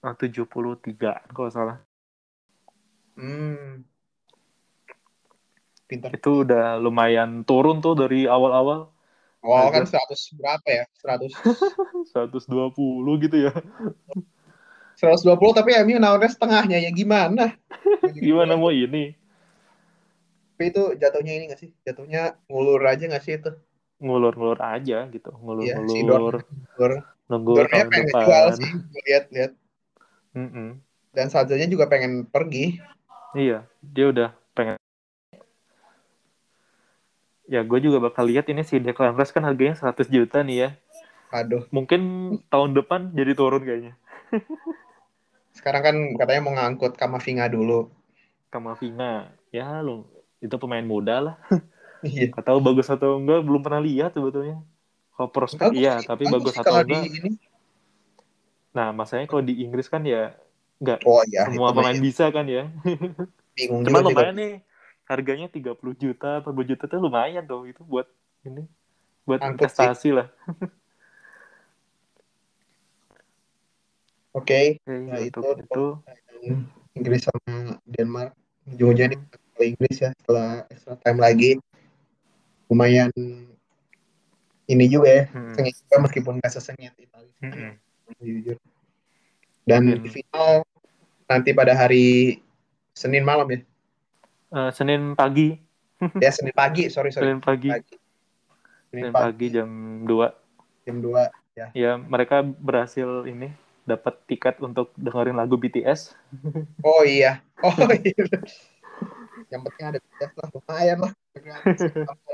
eh, 0.00 0.14
73 0.16 1.28
kalau 1.36 1.50
salah. 1.52 1.78
Hmm. 3.14 3.84
Pintar. 5.84 6.16
Itu 6.16 6.48
udah 6.48 6.80
lumayan 6.80 7.44
turun 7.44 7.84
tuh 7.84 7.98
dari 7.98 8.24
awal-awal 8.24 8.88
Awal 9.40 9.72
kan 9.72 9.84
Harga. 9.88 10.04
100 10.04 10.36
berapa 10.36 10.68
ya? 10.68 10.84
100 11.00 11.32
120 12.12 13.08
gitu 13.24 13.36
ya. 13.48 13.52
120 15.00 15.56
tapi 15.56 15.72
MU 15.80 15.96
nawarnya 15.96 16.28
setengahnya 16.28 16.76
ya 16.76 16.92
gimana? 16.92 17.56
Gimana 18.16 18.60
mau 18.60 18.68
ini? 18.68 19.16
Tapi 20.52 20.64
itu 20.68 20.92
jatuhnya 21.00 21.32
ini 21.40 21.44
gak 21.48 21.60
sih? 21.64 21.72
Jatuhnya 21.88 22.36
ngulur 22.52 22.84
aja 22.84 23.08
gak 23.08 23.24
sih 23.24 23.40
itu? 23.40 23.48
Ngulur-ngulur 24.00 24.60
aja 24.64 25.04
gitu. 25.12 25.30
Iya, 25.60 25.76
si 25.84 26.00
Ngulur-ngulur. 26.00 26.34
Ngulur. 26.74 26.92
Nunggu 27.28 27.52
Ngulurnya 27.52 27.70
tahun 27.84 27.88
pengen 27.92 28.08
depan. 28.08 28.22
jual 28.24 28.46
sih. 28.56 28.70
Lihat-lihat. 29.06 29.52
Mm-mm. 30.34 30.68
Dan 31.12 31.26
Sancho-nya 31.28 31.68
juga 31.68 31.86
pengen 31.86 32.24
pergi. 32.24 32.80
Iya, 33.36 33.68
dia 33.84 34.06
udah 34.10 34.28
pengen. 34.56 34.80
Ya, 37.50 37.66
gue 37.66 37.78
juga 37.82 37.98
bakal 37.98 38.30
lihat 38.30 38.46
ini 38.46 38.62
si 38.62 38.78
Declan 38.78 39.18
Rice 39.18 39.34
kan 39.34 39.42
harganya 39.42 39.74
100 39.74 40.06
juta 40.06 40.40
nih 40.46 40.56
ya. 40.66 40.70
Aduh. 41.34 41.66
Mungkin 41.74 42.02
tahun 42.46 42.78
depan 42.78 43.10
jadi 43.10 43.34
turun 43.34 43.62
kayaknya. 43.66 43.98
Sekarang 45.58 45.82
kan 45.82 45.96
katanya 46.14 46.42
mau 46.46 46.54
ngangkut 46.54 46.94
Kamavinga 46.94 47.50
dulu. 47.50 47.90
Kamavinga. 48.54 49.34
Ya, 49.50 49.82
lu 49.82 50.06
itu 50.38 50.54
pemain 50.62 50.86
muda 50.86 51.18
lah. 51.20 51.36
Iya. 52.00 52.32
Gak 52.32 52.46
tahu 52.48 52.58
bagus 52.64 52.88
atau 52.88 53.20
enggak, 53.20 53.44
belum 53.44 53.60
pernah 53.60 53.80
lihat 53.84 54.16
sebetulnya. 54.16 54.56
Kalau 55.12 55.28
prospek 55.28 55.68
iya, 55.76 56.00
sih, 56.00 56.08
tapi 56.08 56.24
bagus 56.32 56.56
sih 56.56 56.62
atau 56.64 56.80
di 56.80 56.96
enggak. 56.96 57.04
ini. 57.20 57.30
Nah, 58.72 58.88
masalahnya 58.94 59.28
kalau 59.28 59.44
di 59.44 59.54
Inggris 59.60 59.90
kan 59.90 60.00
ya 60.06 60.32
enggak 60.80 61.04
Oh 61.04 61.20
iya, 61.28 61.44
semua 61.44 61.68
itu 61.68 61.76
pemain 61.76 61.98
mah 61.98 62.04
bisa 62.04 62.24
kan 62.32 62.46
ya. 62.48 62.64
bingung 63.58 63.82
Cuman 63.84 64.00
juga 64.00 64.08
sih. 64.08 64.16
lumayan 64.16 64.34
nih. 64.38 64.54
Harganya 65.10 65.48
30 65.50 65.92
juta, 65.98 66.38
40 66.38 66.68
juta 66.70 66.84
tuh 66.86 66.98
lumayan 67.02 67.42
tuh 67.42 67.66
itu 67.66 67.82
buat 67.82 68.06
ini 68.46 68.62
buat 69.26 69.42
Angkut 69.42 69.68
sih. 69.68 69.84
investasi 69.84 70.08
lah. 70.14 70.28
Oke, 74.30 74.78
Oke, 74.78 74.94
Nah, 75.10 75.18
untuk 75.18 75.42
itu- 75.42 75.58
itu 75.66 75.84
Inggris 76.94 77.26
sama 77.26 77.74
Denmark. 77.82 78.30
Ujung-ujungnya 78.70 79.18
di 79.58 79.64
Inggris 79.74 79.96
ya 79.98 80.14
setelah 80.22 80.62
extra 80.70 80.94
time 81.02 81.18
lagi. 81.18 81.50
Lumayan 82.70 83.10
ini 84.64 84.84
juga 84.86 85.10
ya, 85.10 85.24
Hmm. 85.34 85.52
sengit 85.58 85.74
juga 85.82 85.96
meskipun 86.06 86.38
nggak 86.38 86.52
sesengit 86.54 86.94
Italia. 86.94 87.34
Jujur. 88.22 88.56
Dan 89.66 89.98
di 89.98 90.08
final 90.08 90.62
nanti 91.26 91.50
pada 91.50 91.74
hari 91.74 92.38
Senin 92.94 93.26
malam 93.26 93.50
ya. 93.50 93.58
Eh, 94.50 94.70
Senin 94.70 95.14
pagi, 95.14 95.58
Ya 96.16 96.30
Senin 96.30 96.54
pagi, 96.54 96.86
sorry 96.88 97.10
sorry. 97.10 97.28
Senin 97.28 97.42
pagi, 97.42 97.70
Pagi. 97.70 97.94
Senin 98.88 99.10
Senin 99.10 99.14
pagi 99.14 99.46
jam 99.50 99.70
2. 100.06 100.26
jam 100.86 100.96
2 101.02 101.26
ya. 101.54 101.66
Ya, 101.74 101.92
mereka 101.98 102.40
berhasil 102.42 103.26
ini 103.26 103.50
dapat 103.82 104.16
tiket 104.26 104.62
untuk 104.62 104.94
dengerin 104.94 105.34
lagu 105.34 105.58
BTS. 105.58 106.14
Oh 106.86 107.02
iya. 107.02 107.42
Oh 107.60 107.74
iya. 107.90 108.26
Yang 109.50 109.60
penting 109.66 109.84
ada 109.86 109.98
tes 109.98 110.30
lah, 110.38 110.48
lumayan 110.54 110.98
lah. 111.02 111.12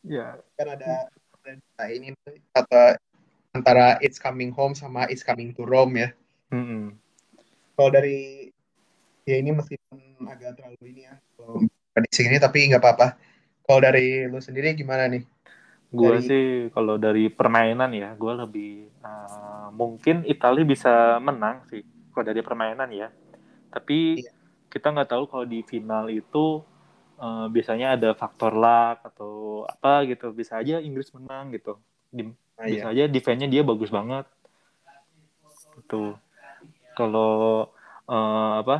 Ya, 0.00 0.40
kan 0.56 0.66
ada 0.74 1.06
ada 1.44 1.84
ini 1.92 2.16
kata 2.56 2.96
antara 3.52 4.00
It's 4.00 4.16
Coming 4.18 4.50
Home 4.56 4.72
sama 4.74 5.06
It's 5.06 5.22
Coming 5.22 5.52
to 5.54 5.62
Rome 5.68 5.94
ya. 6.00 6.08
mm-mm. 6.50 6.96
Kalau 7.76 7.90
dari 7.92 8.48
ya 9.28 9.36
ini 9.38 9.54
meskipun 9.54 10.26
agak 10.26 10.58
terlalu 10.58 10.84
ini 10.90 11.02
ya 11.06 11.14
kalau 11.36 11.62
prediksi 11.94 12.26
ini 12.26 12.36
tapi 12.40 12.66
nggak 12.72 12.82
apa-apa. 12.82 13.16
Kalau 13.64 13.80
dari 13.80 14.26
lu 14.26 14.40
sendiri 14.42 14.74
gimana 14.74 15.06
nih? 15.06 15.22
Gua 15.90 16.18
Dari- 16.18 16.26
sih 16.26 16.44
kalau 16.74 16.96
dari 16.98 17.28
permainan 17.30 17.90
ya, 17.94 18.14
gua 18.16 18.46
lebih 18.46 18.88
eh, 18.90 19.66
mungkin 19.74 20.24
Italia 20.26 20.64
bisa 20.66 21.18
menang 21.22 21.62
sih 21.68 21.84
kalau 22.10 22.24
dari 22.24 22.40
permainan 22.42 22.90
ya. 22.90 23.08
Tapi 23.70 24.24
Iya. 24.24 24.32
kita 24.70 24.90
nggak 24.96 25.10
tahu 25.12 25.24
kalau 25.28 25.46
di 25.46 25.60
final 25.66 26.08
itu 26.08 26.62
eh, 27.20 27.46
biasanya 27.54 27.86
ada 27.96 28.10
faktor 28.16 28.52
luck 28.56 28.98
atau 29.04 29.32
apa 29.68 30.08
gitu. 30.10 30.32
Bisa 30.32 30.58
aja 30.60 30.80
Inggris 30.80 31.12
menang 31.16 31.52
gitu. 31.54 31.76
Di- 32.10 32.34
Nah, 32.60 32.68
bisa 32.68 32.92
iya. 32.92 33.08
aja 33.08 33.14
defense-nya 33.14 33.48
dia 33.48 33.62
bagus 33.64 33.88
banget. 33.88 34.28
Gitu. 35.76 36.16
Kalau 36.98 37.32
eh, 38.10 38.52
apa? 38.60 38.76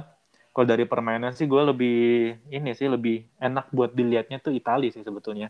Kalau 0.50 0.66
dari 0.66 0.84
permainan 0.84 1.32
sih 1.32 1.46
gue 1.46 1.62
lebih 1.62 1.98
ini 2.50 2.74
sih 2.74 2.90
lebih 2.90 3.22
enak 3.40 3.70
buat 3.72 3.94
dilihatnya 3.94 4.42
tuh 4.42 4.52
Italia 4.52 4.90
sih 4.92 5.00
sebetulnya. 5.06 5.48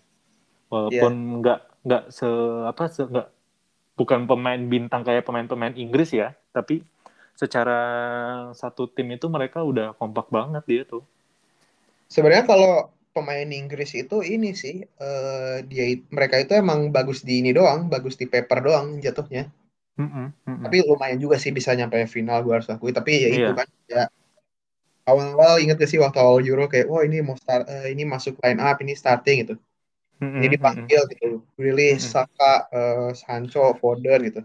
Walaupun 0.70 1.12
Iya. 1.12 1.38
nggak 1.42 1.60
nggak 1.80 2.02
se 2.14 2.28
apa 2.68 2.82
se 2.92 3.02
nggak 3.08 3.28
bukan 3.98 4.20
pemain 4.30 4.60
bintang 4.60 5.02
kayak 5.02 5.26
pemain-pemain 5.26 5.74
Inggris 5.74 6.14
ya, 6.14 6.36
tapi 6.54 6.84
secara 7.34 7.80
satu 8.54 8.86
tim 8.86 9.08
itu 9.16 9.26
mereka 9.32 9.64
udah 9.64 9.96
kompak 9.96 10.28
banget 10.28 10.62
dia 10.68 10.82
tuh. 10.86 11.02
Sebenarnya 12.10 12.44
kalau 12.44 12.90
pemain 13.14 13.46
Inggris 13.46 13.94
itu 13.94 14.22
ini 14.26 14.50
sih 14.52 14.82
eh, 14.82 15.56
dia 15.66 15.84
mereka 16.10 16.42
itu 16.42 16.58
emang 16.58 16.90
bagus 16.90 17.22
di 17.22 17.40
ini 17.40 17.54
doang, 17.54 17.86
bagus 17.86 18.18
di 18.18 18.26
paper 18.26 18.58
doang 18.66 18.98
jatuhnya. 18.98 19.46
Mm-mm, 19.94 20.26
mm-mm. 20.46 20.62
Tapi 20.66 20.76
lumayan 20.82 21.20
juga 21.22 21.36
sih 21.38 21.54
bisa 21.54 21.70
nyampe 21.76 22.02
final 22.10 22.42
gue 22.42 22.54
harus 22.58 22.68
akui. 22.70 22.90
Tapi 22.90 23.12
ya 23.14 23.28
itu 23.30 23.46
Iya. 23.46 23.54
kan 23.54 23.68
ya 23.86 24.02
awal-awal 25.10 25.58
inget 25.58 25.76
gak 25.80 25.90
sih 25.90 25.98
waktu 25.98 26.18
awal 26.22 26.38
Euro 26.44 26.70
kayak 26.70 26.86
wah 26.86 27.02
ini 27.02 27.18
mau 27.24 27.34
start 27.34 27.66
uh, 27.66 27.88
ini 27.90 28.06
masuk 28.06 28.38
line 28.42 28.60
up 28.62 28.78
ini 28.78 28.94
starting 28.94 29.46
gitu 29.46 29.54
mm-hmm. 30.22 30.38
ini 30.38 30.46
dipanggil 30.54 31.02
gitu 31.10 31.42
Willy 31.58 31.96
mm-hmm. 31.96 32.04
Saka 32.04 32.70
uh, 32.70 33.10
Sancho 33.16 33.74
Foden 33.78 34.20
gitu 34.30 34.40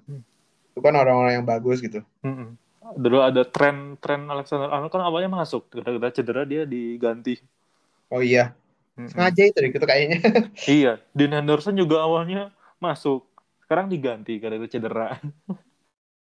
itu 0.75 0.79
kan 0.81 0.93
orang-orang 0.97 1.41
yang 1.41 1.45
bagus 1.45 1.79
gitu 1.83 2.01
mm-hmm. 2.25 2.57
Dulu 2.93 3.25
ada 3.25 3.41
tren 3.41 3.97
tren 3.97 4.29
Alexander 4.29 4.69
Arnold 4.69 4.93
kan 4.93 5.01
awalnya 5.01 5.31
masuk. 5.33 5.65
Gara-gara 5.73 6.13
cedera 6.13 6.45
dia 6.45 6.69
diganti. 6.69 7.41
Oh 8.13 8.21
iya. 8.21 8.53
Sengaja 8.95 9.43
itu 9.49 9.57
deh 9.59 9.71
gitu 9.73 9.83
kayaknya. 9.83 10.19
Iya 10.71 11.03
Dean 11.11 11.33
Henderson 11.33 11.75
juga 11.75 12.05
awalnya 12.05 12.53
masuk. 12.77 13.25
Sekarang 13.65 13.89
diganti 13.89 14.37
gara-gara 14.37 14.69
cedera. 14.69 15.07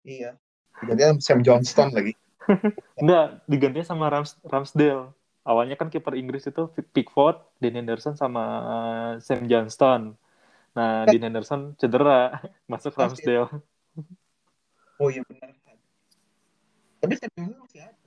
Iya. 0.05 0.37
Diganti 0.83 1.23
Sam 1.23 1.41
Johnston 1.41 1.89
lagi. 1.91 2.13
Enggak, 3.01 3.41
digantinya 3.47 3.87
sama 3.87 4.11
Rams 4.11 4.35
Ramsdale. 4.43 5.15
Awalnya 5.43 5.75
kan 5.75 5.91
kiper 5.91 6.15
Inggris 6.15 6.47
itu 6.47 6.71
Pickford, 6.95 7.35
Dean 7.59 7.75
Henderson 7.75 8.15
sama 8.15 8.43
Sam 9.19 9.43
Johnston. 9.47 10.15
Nah, 10.73 11.03
Dean 11.05 11.23
Henderson 11.23 11.75
cedera, 11.75 12.39
masuk 12.71 12.95
Ramsdale. 12.95 13.51
Oh 14.99 15.09
iya 15.11 15.21
benar. 15.27 15.62
Tapi 17.03 17.19
Sam 17.19 17.31
Johnson 17.35 17.59
masih 17.59 17.79
ada. 17.83 17.99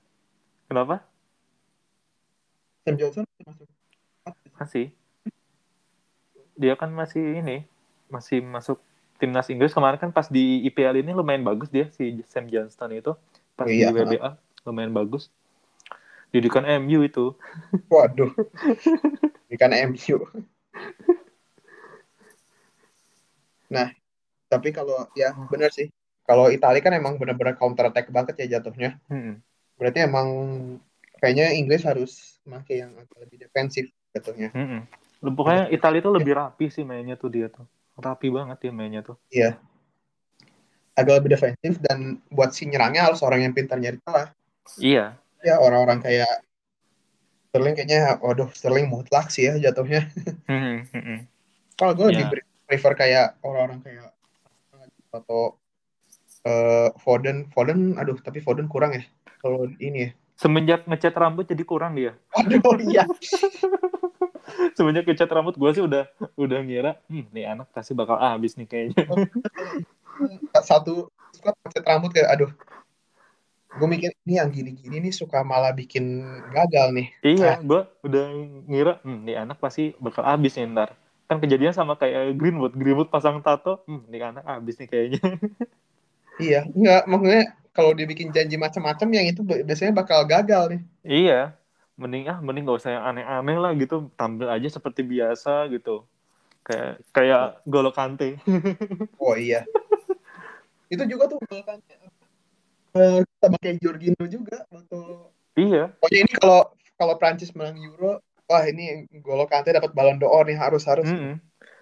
Kenapa? 0.72 0.94
Sam 2.88 2.96
Johnson 2.96 3.22
masih 3.28 3.44
masuk. 3.44 3.68
Masih. 4.56 4.86
Dia 6.56 6.72
kan 6.80 6.88
masih 6.88 7.44
ini, 7.44 7.68
masih 8.08 8.40
masuk 8.40 8.80
timnas 9.20 9.52
Inggris 9.52 9.76
kemarin 9.76 10.00
kan 10.00 10.12
pas 10.12 10.28
di 10.28 10.64
IPL 10.68 11.00
ini 11.04 11.12
lumayan 11.12 11.44
bagus 11.44 11.68
dia 11.72 11.88
si 11.92 12.20
Sam 12.28 12.48
Johnston 12.48 12.92
itu 12.92 13.16
pas 13.56 13.68
iya. 13.68 13.88
di 13.88 13.94
WBA 13.96 14.36
lumayan 14.68 14.92
bagus 14.92 15.32
didikan 16.28 16.68
MU 16.84 17.00
itu 17.00 17.32
waduh 17.92 18.28
didikan 19.48 19.72
MU 19.72 20.20
nah 23.72 23.88
tapi 24.52 24.68
kalau 24.76 25.08
ya 25.16 25.32
benar 25.48 25.72
sih 25.72 25.88
kalau 26.26 26.50
Italia 26.50 26.82
kan 26.82 26.92
emang 26.92 27.16
benar-benar 27.16 27.56
counter 27.56 27.88
attack 27.88 28.10
banget 28.10 28.34
ya 28.44 28.58
jatuhnya 28.58 28.98
hmm. 29.08 29.40
berarti 29.80 29.98
emang 30.04 30.28
kayaknya 31.22 31.56
Inggris 31.56 31.86
harus 31.86 32.42
pakai 32.42 32.84
yang 32.84 32.92
agak 32.98 33.16
lebih 33.22 33.46
defensif 33.46 33.88
jatuhnya 34.12 34.50
hmm. 34.52 34.80
pokoknya 35.32 35.72
Italia 35.72 36.02
itu 36.02 36.10
lebih 36.12 36.32
rapi 36.36 36.66
sih 36.68 36.84
mainnya 36.84 37.16
tuh 37.16 37.30
dia 37.30 37.48
tuh 37.48 37.64
rapi 37.96 38.28
banget 38.28 38.68
ya 38.68 38.72
mainnya 38.74 39.00
tuh 39.00 39.16
iya 39.32 39.56
agak 40.96 41.14
lebih 41.22 41.30
defensif 41.36 41.76
dan 41.84 42.18
buat 42.32 42.56
si 42.56 42.64
nyerangnya 42.64 43.12
harus 43.12 43.20
orang 43.20 43.44
yang 43.44 43.52
pintar 43.52 43.76
nyari 43.76 44.00
celah. 44.00 44.32
Iya. 44.80 45.04
Ya 45.44 45.54
orang-orang 45.60 46.00
kayak 46.00 46.40
Sterling 47.52 47.76
kayaknya, 47.76 48.16
waduh 48.24 48.48
Sterling 48.56 48.88
mutlak 48.88 49.28
sih 49.28 49.52
ya 49.52 49.60
jatuhnya. 49.60 50.08
Hmm, 50.48 50.88
hmm, 50.88 51.02
hmm. 51.04 51.18
Kalau 51.76 51.92
gue 51.92 52.08
yeah. 52.08 52.24
lebih 52.24 52.42
prefer 52.64 52.92
kayak 52.96 53.26
orang-orang 53.44 53.84
kayak 53.84 54.08
atau 55.12 55.60
uh, 56.46 56.88
Foden, 57.02 57.50
Foden, 57.50 57.98
aduh 57.98 58.16
tapi 58.22 58.38
Foden 58.38 58.70
kurang 58.70 58.94
ya 58.94 59.02
kalau 59.42 59.66
ini 59.82 59.98
ya. 60.06 60.10
Semenjak 60.36 60.84
ngecat 60.84 61.16
rambut 61.16 61.48
jadi 61.48 61.64
kurang 61.66 61.98
dia. 61.98 62.14
Aduh 62.38 62.60
iya. 62.92 63.02
semenjak 64.78 65.04
ngecat 65.04 65.28
rambut 65.28 65.58
gue 65.58 65.70
sih 65.74 65.82
udah 65.82 66.06
udah 66.38 66.58
ngira, 66.62 66.92
hmm, 67.10 67.34
nih 67.34 67.50
anak 67.50 67.66
pasti 67.74 67.92
bakal 67.92 68.16
habis 68.16 68.54
nih 68.54 68.68
kayaknya. 68.70 69.04
satu 70.64 71.12
suka 71.36 71.52
cat 71.68 71.84
rambut 71.84 72.10
kayak 72.12 72.32
aduh 72.32 72.50
gue 73.76 73.88
mikir 73.88 74.10
ini 74.24 74.40
yang 74.40 74.48
gini-gini 74.48 74.96
nih 75.04 75.12
suka 75.12 75.44
malah 75.44 75.76
bikin 75.76 76.24
gagal 76.48 76.96
nih 76.96 77.06
iya 77.20 77.60
nah. 77.60 77.60
gue 77.60 77.80
udah 78.08 78.24
ngira 78.64 78.94
hmm, 79.04 79.20
nih 79.28 79.36
anak 79.44 79.60
pasti 79.60 79.92
bakal 80.00 80.24
abis 80.24 80.56
nih 80.56 80.72
ntar 80.72 80.96
kan 81.28 81.42
kejadian 81.42 81.76
sama 81.76 81.98
kayak 82.00 82.38
Greenwood 82.40 82.72
Greenwood 82.72 83.12
pasang 83.12 83.44
tato 83.44 83.84
hmm, 83.84 84.08
nih 84.08 84.32
anak 84.32 84.44
abis 84.48 84.80
nih 84.80 84.88
kayaknya 84.88 85.20
iya 86.40 86.66
enggak 86.68 87.02
maksudnya 87.08 87.44
kalau 87.76 87.92
dibikin 87.92 88.32
janji 88.32 88.56
macam-macam 88.56 89.08
yang 89.12 89.26
itu 89.28 89.44
biasanya 89.44 89.92
bakal 89.92 90.24
gagal 90.24 90.72
nih. 90.72 90.80
Iya 91.04 91.40
mending 91.96 92.28
ah 92.28 92.38
mending 92.44 92.68
gak 92.68 92.78
usah 92.84 92.92
yang 92.92 93.04
aneh-aneh 93.08 93.56
lah 93.56 93.72
gitu 93.72 94.12
tampil 94.20 94.48
aja 94.52 94.68
seperti 94.68 95.00
biasa 95.00 95.68
gitu. 95.72 96.04
Kayak 96.60 97.00
kayak 97.10 97.44
Golo 97.64 97.90
Kante. 97.90 98.36
Oh 99.22 99.34
iya. 99.34 99.64
Itu 100.92 101.02
juga 101.08 101.26
tuh 101.26 101.40
kan 101.64 101.80
uh, 102.94 103.20
sama 103.40 103.56
kayak 103.58 103.80
Jorginho 103.80 104.24
juga 104.28 104.62
waktu 104.68 104.98
iya. 105.56 105.90
Pokoknya 105.98 106.20
ini 106.28 106.32
kalau 106.36 106.60
kalau 106.96 107.14
Prancis 107.16 107.52
menang 107.56 107.80
Euro 107.80 108.20
wah 108.46 108.64
ini 108.68 109.08
Golo 109.24 109.48
Kante 109.48 109.72
dapat 109.72 109.96
Ballon 109.96 110.20
d'Or 110.20 110.44
nih 110.46 110.60
harus 110.60 110.84
harus. 110.84 111.08
Mm 111.08 111.16
-hmm. 111.16 111.34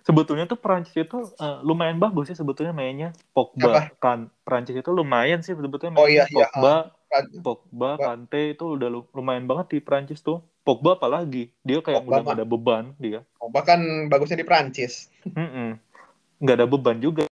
Sebetulnya 0.04 0.44
tuh 0.44 0.60
Prancis 0.60 0.94
itu 0.94 1.32
uh, 1.40 1.64
lumayan 1.64 1.96
bagus 1.96 2.30
sih 2.30 2.36
sebetulnya 2.36 2.76
mainnya. 2.76 3.10
Pogba 3.32 3.72
Apa? 3.72 3.80
kan 3.96 4.18
Prancis 4.44 4.76
itu 4.76 4.90
lumayan 4.92 5.40
sih 5.40 5.56
sebetulnya 5.56 5.96
oh, 5.96 6.06
iya, 6.06 6.28
iya, 6.28 6.52
Pogba 6.52 6.92
iya. 7.10 7.40
Pogba 7.40 7.90
Kante 7.96 8.52
itu 8.52 8.76
udah 8.76 8.88
lumayan 9.16 9.48
banget 9.48 9.66
di 9.74 9.78
Prancis 9.80 10.20
tuh. 10.20 10.44
Pogba 10.64 11.00
apalagi 11.00 11.52
dia 11.64 11.80
kayak 11.80 12.04
Pogba 12.04 12.20
udah 12.20 12.22
gak 12.28 12.36
ada 12.36 12.46
beban 12.46 12.84
dia. 13.00 13.20
Pogba 13.40 13.60
kan 13.64 13.80
bagusnya 14.12 14.44
di 14.44 14.46
Prancis. 14.46 15.08
Mm 15.24 15.48
-mm. 15.48 15.68
nggak 16.44 16.56
ada 16.60 16.66
beban 16.68 17.00
juga. 17.00 17.24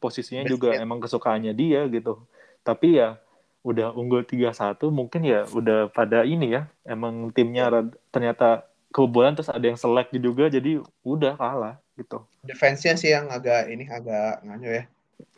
Posisinya 0.00 0.44
Best 0.44 0.52
juga 0.56 0.68
emang 0.80 1.00
kesukaannya 1.04 1.52
dia 1.52 1.84
gitu. 1.92 2.24
Tapi 2.64 3.00
ya 3.00 3.20
udah 3.66 3.90
unggul 3.98 4.22
3-1 4.22 4.78
mungkin 4.94 5.26
ya 5.26 5.42
udah 5.50 5.90
pada 5.90 6.22
ini 6.22 6.54
ya 6.54 6.70
emang 6.86 7.34
timnya 7.34 7.90
ternyata 8.14 8.62
kebobolan 8.96 9.36
terus 9.36 9.52
ada 9.52 9.60
yang 9.60 9.76
selek 9.76 10.08
juga 10.16 10.48
jadi 10.48 10.80
udah 11.04 11.36
kalah 11.36 11.76
gitu 12.00 12.24
defense-nya 12.40 12.96
sih 12.96 13.12
yang 13.12 13.28
agak 13.28 13.68
ini 13.68 13.84
agak 13.92 14.40
nganyo 14.40 14.70
ya 14.72 14.84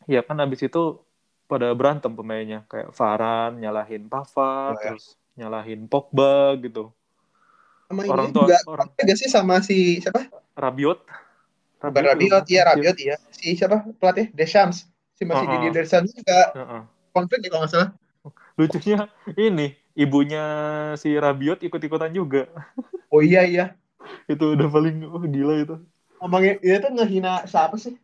ya 0.07 0.21
kan 0.23 0.39
abis 0.39 0.71
itu 0.71 1.03
pada 1.51 1.75
berantem 1.75 2.15
pemainnya 2.15 2.63
kayak 2.71 2.95
Varan 2.95 3.59
nyalahin 3.59 4.07
Pava 4.07 4.79
oh, 4.79 4.79
ya. 4.79 4.95
terus 4.95 5.19
nyalahin 5.35 5.91
Pogba 5.91 6.55
gitu 6.63 6.95
sama 7.91 8.07
orang 8.07 8.31
tua 8.31 8.47
juga, 8.47 8.59
orang 8.71 8.89
gak 8.95 9.19
sih 9.19 9.27
sama 9.27 9.59
si 9.59 9.99
siapa 9.99 10.31
Rabiot 10.55 11.03
Rabiot, 11.79 12.05
Rabiot 12.15 12.45
iya 12.51 12.63
Rabiot 12.67 12.97
iya. 12.99 13.17
Si 13.31 13.55
siapa 13.55 13.87
pelatih? 14.03 14.35
Deschamps. 14.35 14.91
Si 15.15 15.23
masih 15.23 15.47
uh 15.47 15.55
-uh. 15.55 15.63
di 15.63 15.69
Deschamps 15.71 16.11
juga 16.11 16.39
uh 16.55 16.61
-uh. 16.61 16.83
konflik 17.15 17.47
ya 17.47 17.49
kalau 17.55 17.63
nggak 17.67 17.73
salah. 17.75 17.91
Lucunya 18.59 19.07
ini 19.39 19.79
ibunya 19.99 20.45
si 20.95 21.11
Rabiot 21.19 21.59
ikut-ikutan 21.67 22.15
juga. 22.15 22.47
Oh 23.09 23.25
iya 23.25 23.41
iya. 23.49 23.73
itu 24.29 24.53
udah 24.53 24.69
paling 24.69 25.01
oh, 25.09 25.25
gila 25.25 25.65
itu. 25.65 25.81
Ngomongin 26.21 26.61
itu 26.61 26.89
ngehina 26.93 27.49
siapa 27.49 27.81
sih? 27.81 27.97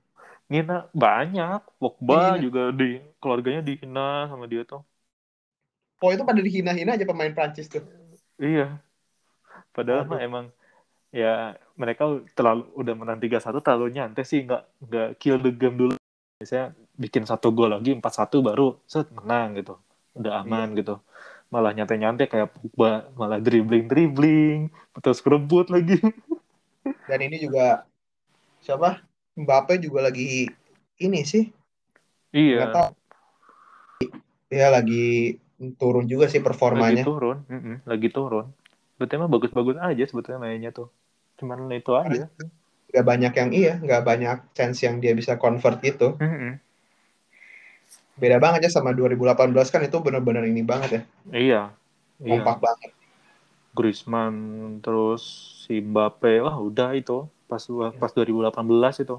Ngina 0.49 0.89
banyak. 0.97 1.61
Pogba 1.77 2.41
juga 2.41 2.73
di 2.73 3.05
keluarganya 3.21 3.61
dihina 3.61 4.25
sama 4.33 4.49
dia 4.49 4.65
tuh. 4.65 4.81
Oh 6.01 6.09
itu 6.09 6.25
pada 6.25 6.41
dihina-hina 6.41 6.97
aja 6.97 7.05
pemain 7.05 7.29
Prancis 7.37 7.69
tuh. 7.69 7.85
Iya. 8.41 8.81
Padahal 9.77 10.09
mah 10.09 10.25
emang 10.25 10.49
ya 11.13 11.53
mereka 11.77 12.25
terlalu 12.33 12.65
udah 12.75 12.95
menang 12.97 13.21
tiga 13.21 13.39
satu 13.45 13.61
terlalu 13.61 13.95
nyantai 13.95 14.25
sih 14.25 14.43
nggak 14.43 14.63
nggak 14.89 15.09
kill 15.21 15.37
the 15.37 15.53
game 15.53 15.77
dulu 15.77 15.95
biasanya 16.41 16.75
bikin 16.99 17.23
satu 17.23 17.55
gol 17.55 17.71
lagi 17.71 17.95
empat 17.95 18.25
satu 18.25 18.43
baru 18.43 18.83
set 18.89 19.13
menang 19.15 19.55
gitu 19.55 19.79
udah 20.19 20.43
aman 20.43 20.75
iya. 20.75 20.79
gitu 20.83 20.95
malah 21.55 21.71
nyantai-nyantai 21.71 22.27
kayak 22.27 22.51
Pogba 22.51 23.07
malah 23.15 23.39
dribbling 23.39 23.87
dribbling 23.87 24.75
terus 24.99 25.23
kerebut 25.23 25.71
lagi. 25.71 26.03
Dan 27.09 27.21
ini 27.23 27.39
juga 27.39 27.87
siapa? 28.59 28.99
Mbappe 29.39 29.79
juga 29.79 30.11
lagi 30.11 30.51
ini 30.99 31.23
sih. 31.23 31.47
Iya. 32.35 32.75
Tahu. 32.75 32.91
ya 34.51 34.71
lagi 34.71 35.39
turun 35.79 36.11
juga 36.11 36.27
sih 36.27 36.43
performanya. 36.43 37.03
Lagi 37.03 37.07
turun 37.07 37.39
mm 37.47 37.61
-mm, 37.63 37.77
lagi 37.87 38.09
turun. 38.11 38.47
Mah 38.99 39.31
bagus-bagus 39.31 39.79
aja 39.79 40.05
sebetulnya 40.11 40.43
mainnya 40.43 40.75
tuh. 40.75 40.91
Cuman 41.39 41.71
itu 41.71 41.95
aja. 41.95 42.27
Nggak 42.91 43.07
banyak 43.07 43.33
yang 43.39 43.51
iya 43.55 43.75
nggak 43.79 44.03
banyak 44.03 44.39
chance 44.55 44.83
yang 44.83 44.99
dia 44.99 45.15
bisa 45.15 45.39
convert 45.39 45.79
itu 45.87 46.19
mm-hmm. 46.19 46.51
Beda 48.15 48.39
banget 48.39 48.69
ya 48.69 48.71
sama 48.71 48.95
2018 48.95 49.55
kan 49.71 49.81
itu 49.83 49.97
benar-benar 49.99 50.45
ini 50.47 50.63
banget 50.63 50.91
ya. 50.91 51.03
Iya. 51.31 51.63
Kompak 52.23 52.57
iya. 52.59 52.65
banget. 52.65 52.91
Griezmann 53.75 54.37
terus 54.79 55.23
si 55.67 55.83
Mbappe 55.83 56.43
wah 56.43 56.57
udah 56.59 56.95
itu. 56.95 57.27
Pas 57.51 57.63
pas 57.99 58.11
2018 58.15 59.05
itu. 59.05 59.17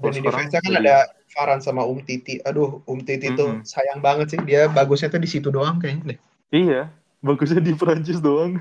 Dan 0.00 0.16
di 0.16 0.24
defense 0.24 0.56
kan 0.56 0.72
ada 0.80 1.12
Farhan 1.28 1.60
sama 1.60 1.84
Um 1.84 2.00
Titi. 2.00 2.40
Aduh 2.42 2.80
Um 2.88 3.04
Titi 3.04 3.28
mm 3.28 3.36
-hmm. 3.36 3.40
tuh 3.40 3.50
sayang 3.68 4.00
banget 4.00 4.32
sih. 4.32 4.40
Dia 4.42 4.72
bagusnya 4.72 5.12
tuh 5.12 5.20
di 5.20 5.28
situ 5.28 5.52
doang 5.52 5.76
kayaknya 5.76 6.16
deh. 6.16 6.18
Iya 6.50 6.82
bagusnya 7.20 7.60
di 7.60 7.76
Prancis 7.76 8.18
doang. 8.18 8.58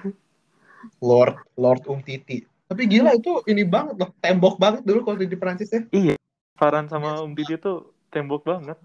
Lord 1.00 1.40
Lord 1.56 1.84
Um 1.88 2.04
Titi. 2.04 2.44
Tapi 2.70 2.86
gila 2.86 3.18
itu 3.18 3.42
ini 3.50 3.66
banget 3.66 3.98
loh, 3.98 4.14
tembok 4.22 4.62
banget 4.62 4.86
dulu 4.86 5.02
kalau 5.02 5.18
di 5.18 5.34
Perancis 5.34 5.74
ya. 5.74 5.82
Iya, 5.90 6.16
Farhan 6.54 6.86
sama 6.86 7.18
Om 7.18 7.34
Didi 7.34 7.58
tuh 7.58 7.98
tembok 8.14 8.46
banget. 8.46 8.78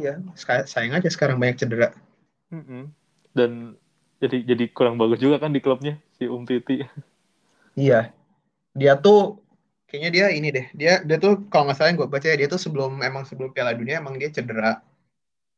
Iya, 0.00 0.16
sayang 0.64 0.96
aja 0.96 1.08
sekarang 1.12 1.36
banyak 1.36 1.60
cedera. 1.60 1.92
Mm 2.50 2.62
-hmm. 2.66 2.82
dan 3.30 3.78
jadi 4.18 4.42
jadi 4.42 4.64
kurang 4.74 4.98
bagus 4.98 5.22
juga 5.22 5.38
kan 5.38 5.54
di 5.54 5.62
klubnya 5.62 6.02
si 6.18 6.26
Um 6.26 6.42
Titi 6.42 6.82
iya. 7.78 8.10
Dia 8.74 8.98
tuh 8.98 9.38
kayaknya 9.86 10.10
dia 10.10 10.26
ini 10.34 10.48
deh. 10.50 10.66
Dia 10.74 10.92
dia 11.02 11.16
tuh 11.18 11.46
kalau 11.50 11.70
nggak 11.70 11.78
salah 11.78 11.94
gue 11.94 12.06
baca 12.10 12.26
ya 12.26 12.36
dia 12.38 12.48
tuh 12.50 12.60
sebelum 12.60 13.02
emang 13.02 13.26
sebelum 13.26 13.50
Piala 13.54 13.74
Dunia 13.74 14.02
emang 14.02 14.18
dia 14.18 14.30
cedera. 14.30 14.82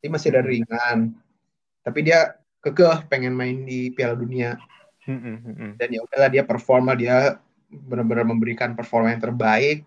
Dia 0.00 0.08
masih 0.12 0.32
ada 0.32 0.42
ringan. 0.44 1.16
Tapi 1.82 1.98
dia 2.06 2.36
kekeh 2.62 3.08
pengen 3.10 3.34
main 3.34 3.66
di 3.66 3.92
Piala 3.92 4.16
Dunia. 4.16 4.56
Hmm. 5.02 5.74
dan 5.82 5.90
ya 5.90 5.98
udahlah 5.98 6.30
dia 6.30 6.46
performa 6.46 6.94
dia 6.94 7.34
benar-benar 7.66 8.22
memberikan 8.22 8.78
performa 8.78 9.10
yang 9.10 9.18
terbaik. 9.18 9.82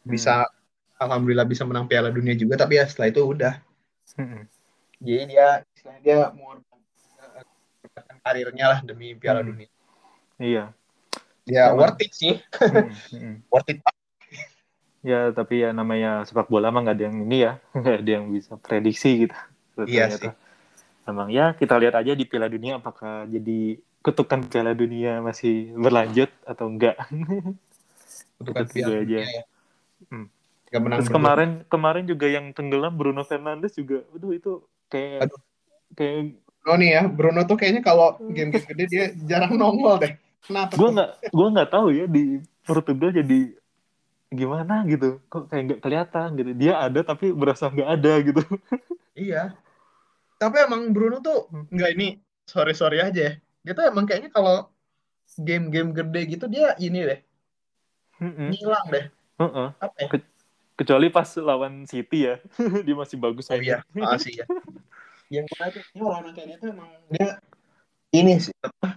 Bisa 0.00 0.48
alhamdulillah 0.96 1.46
bisa 1.48 1.62
menang 1.68 1.86
Piala 1.86 2.08
Dunia 2.12 2.32
juga 2.34 2.56
tapi 2.60 2.80
ya 2.80 2.84
setelah 2.88 3.08
itu 3.12 3.22
udah 3.22 3.54
Hmm, 4.16 4.48
jadi 4.96 5.22
dia 5.28 5.48
istilahnya 5.76 6.00
dia 6.00 6.18
mengorbankan 6.32 8.16
karirnya 8.24 8.66
lah 8.72 8.78
demi 8.80 9.12
Piala 9.12 9.44
Hmm. 9.44 9.48
Dunia 9.52 9.68
iya 10.40 10.64
ya 11.44 11.68
Emang. 11.70 11.92
worth 11.92 12.00
it 12.00 12.12
sih 12.16 12.40
Hmm, 12.64 12.88
hmm, 13.12 13.34
worth 13.52 13.68
it 13.68 13.78
ya 15.04 15.30
tapi 15.30 15.62
ya 15.62 15.70
namanya 15.70 16.24
sepak 16.24 16.48
bola 16.50 16.72
mah 16.72 16.82
nggak 16.82 16.96
ada 16.96 17.04
yang 17.12 17.18
ini 17.28 17.36
ya 17.44 17.52
nggak 17.78 17.96
ada 18.02 18.10
yang 18.10 18.26
bisa 18.32 18.52
prediksi 18.58 19.28
gitu 19.28 19.36
Iya 19.84 20.08
Ternyata. 20.10 20.32
emang 21.04 21.28
ya 21.28 21.52
kita 21.52 21.76
lihat 21.76 21.94
aja 22.00 22.16
di 22.16 22.24
Piala 22.24 22.48
Dunia 22.48 22.80
apakah 22.80 23.28
jadi 23.28 23.76
kutukan 24.00 24.48
Piala 24.48 24.72
Dunia 24.72 25.20
masih 25.20 25.76
berlanjut 25.76 26.32
atau 26.48 26.66
enggak 26.72 26.96
kutukan 28.40 28.64
Piala 28.64 29.04
Dunia 29.04 29.20
aja. 29.22 29.42
ya 29.42 29.44
Hmm. 30.08 30.28
Gak 30.66 30.80
menang 30.82 30.98
terus 30.98 31.08
berdua. 31.08 31.18
kemarin 31.22 31.50
kemarin 31.66 32.04
juga 32.04 32.26
yang 32.26 32.50
tenggelam 32.50 32.92
Bruno 32.92 33.22
Fernandes 33.22 33.74
juga. 33.74 34.02
Aduh 34.10 34.32
itu 34.32 34.52
kayak 34.88 35.30
Aduh. 35.30 35.38
kayak 35.94 36.18
Bruno 36.60 36.74
nih 36.76 36.90
ya 36.90 37.02
Bruno 37.06 37.40
tuh 37.42 37.56
kayaknya 37.56 37.82
kalau 37.82 38.18
game-game 38.20 38.66
gede 38.66 38.84
dia 38.86 39.04
jarang 39.24 39.54
nongol 39.54 40.02
deh. 40.02 40.12
Kenapa 40.42 40.74
gue 40.74 40.88
nggak 40.90 41.10
gue 41.30 41.46
nggak 41.54 41.70
tahu 41.70 41.86
ya 41.90 42.04
di 42.06 42.24
Portugal 42.62 43.10
jadi 43.10 43.40
gimana 44.28 44.82
gitu. 44.84 45.22
Kok 45.26 45.46
kayak 45.46 45.62
nggak 45.64 45.80
kelihatan 45.80 46.28
gitu. 46.34 46.50
Dia 46.52 46.72
ada 46.82 47.00
tapi 47.02 47.30
berasa 47.30 47.70
nggak 47.70 47.90
ada 47.90 48.12
gitu. 48.22 48.42
Iya. 49.16 49.56
Tapi 50.36 50.56
emang 50.60 50.92
Bruno 50.92 51.24
tuh 51.24 51.48
Hmm. 51.48 51.64
nggak 51.72 51.90
ini 51.96 52.08
sorry 52.44 52.76
sorry 52.76 53.00
aja 53.00 53.20
ya. 53.22 53.34
Dia 53.64 53.72
tuh 53.72 53.88
emang 53.88 54.04
kayaknya 54.04 54.28
kalau 54.28 54.68
game-game 55.34 55.90
gede 55.90 56.20
gitu 56.28 56.44
dia 56.46 56.76
ini 56.76 57.00
deh. 57.02 57.20
Mm-mm. 58.16 58.48
ngilang 58.52 58.86
deh. 58.88 59.06
Heeh. 59.36 59.68
apa 59.76 59.96
ya 59.98 60.08
kecuali 60.76 61.08
pas 61.08 61.26
lawan 61.40 61.88
City 61.88 62.28
ya 62.28 62.36
dia 62.86 62.94
masih 62.94 63.16
bagus 63.16 63.48
oh 63.48 63.56
iya 63.56 63.80
makasih 63.96 64.44
ya 64.44 64.46
yang 65.32 65.48
mana 65.56 65.72
tuh 65.72 65.82
ya 65.82 66.02
lawan 66.04 66.30
kayak 66.36 66.46
dia 66.54 66.56
tuh 66.60 66.68
emang 66.70 66.90
dia 67.10 67.28
ini 68.14 68.32
sih 68.38 68.54
apa 68.62 68.88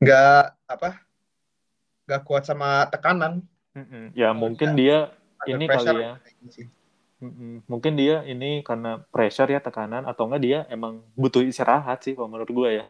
nggak 0.00 0.42
apa 0.66 0.90
nggak 2.08 2.22
kuat 2.24 2.48
sama 2.48 2.88
tekanan 2.88 3.44
Mm-mm. 3.76 4.16
ya 4.16 4.32
mungkin 4.32 4.74
iya. 4.74 4.78
dia 4.80 4.98
ini 5.54 5.64
kali 5.68 5.94
ya. 6.02 6.12
Mm-mm. 7.20 7.52
mungkin 7.68 7.92
dia 7.94 8.24
ini 8.24 8.64
karena 8.64 9.04
pressure 9.12 9.52
ya 9.52 9.60
tekanan 9.60 10.08
atau 10.08 10.26
enggak 10.26 10.42
dia 10.42 10.58
emang 10.72 11.04
butuh 11.14 11.44
istirahat 11.44 12.00
sih 12.02 12.16
kalau 12.16 12.32
menurut 12.32 12.50
gue 12.50 12.68
ya 12.82 12.84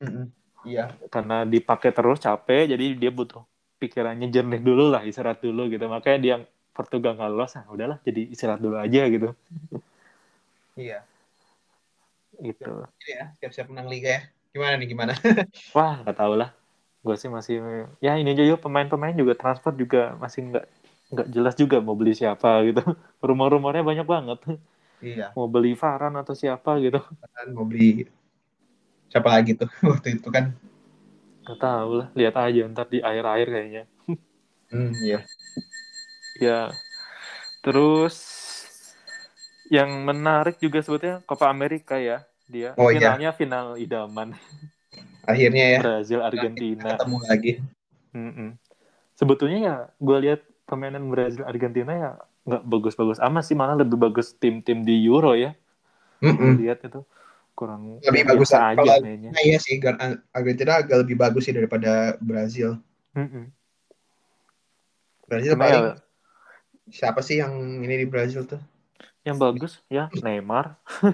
Mm-mm. 0.00 0.26
iya 0.64 0.96
karena 1.12 1.44
dipakai 1.44 1.92
terus 1.92 2.18
capek 2.18 2.72
jadi 2.74 2.86
dia 2.96 3.12
butuh 3.12 3.44
pikirannya 3.76 4.32
jernih 4.32 4.60
dulu 4.64 4.88
lah 4.88 5.04
istirahat 5.04 5.44
dulu 5.44 5.68
gitu 5.68 5.84
makanya 5.86 6.18
dia 6.18 6.36
Portugal 6.80 7.12
nggak 7.12 7.28
lolos 7.36 7.52
nah 7.52 7.68
udahlah 7.68 8.00
jadi 8.00 8.32
istirahat 8.32 8.64
dulu 8.64 8.80
aja 8.80 9.04
gitu. 9.12 9.36
Iya. 10.80 11.04
Gitu. 12.40 12.72
Ya 13.04 13.36
siap-siap 13.36 13.68
menang 13.68 13.92
liga 13.92 14.08
ya. 14.16 14.22
Gimana 14.56 14.80
nih 14.80 14.88
gimana? 14.88 15.12
Wah 15.76 16.00
nggak 16.00 16.16
tahu 16.16 16.40
lah. 16.40 16.56
Gue 17.04 17.20
sih 17.20 17.28
masih 17.28 17.60
ya 18.00 18.16
ini 18.16 18.32
aja 18.32 18.48
yuk 18.48 18.64
pemain-pemain 18.64 19.12
juga 19.12 19.36
transfer 19.36 19.76
juga 19.76 20.16
masih 20.16 20.48
nggak 20.48 20.66
nggak 21.12 21.28
jelas 21.28 21.54
juga 21.60 21.84
mau 21.84 21.92
beli 21.92 22.16
siapa 22.16 22.64
gitu. 22.64 22.80
Rumor-rumornya 23.28 23.84
banyak 23.84 24.08
banget. 24.08 24.40
Iya. 25.04 25.36
Mau 25.36 25.44
beli 25.52 25.76
Varane 25.76 26.24
atau 26.24 26.32
siapa 26.32 26.80
gitu. 26.80 27.04
Mau 27.52 27.68
beli 27.68 28.08
siapa 29.12 29.28
lagi 29.28 29.52
tuh 29.52 29.68
waktu 29.92 30.16
itu 30.16 30.32
kan. 30.32 30.56
Nggak 31.44 31.60
tahu 31.60 31.90
lah 32.00 32.08
lihat 32.16 32.34
aja 32.40 32.72
ntar 32.72 32.88
di 32.88 33.04
akhir-akhir 33.04 33.48
kayaknya. 33.52 33.84
Hmm, 34.72 34.94
iya 35.04 35.20
ya. 36.40 36.72
Terus 37.60 38.16
yang 39.70 40.02
menarik 40.02 40.58
juga 40.58 40.82
sebetulnya 40.82 41.22
Copa 41.22 41.46
America 41.46 41.94
ya 41.94 42.26
dia. 42.50 42.74
Oh, 42.74 42.90
iya. 42.90 43.14
finalnya 43.14 43.30
final 43.36 43.66
idaman. 43.78 44.34
Akhirnya 45.28 45.78
ya. 45.78 45.80
Brazil 45.84 46.20
Argentina. 46.24 46.98
Ketemu 46.98 47.18
lagi. 47.28 47.52
Mm-mm. 48.10 48.58
sebetulnya 49.14 49.58
ya 49.62 49.76
gue 50.02 50.16
lihat 50.18 50.40
permainan 50.66 51.06
Brazil 51.14 51.46
Argentina 51.46 51.92
ya 51.94 52.10
nggak 52.42 52.66
bagus-bagus 52.66 53.22
amat 53.22 53.46
sih 53.46 53.54
malah 53.54 53.78
lebih 53.78 53.94
bagus 53.94 54.34
tim-tim 54.34 54.82
di 54.82 55.06
Euro 55.06 55.38
ya. 55.38 55.54
Mm-mm. 56.18 56.58
Lihat 56.58 56.82
itu 56.90 57.06
kurang 57.54 58.02
Lebih 58.02 58.24
bagus 58.34 58.50
aja 58.50 58.74
kalau- 58.74 58.98
mainnya. 59.04 59.30
Nah, 59.30 59.42
iya 59.46 59.60
sih 59.62 59.78
Argentina 60.34 60.82
agak 60.82 61.06
lebih 61.06 61.14
bagus 61.20 61.46
sih 61.46 61.54
daripada 61.54 62.18
Brazil. 62.18 62.82
Mm-mm. 63.14 63.52
Brazil 65.30 65.54
Cuma 65.54 65.62
paling 65.68 65.84
ya, 65.86 65.94
siapa 66.98 67.20
sih 67.26 67.36
yang 67.42 67.52
ini 67.84 67.94
di 68.02 68.06
Brazil 68.12 68.42
tuh? 68.50 68.60
Yang 69.26 69.36
bagus 69.40 69.72
ya 69.92 70.08
Neymar. 70.24 70.66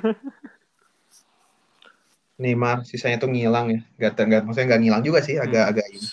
Neymar 2.42 2.84
sisanya 2.84 3.16
tuh 3.22 3.30
ngilang 3.32 3.66
ya. 3.72 3.80
Gak, 3.96 4.12
gak 4.28 4.42
maksudnya 4.44 4.66
nggak 4.76 4.82
ngilang 4.84 5.02
juga 5.08 5.20
sih 5.24 5.40
agak 5.40 5.72
Hmm. 5.72 5.96
ini. 5.96 6.08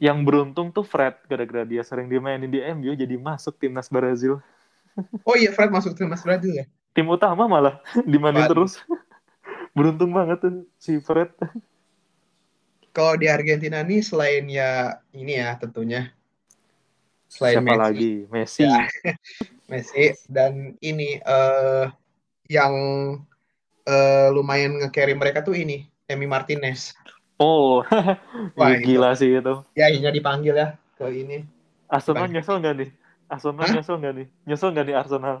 Yang 0.00 0.18
beruntung 0.24 0.72
tuh 0.72 0.82
Fred 0.82 1.14
gara-gara 1.28 1.62
dia 1.68 1.84
sering 1.84 2.08
dimainin 2.08 2.48
di 2.48 2.64
MU 2.64 2.96
jadi 2.96 3.20
masuk 3.20 3.60
timnas 3.60 3.92
Brazil. 3.92 4.40
Oh 5.28 5.36
iya 5.38 5.54
Fred 5.54 5.70
masuk 5.70 5.94
timnas 5.94 6.24
Brazil 6.26 6.56
ya? 6.56 6.66
Tim 6.96 7.06
utama 7.06 7.46
malah 7.46 7.78
dimainin 8.12 8.48
terus. 8.50 8.80
Beruntung 9.76 10.10
banget 10.10 10.42
tuh 10.42 10.66
si 10.80 10.98
Fred. 10.98 11.30
Kalau 12.90 13.14
di 13.14 13.30
Argentina 13.30 13.86
nih 13.86 14.02
selain 14.02 14.50
ya 14.50 14.98
ini 15.14 15.38
ya 15.38 15.54
tentunya 15.62 16.10
selain 17.30 17.62
siapa 17.62 17.70
Messi, 17.70 17.78
lagi? 17.78 18.12
Messi. 18.26 18.62
Ya. 18.66 18.78
Messi. 19.70 20.04
Dan 20.26 20.74
ini 20.82 21.22
eh 21.22 21.86
yang 22.50 22.74
eh, 23.86 24.28
lumayan 24.34 24.82
nge-carry 24.82 25.14
mereka 25.14 25.46
tuh 25.46 25.54
ini 25.54 25.86
Emi 26.10 26.26
Martinez. 26.26 26.90
Oh. 27.38 27.86
Wah, 28.58 28.74
gila 28.82 29.14
sih 29.14 29.38
itu. 29.38 29.54
Ya 29.78 29.86
akhirnya 29.86 30.10
dipanggil 30.10 30.58
ya 30.58 30.74
ke 30.98 31.06
ini. 31.14 31.46
Arsenal 31.86 32.26
Bang. 32.26 32.34
nyesel 32.34 32.58
nggak 32.58 32.74
nih? 32.76 32.90
Arsenal 33.30 33.62
Hah? 33.62 33.72
nyesel 33.78 33.96
nggak 34.02 34.14
nih? 34.18 34.26
Nyesel 34.44 34.68
nggak 34.74 34.86
nih 34.90 34.96
Arsenal? 34.98 35.36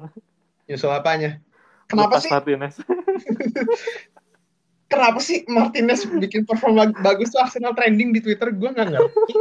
Nyusul 0.70 0.94
apanya? 0.94 1.42
Kenapa 1.90 2.14
Lepas 2.14 2.22
sih? 2.22 2.30
Martinez. 2.30 2.74
Kenapa 4.90 5.18
sih 5.22 5.46
Martinez 5.46 6.02
bikin 6.06 6.46
perform 6.46 6.78
bag- 6.78 6.98
bagus 7.02 7.30
tuh 7.30 7.42
Arsenal 7.42 7.74
trending 7.74 8.14
di 8.14 8.22
Twitter? 8.22 8.50
Gue 8.54 8.70
nggak 8.70 8.88
ngerti. 8.90 9.34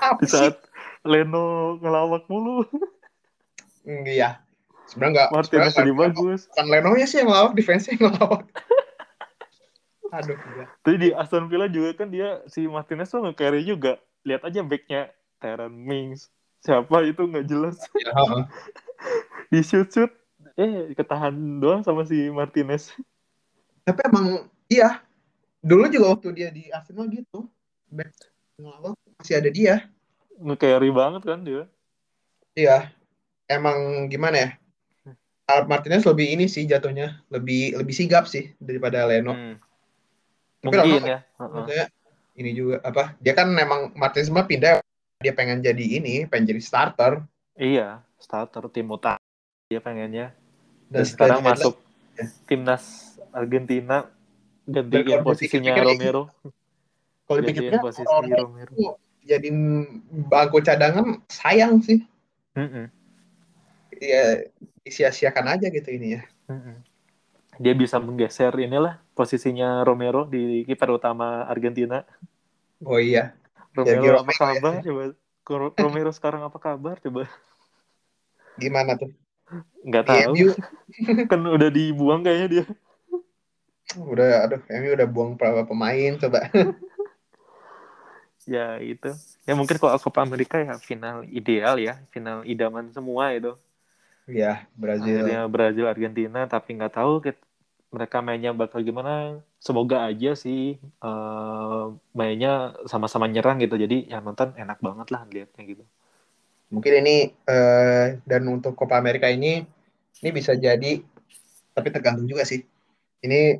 Apa 0.00 0.20
di 0.20 0.26
sih? 0.28 0.32
saat 0.32 0.54
Leno 1.02 1.78
ngelawak 1.82 2.30
mulu 2.30 2.66
iya 4.06 4.38
sebenarnya 4.86 5.12
nggak 5.14 5.28
Martinez 5.34 5.74
nggak- 5.74 5.98
bagus 5.98 6.40
bukan 6.50 6.66
Leno 6.70 6.90
nya 6.94 7.06
sih 7.06 7.18
yang 7.22 7.28
ngelawak 7.30 7.52
defense 7.58 7.90
yang 7.90 8.00
ngelawak 8.06 8.46
aduh 10.12 10.36
gila. 10.36 10.64
Tapi 10.84 10.96
di 11.00 11.08
Aston 11.16 11.48
Villa 11.48 11.66
juga 11.72 12.04
kan 12.04 12.12
dia 12.12 12.44
si 12.44 12.68
Martinez 12.68 13.08
tuh 13.08 13.24
nge-carry 13.24 13.64
juga. 13.64 13.96
Lihat 14.28 14.44
aja 14.44 14.60
backnya 14.60 15.08
Terran 15.40 15.72
Mings. 15.72 16.28
Siapa 16.60 17.00
itu 17.08 17.24
nggak 17.24 17.48
jelas. 17.48 17.80
Ya, 18.04 18.12
heeh. 18.12 18.44
Di 19.48 19.64
shoot 19.64 19.88
shoot 19.88 20.12
eh 20.60 20.92
ketahan 20.92 21.32
doang 21.64 21.80
sama 21.80 22.04
si 22.04 22.28
Martinez. 22.28 22.92
tapi 23.82 23.98
emang 24.04 24.46
iya 24.70 25.00
dulu 25.58 25.90
juga 25.90 26.14
waktu 26.14 26.28
dia 26.36 26.48
di 26.54 26.70
Arsenal 26.70 27.10
gitu 27.10 27.50
back 27.90 28.14
ngelawak 28.60 28.94
masih 29.18 29.34
ada 29.42 29.50
dia 29.50 29.90
Nge-carry 30.42 30.90
banget 30.90 31.22
kan 31.22 31.40
dia. 31.40 31.64
iya 32.52 32.92
emang 33.46 33.78
gimana 34.06 34.36
ya 34.36 34.50
Alp 35.46 35.66
Martinez 35.66 36.04
lebih 36.04 36.28
ini 36.28 36.44
sih 36.44 36.64
jatuhnya 36.64 37.24
lebih 37.28 37.74
lebih 37.74 37.94
sigap 37.94 38.26
sih 38.26 38.52
daripada 38.58 39.04
Leno 39.04 39.32
Hmm. 39.32 39.56
Tapi 40.60 40.68
Mungkin 40.68 41.00
lama- 41.00 41.08
ya. 41.08 41.18
Maksudnya 41.36 41.84
ini 42.34 42.50
juga 42.52 42.76
apa 42.80 43.16
dia 43.18 43.32
kan 43.32 43.48
memang 43.48 43.90
Martinez 43.92 44.28
mah 44.28 44.44
pindah 44.44 44.78
dia 45.18 45.32
pengen 45.32 45.58
jadi 45.58 45.80
ini 45.96 46.24
pengen 46.24 46.50
jadi 46.50 46.60
starter 46.60 47.12
Iya, 47.52 48.00
starter 48.16 48.68
tim 48.68 48.86
utama 48.86 49.20
dia 49.66 49.78
pengennya. 49.78 50.36
dan 50.86 51.02
Dan 51.02 51.06
sekarang 51.06 51.40
masuk 51.42 51.74
ya. 52.14 52.26
timnas 52.44 52.84
Argentina 53.30 54.06
gantiin 54.64 55.04
kalau 55.04 55.24
posisinya 55.26 55.72
dipikir-pikir, 55.72 56.12
Romero. 56.12 56.22
kalau 57.24 57.38
dipikirnya 57.40 57.80
posisi 57.80 58.06
orang 58.06 58.30
Romero. 58.36 58.72
Jadi 59.22 59.48
bangku 60.28 60.60
cadangan 60.60 61.22
sayang 61.30 61.80
sih 61.82 62.02
Mm-mm. 62.58 62.90
ya 64.02 64.44
sia-siakan 64.84 65.56
aja 65.58 65.66
gitu 65.70 65.88
ini 65.94 66.18
ya 66.18 66.22
Mm-mm. 66.50 66.76
dia 67.62 67.74
bisa 67.76 68.02
menggeser 68.02 68.52
inilah 68.58 69.02
posisinya 69.12 69.84
Romero 69.84 70.24
di 70.24 70.64
kiper 70.64 70.96
utama 70.96 71.44
Argentina. 71.44 72.00
Oh 72.82 72.98
iya. 72.98 73.36
Romero 73.76 74.24
apa 74.24 74.32
kabar 74.32 74.80
ya. 74.80 74.84
coba? 74.88 75.02
Romero 75.76 76.10
sekarang 76.12 76.42
apa 76.44 76.58
kabar 76.58 76.96
coba? 77.00 77.28
Gimana 78.56 78.96
tuh? 78.96 79.12
Nggak 79.84 80.04
tahu. 80.08 80.34
kan 81.30 81.40
udah 81.40 81.68
dibuang 81.72 82.24
kayaknya 82.24 82.48
dia. 82.48 82.64
Udah, 83.92 84.48
aduh, 84.48 84.60
MU 84.72 84.96
udah 84.96 85.08
buang 85.08 85.36
berapa 85.36 85.68
pemain 85.68 86.16
coba. 86.16 86.48
ya 88.52 88.76
itu. 88.84 89.08
Ya 89.48 89.56
mungkin 89.56 89.80
kalau 89.80 89.96
Copa 89.96 90.20
Amerika 90.20 90.60
ya 90.60 90.76
final 90.76 91.24
ideal 91.32 91.80
ya, 91.80 91.96
final 92.12 92.44
idaman 92.44 92.92
semua 92.92 93.32
itu. 93.32 93.56
Iya, 94.28 94.68
Brazil. 94.76 95.24
Akhirnya 95.24 95.40
Brazil 95.48 95.86
Argentina 95.88 96.44
tapi 96.44 96.76
nggak 96.76 96.94
tahu 96.94 97.24
mereka 97.92 98.20
mainnya 98.20 98.52
bakal 98.52 98.84
gimana. 98.84 99.40
Semoga 99.58 100.06
aja 100.06 100.36
sih 100.36 100.76
uh, 101.02 101.96
mainnya 102.12 102.76
sama-sama 102.86 103.26
nyerang 103.26 103.58
gitu. 103.64 103.74
Jadi 103.80 104.12
yang 104.12 104.22
nonton 104.22 104.54
enak 104.54 104.78
banget 104.78 105.08
lah 105.08 105.24
liatnya 105.26 105.62
gitu. 105.64 105.84
Mungkin 106.72 106.92
ini 107.04 107.16
uh, 107.48 108.16
dan 108.24 108.42
untuk 108.48 108.78
Copa 108.78 108.96
Amerika 108.96 109.28
ini 109.28 109.64
ini 110.22 110.30
bisa 110.30 110.54
jadi 110.54 111.02
tapi 111.72 111.88
tergantung 111.88 112.28
juga 112.28 112.44
sih. 112.46 112.62
Ini 113.22 113.58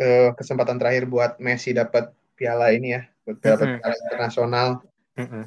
uh, 0.00 0.30
kesempatan 0.36 0.76
terakhir 0.80 1.06
buat 1.06 1.38
Messi 1.40 1.72
dapat 1.72 2.10
piala 2.36 2.74
ini 2.74 2.96
ya, 2.96 3.02
dapat 3.26 3.38
mm 3.42 3.72
-hmm. 3.76 3.80
piala 3.80 3.96
internasional. 4.08 4.68
Mm 5.18 5.26
-hmm. 5.26 5.44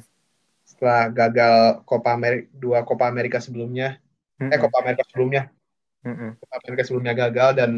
Setelah 0.66 1.02
gagal 1.14 1.54
Copa 1.86 2.10
Amerika 2.14 2.46
dua 2.56 2.78
Copa 2.82 3.04
Amerika 3.06 3.38
sebelumnya, 3.38 4.00
mm 4.40 4.48
-hmm. 4.48 4.54
eh 4.54 4.58
Copa 4.58 4.76
Amerika 4.82 5.02
sebelumnya, 5.06 5.42
mm 6.02 6.14
-hmm. 6.14 6.30
Copa 6.42 6.54
Amerika 6.64 6.82
sebelumnya 6.84 7.14
gagal 7.14 7.50
dan 7.56 7.70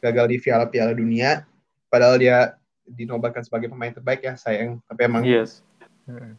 gagal 0.00 0.26
di 0.30 0.36
piala-piala 0.40 0.92
dunia. 0.96 1.44
Padahal 1.90 2.16
dia 2.18 2.58
dinobatkan 2.86 3.46
sebagai 3.46 3.70
pemain 3.70 3.94
terbaik 3.94 4.22
ya 4.24 4.34
sayang. 4.34 4.78
Tapi 4.86 5.00
emang 5.06 5.22
yes. 5.26 5.62
Mm 6.06 6.16
-hmm 6.18 6.34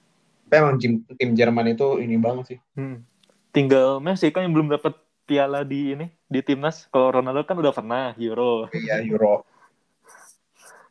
tapi 0.51 0.67
emang 0.67 0.75
tim, 0.83 0.99
tim 1.15 1.31
Jerman 1.31 1.71
itu 1.71 1.95
ini 2.03 2.19
banget 2.19 2.43
sih. 2.51 2.59
Hmm. 2.75 3.07
Tinggal 3.55 4.03
Messi 4.03 4.35
kan 4.35 4.43
yang 4.43 4.51
belum 4.51 4.67
dapat 4.67 4.99
piala 5.23 5.63
di 5.63 5.95
ini 5.95 6.11
di 6.27 6.43
timnas. 6.43 6.91
Kalau 6.91 7.07
Ronaldo 7.07 7.47
kan 7.47 7.55
udah 7.55 7.71
pernah 7.71 8.11
Euro. 8.19 8.67
Iya 8.75 8.99
Euro. 9.07 9.47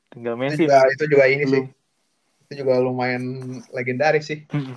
Tinggal 0.08 0.40
Messi. 0.40 0.64
Itu 0.64 0.72
juga, 0.72 0.80
itu 0.88 1.04
juga 1.12 1.24
ini 1.28 1.44
belum. 1.44 1.52
sih. 1.52 1.64
Itu 2.50 2.66
juga 2.66 2.82
lumayan 2.82 3.22
legendaris 3.70 4.26
sih. 4.26 4.42
Hmm. 4.50 4.74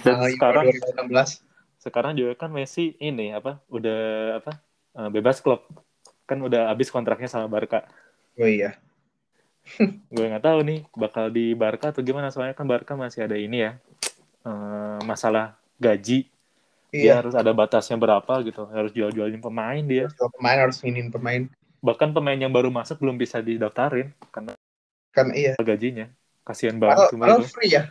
Dan 0.00 0.16
uh, 0.16 0.32
sekarang 0.32 0.72
2016. 1.04 1.44
Sekarang 1.76 2.12
juga 2.16 2.32
kan 2.40 2.48
Messi 2.48 2.96
ini 2.96 3.36
apa? 3.36 3.60
Udah 3.68 4.00
apa? 4.40 4.56
Uh, 4.96 5.12
bebas 5.12 5.44
klub. 5.44 5.60
Kan 6.24 6.40
udah 6.40 6.72
habis 6.72 6.88
kontraknya 6.88 7.28
sama 7.28 7.52
Barca. 7.52 7.84
Oh 8.40 8.48
iya. 8.48 8.80
gue 10.14 10.24
nggak 10.26 10.44
tahu 10.44 10.58
nih 10.66 10.80
bakal 10.94 11.30
di 11.30 11.54
Barca 11.54 11.94
atau 11.94 12.02
gimana 12.02 12.34
soalnya 12.34 12.56
kan 12.56 12.66
Barca 12.66 12.98
masih 12.98 13.26
ada 13.26 13.38
ini 13.38 13.62
ya 13.62 13.78
uh, 14.42 14.98
masalah 15.06 15.54
gaji 15.78 16.26
iya. 16.90 17.02
dia 17.02 17.12
harus 17.22 17.34
ada 17.34 17.50
batasnya 17.54 17.94
berapa 17.98 18.42
gitu 18.42 18.66
harus 18.70 18.90
jual-jualin 18.90 19.38
pemain 19.38 19.82
dia 19.82 20.10
jual 20.18 20.30
pemain 20.34 20.58
harus 20.66 20.82
ingin 20.82 21.10
pemain 21.14 21.46
bahkan 21.82 22.10
pemain 22.10 22.38
yang 22.38 22.50
baru 22.50 22.70
masuk 22.70 22.98
belum 23.02 23.18
bisa 23.18 23.42
didaftarin 23.42 24.10
karena 24.34 24.54
kan 25.14 25.30
iya 25.34 25.54
gajinya 25.58 26.10
kasihan 26.42 26.78
banget 26.78 27.14
kalau 27.14 27.46
free 27.46 27.70
ya 27.70 27.90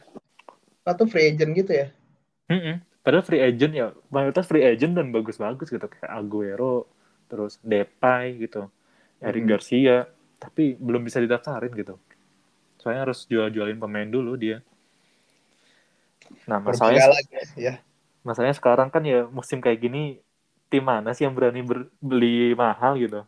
atau 0.84 1.06
free 1.08 1.32
agent 1.32 1.52
gitu 1.56 1.72
ya 1.72 1.88
mm 2.52 2.60
-mm. 2.60 2.76
padahal 3.04 3.24
free 3.24 3.44
agent 3.44 3.74
ya 3.74 3.88
mayoritas 4.12 4.46
free 4.48 4.66
agent 4.66 4.96
dan 4.96 5.10
bagus-bagus 5.10 5.72
gitu 5.72 5.88
kayak 5.88 6.12
Aguero 6.12 6.88
terus 7.32 7.58
Depay 7.64 8.36
gitu 8.44 8.68
Eric 9.24 9.44
hmm. 9.46 9.52
Garcia 9.56 9.98
tapi 10.42 10.76
belum 10.76 11.06
bisa 11.06 11.22
didaftarin 11.24 11.72
gitu 11.72 11.96
soalnya 12.82 13.08
harus 13.08 13.24
jual-jualin 13.30 13.78
pemain 13.78 14.10
dulu 14.10 14.36
dia 14.36 14.60
Nah, 16.48 16.60
masalahnya 16.62 17.12
lagi, 17.12 17.34
ya. 17.58 17.74
Masalahnya 18.22 18.56
sekarang 18.56 18.90
kan 18.94 19.04
ya 19.04 19.26
musim 19.28 19.60
kayak 19.60 19.82
gini 19.82 20.22
tim 20.72 20.86
mana 20.86 21.12
sih 21.12 21.28
yang 21.28 21.36
berani 21.36 21.66
beli 22.00 22.54
mahal 22.56 22.96
gitu? 22.96 23.26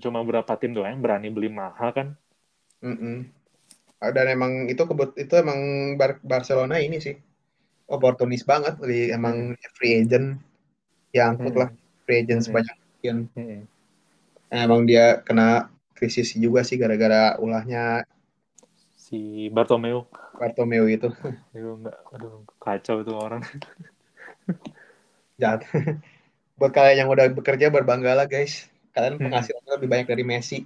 Cuma 0.00 0.24
berapa 0.24 0.48
tim 0.56 0.72
doang 0.72 0.98
yang 0.98 1.02
berani 1.04 1.28
beli 1.28 1.52
mahal 1.52 1.92
kan? 1.92 2.08
Mm 2.82 2.96
-mm. 2.96 3.16
Dan 4.10 4.26
emang 4.26 4.52
itu 4.66 4.82
kebut 4.82 5.14
itu 5.14 5.34
emang 5.38 5.94
Bar 5.94 6.18
Barcelona 6.26 6.82
ini 6.82 6.98
sih 6.98 7.14
oportunis 7.86 8.42
banget 8.42 8.80
beli 8.80 9.14
emang 9.14 9.54
mm. 9.54 9.70
free 9.78 10.02
agent 10.02 10.40
yang 11.14 11.38
angkut 11.38 11.54
mm. 11.54 11.60
lah 11.60 11.70
free 12.02 12.26
agent 12.26 12.42
mm. 12.42 12.46
sebanyak 12.50 12.76
mungkin. 12.80 13.16
Mm. 13.38 13.62
Emang 14.52 14.80
dia 14.84 15.22
kena 15.22 15.70
krisis 15.94 16.34
juga 16.34 16.66
sih 16.66 16.80
gara-gara 16.80 17.38
ulahnya 17.38 18.02
si 18.96 19.46
Bartomeu. 19.54 20.08
Bartomeu 20.34 20.88
itu. 20.88 21.12
Itu 21.54 21.78
enggak, 21.78 21.96
aduh 22.10 22.42
kacau 22.58 23.04
itu 23.04 23.12
orang. 23.14 23.44
Jahat. 25.40 25.62
Buat 26.58 26.72
kalian 26.74 27.06
yang 27.06 27.10
udah 27.12 27.30
bekerja 27.30 27.70
berbanggalah 27.70 28.26
guys. 28.26 28.66
Kalian 28.92 29.20
hmm. 29.20 29.24
penghasilannya 29.30 29.68
hmm. 29.68 29.76
lebih 29.78 29.88
banyak 29.88 30.08
dari 30.08 30.24
Messi. 30.26 30.58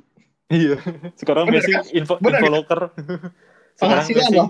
Iya. 0.46 0.78
Sekarang 1.18 1.50
Bener, 1.50 1.58
Messi 1.62 1.72
kan? 1.74 1.84
info, 1.90 2.14
Bener, 2.22 2.38
info 2.38 2.48
locker. 2.54 2.80
penghasilan 3.82 4.30
Messi, 4.30 4.36
loh. 4.38 4.48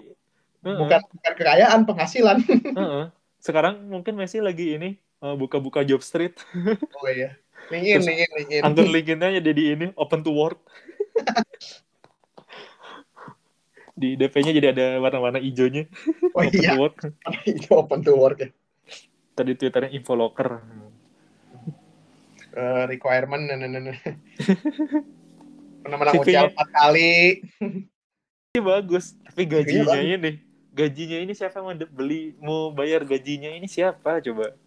Bukan, 0.60 1.00
bukan 1.00 1.32
kekayaan, 1.38 1.80
penghasilan. 1.88 2.36
Sekarang 3.40 3.74
mungkin 3.88 4.18
Messi 4.18 4.44
lagi 4.44 4.76
ini 4.76 5.00
uh, 5.24 5.32
buka-buka 5.38 5.86
job 5.86 6.04
street. 6.04 6.36
oh 7.00 7.08
iya. 7.08 7.38
Linkin, 7.72 7.98
linkin, 8.04 8.30
linkin. 8.36 8.60
Anggur 8.62 8.86
linkinnya 8.86 9.40
jadi 9.42 9.62
ini 9.74 9.86
open 9.98 10.22
to 10.22 10.30
work 10.30 10.62
di 13.96 14.14
DP-nya 14.14 14.52
jadi 14.52 14.68
ada 14.76 14.86
warna-warna 15.00 15.40
hijaunya. 15.40 15.88
Oh 16.36 16.44
open 16.44 16.52
iya. 16.52 16.76
To 16.76 16.80
work. 16.84 16.96
Itu 17.48 17.68
open 17.74 18.04
to 18.04 18.12
work 18.12 18.38
ya. 18.44 18.50
Tadi 19.32 19.56
Twitternya 19.56 19.90
info 19.96 20.12
locker. 20.14 20.60
Uh, 22.56 22.88
requirement 22.88 23.44
nah, 23.44 23.56
nah, 23.56 23.68
nah. 23.68 23.96
Pernah 25.86 25.98
menang 26.02 26.14
UCL 26.18 26.46
empat 26.50 26.68
kali. 26.74 27.14
Ini 28.50 28.60
bagus, 28.64 29.14
tapi 29.22 29.42
gajinya 29.46 30.00
ini 30.02 30.42
gajinya 30.74 31.18
ini 31.22 31.32
siapa 31.32 31.62
yang 31.62 31.66
mau 31.70 31.86
beli 31.94 32.34
mau 32.42 32.74
bayar 32.74 33.06
gajinya 33.06 33.54
ini 33.54 33.70
siapa 33.70 34.18
coba? 34.18 34.58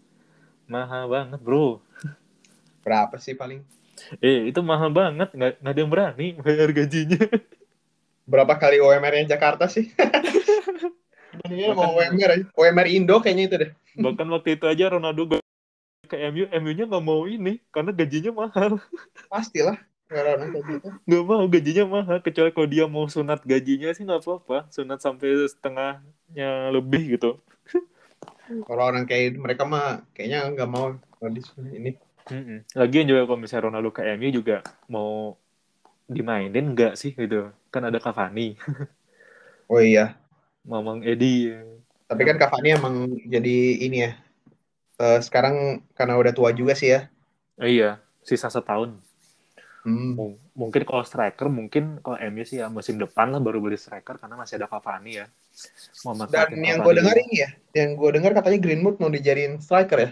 Mahal 0.63 1.11
banget, 1.11 1.39
Bro. 1.43 1.83
Berapa 2.85 3.19
sih 3.19 3.35
paling? 3.35 3.59
Eh, 4.23 4.47
itu 4.47 4.63
mahal 4.63 4.95
banget, 4.95 5.35
nggak, 5.35 5.59
nggak 5.59 5.73
ada 5.75 5.79
yang 5.83 5.91
berani 5.91 6.27
bayar 6.39 6.71
gajinya 6.71 7.19
berapa 8.29 8.53
kali 8.61 8.77
OMR 8.77 9.25
yang 9.25 9.27
Jakarta 9.27 9.65
sih? 9.65 9.89
Ini 11.49 11.73
mau 11.73 11.97
OMR 11.97 12.29
aja. 12.37 12.45
OMR 12.53 12.87
Indo 12.87 13.17
kayaknya 13.17 13.43
itu 13.49 13.55
deh. 13.57 13.71
Bahkan 13.97 14.27
waktu 14.29 14.55
itu 14.55 14.65
aja 14.69 14.93
Ronaldo 14.93 15.41
ke 16.05 16.17
MU, 16.29 16.45
MU-nya 16.49 16.85
nggak 16.85 17.05
mau 17.05 17.25
ini 17.25 17.57
karena 17.73 17.89
gajinya 17.89 18.31
mahal. 18.45 18.77
Pastilah. 19.33 19.81
Gitu. 20.09 20.87
Gak 21.05 21.23
mau 21.23 21.45
gajinya 21.45 21.83
mahal 21.85 22.17
kecuali 22.25 22.49
kalau 22.49 22.67
dia 22.67 22.85
mau 22.89 23.05
sunat 23.05 23.45
gajinya 23.45 23.93
sih 23.93 24.03
nggak 24.03 24.25
apa-apa. 24.25 24.65
Sunat 24.73 24.99
sampai 25.05 25.45
setengahnya 25.45 26.73
lebih 26.73 27.17
gitu. 27.17 27.37
Kalau 28.67 28.83
orang 28.89 29.05
kayak 29.05 29.37
mereka 29.37 29.61
mah 29.69 30.01
kayaknya 30.17 30.49
nggak 30.49 30.69
mau 30.69 30.97
ini 31.69 31.93
mm 32.29 32.73
Lagian 32.73 33.05
juga 33.05 33.25
kalau 33.29 33.37
misalnya 33.41 33.69
Ronaldo 33.69 33.89
ke 33.93 34.01
MU 34.17 34.29
juga 34.33 34.65
mau 34.89 35.37
dimainin 36.09 36.73
enggak 36.73 36.97
sih 36.97 37.13
gitu? 37.13 37.53
Kan 37.69 37.85
ada 37.85 38.01
Cavani. 38.01 38.57
Oh 39.69 39.77
iya. 39.77 40.17
Mamang 40.65 41.05
Edi. 41.05 41.53
Tapi 42.09 42.25
kan 42.25 42.41
Cavani 42.41 42.73
emang 42.73 43.05
jadi 43.29 43.85
ini 43.85 43.97
ya 44.01 44.17
uh, 44.97 45.21
sekarang 45.21 45.85
karena 45.93 46.17
udah 46.17 46.33
tua 46.33 46.49
juga 46.57 46.73
sih 46.73 46.89
ya. 46.89 47.05
Oh, 47.61 47.69
iya 47.69 48.01
sisa 48.25 48.51
setahun 48.51 48.97
hmm. 49.87 50.55
Mungkin 50.55 50.81
kalau 50.83 51.03
striker 51.07 51.47
mungkin 51.47 52.03
kalau 52.03 52.19
MU 52.31 52.43
sih 52.43 52.59
ya 52.59 52.67
musim 52.67 52.99
depan 52.99 53.31
lah 53.31 53.39
baru 53.39 53.63
beli 53.63 53.79
striker 53.79 54.19
karena 54.19 54.35
masih 54.35 54.59
ada 54.59 54.67
Cavani 54.67 55.23
ya. 55.23 55.25
Mau 56.03 56.15
dan 56.27 56.51
yang 56.59 56.83
gue 56.83 56.93
dengar 56.95 57.15
ini 57.15 57.35
ya 57.43 57.49
yang 57.75 57.95
gue 57.95 58.09
dengar 58.15 58.31
katanya 58.35 58.59
Greenwood 58.59 58.99
mau 58.99 59.11
dijadiin 59.11 59.59
striker 59.63 59.99
ya? 59.99 60.09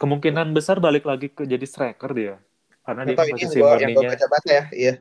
Kemungkinan 0.00 0.52
besar 0.56 0.80
balik 0.80 1.04
lagi 1.04 1.28
ke 1.28 1.44
jadi 1.44 1.64
striker 1.64 2.10
dia. 2.16 2.34
Karena 2.84 3.08
dia 3.08 3.16
kan 3.16 3.26
posisi 3.32 3.58
murninya 3.60 4.10
ya 4.44 4.62
iya. 4.72 4.94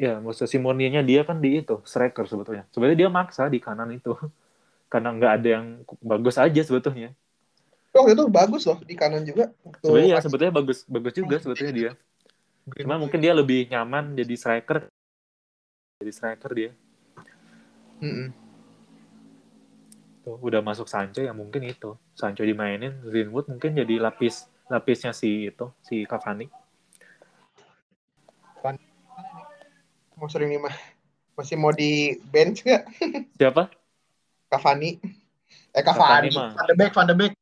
Ya 0.00 0.12
posisi 0.20 0.56
murninya 0.56 1.00
dia 1.04 1.24
kan 1.24 1.40
di 1.40 1.60
itu 1.60 1.80
striker 1.84 2.24
sebetulnya. 2.24 2.64
Sebenarnya 2.72 2.98
dia 3.06 3.10
maksa 3.12 3.48
di 3.48 3.60
kanan 3.60 3.92
itu. 3.92 4.16
Karena 4.92 5.14
nggak 5.14 5.32
ada 5.40 5.48
yang 5.60 5.66
bagus 6.00 6.36
aja 6.36 6.60
sebetulnya. 6.60 7.14
Oh 7.90 8.06
itu 8.06 8.22
bagus 8.30 8.64
loh 8.66 8.78
di 8.86 8.94
kanan 8.94 9.26
juga. 9.26 9.50
Sebenarnya 9.82 10.18
ya, 10.18 10.18
sebetulnya 10.22 10.54
bagus 10.54 10.86
bagus 10.86 11.12
juga 11.14 11.36
sebetulnya 11.42 11.74
dia. 11.74 11.92
Cuma 12.68 13.00
mungkin 13.00 13.18
dia 13.18 13.32
lebih 13.32 13.70
nyaman 13.72 14.12
jadi 14.14 14.34
striker. 14.36 14.92
Jadi 16.00 16.12
striker 16.12 16.50
dia. 16.52 16.70
Mm 18.00 18.12
-mm. 18.12 18.28
Tuh, 20.20 20.36
udah 20.36 20.60
masuk 20.60 20.84
Sancho 20.88 21.24
ya 21.24 21.32
mungkin 21.32 21.64
itu. 21.64 21.96
Sancho 22.12 22.44
dimainin, 22.44 23.00
Greenwood 23.04 23.48
mungkin 23.48 23.72
jadi 23.72 23.96
lapis 23.96 24.48
lapisnya 24.70 25.10
si 25.16 25.50
itu 25.50 25.66
si 25.82 26.04
Cavani. 26.06 26.46
mau 30.20 30.28
sering 30.28 30.52
nih 30.52 30.60
mah. 30.60 30.76
Masih 31.32 31.56
mau 31.56 31.72
di 31.72 32.20
bench 32.28 32.60
gak? 32.60 32.84
Siapa? 33.40 33.72
Cavani. 34.52 35.00
Eh 35.72 35.80
Cavani. 35.80 36.28
Van 36.28 36.68
de 36.68 36.74
Beek, 36.76 36.92
Van 36.92 37.08
de 37.08 37.14
Beek. 37.16 37.32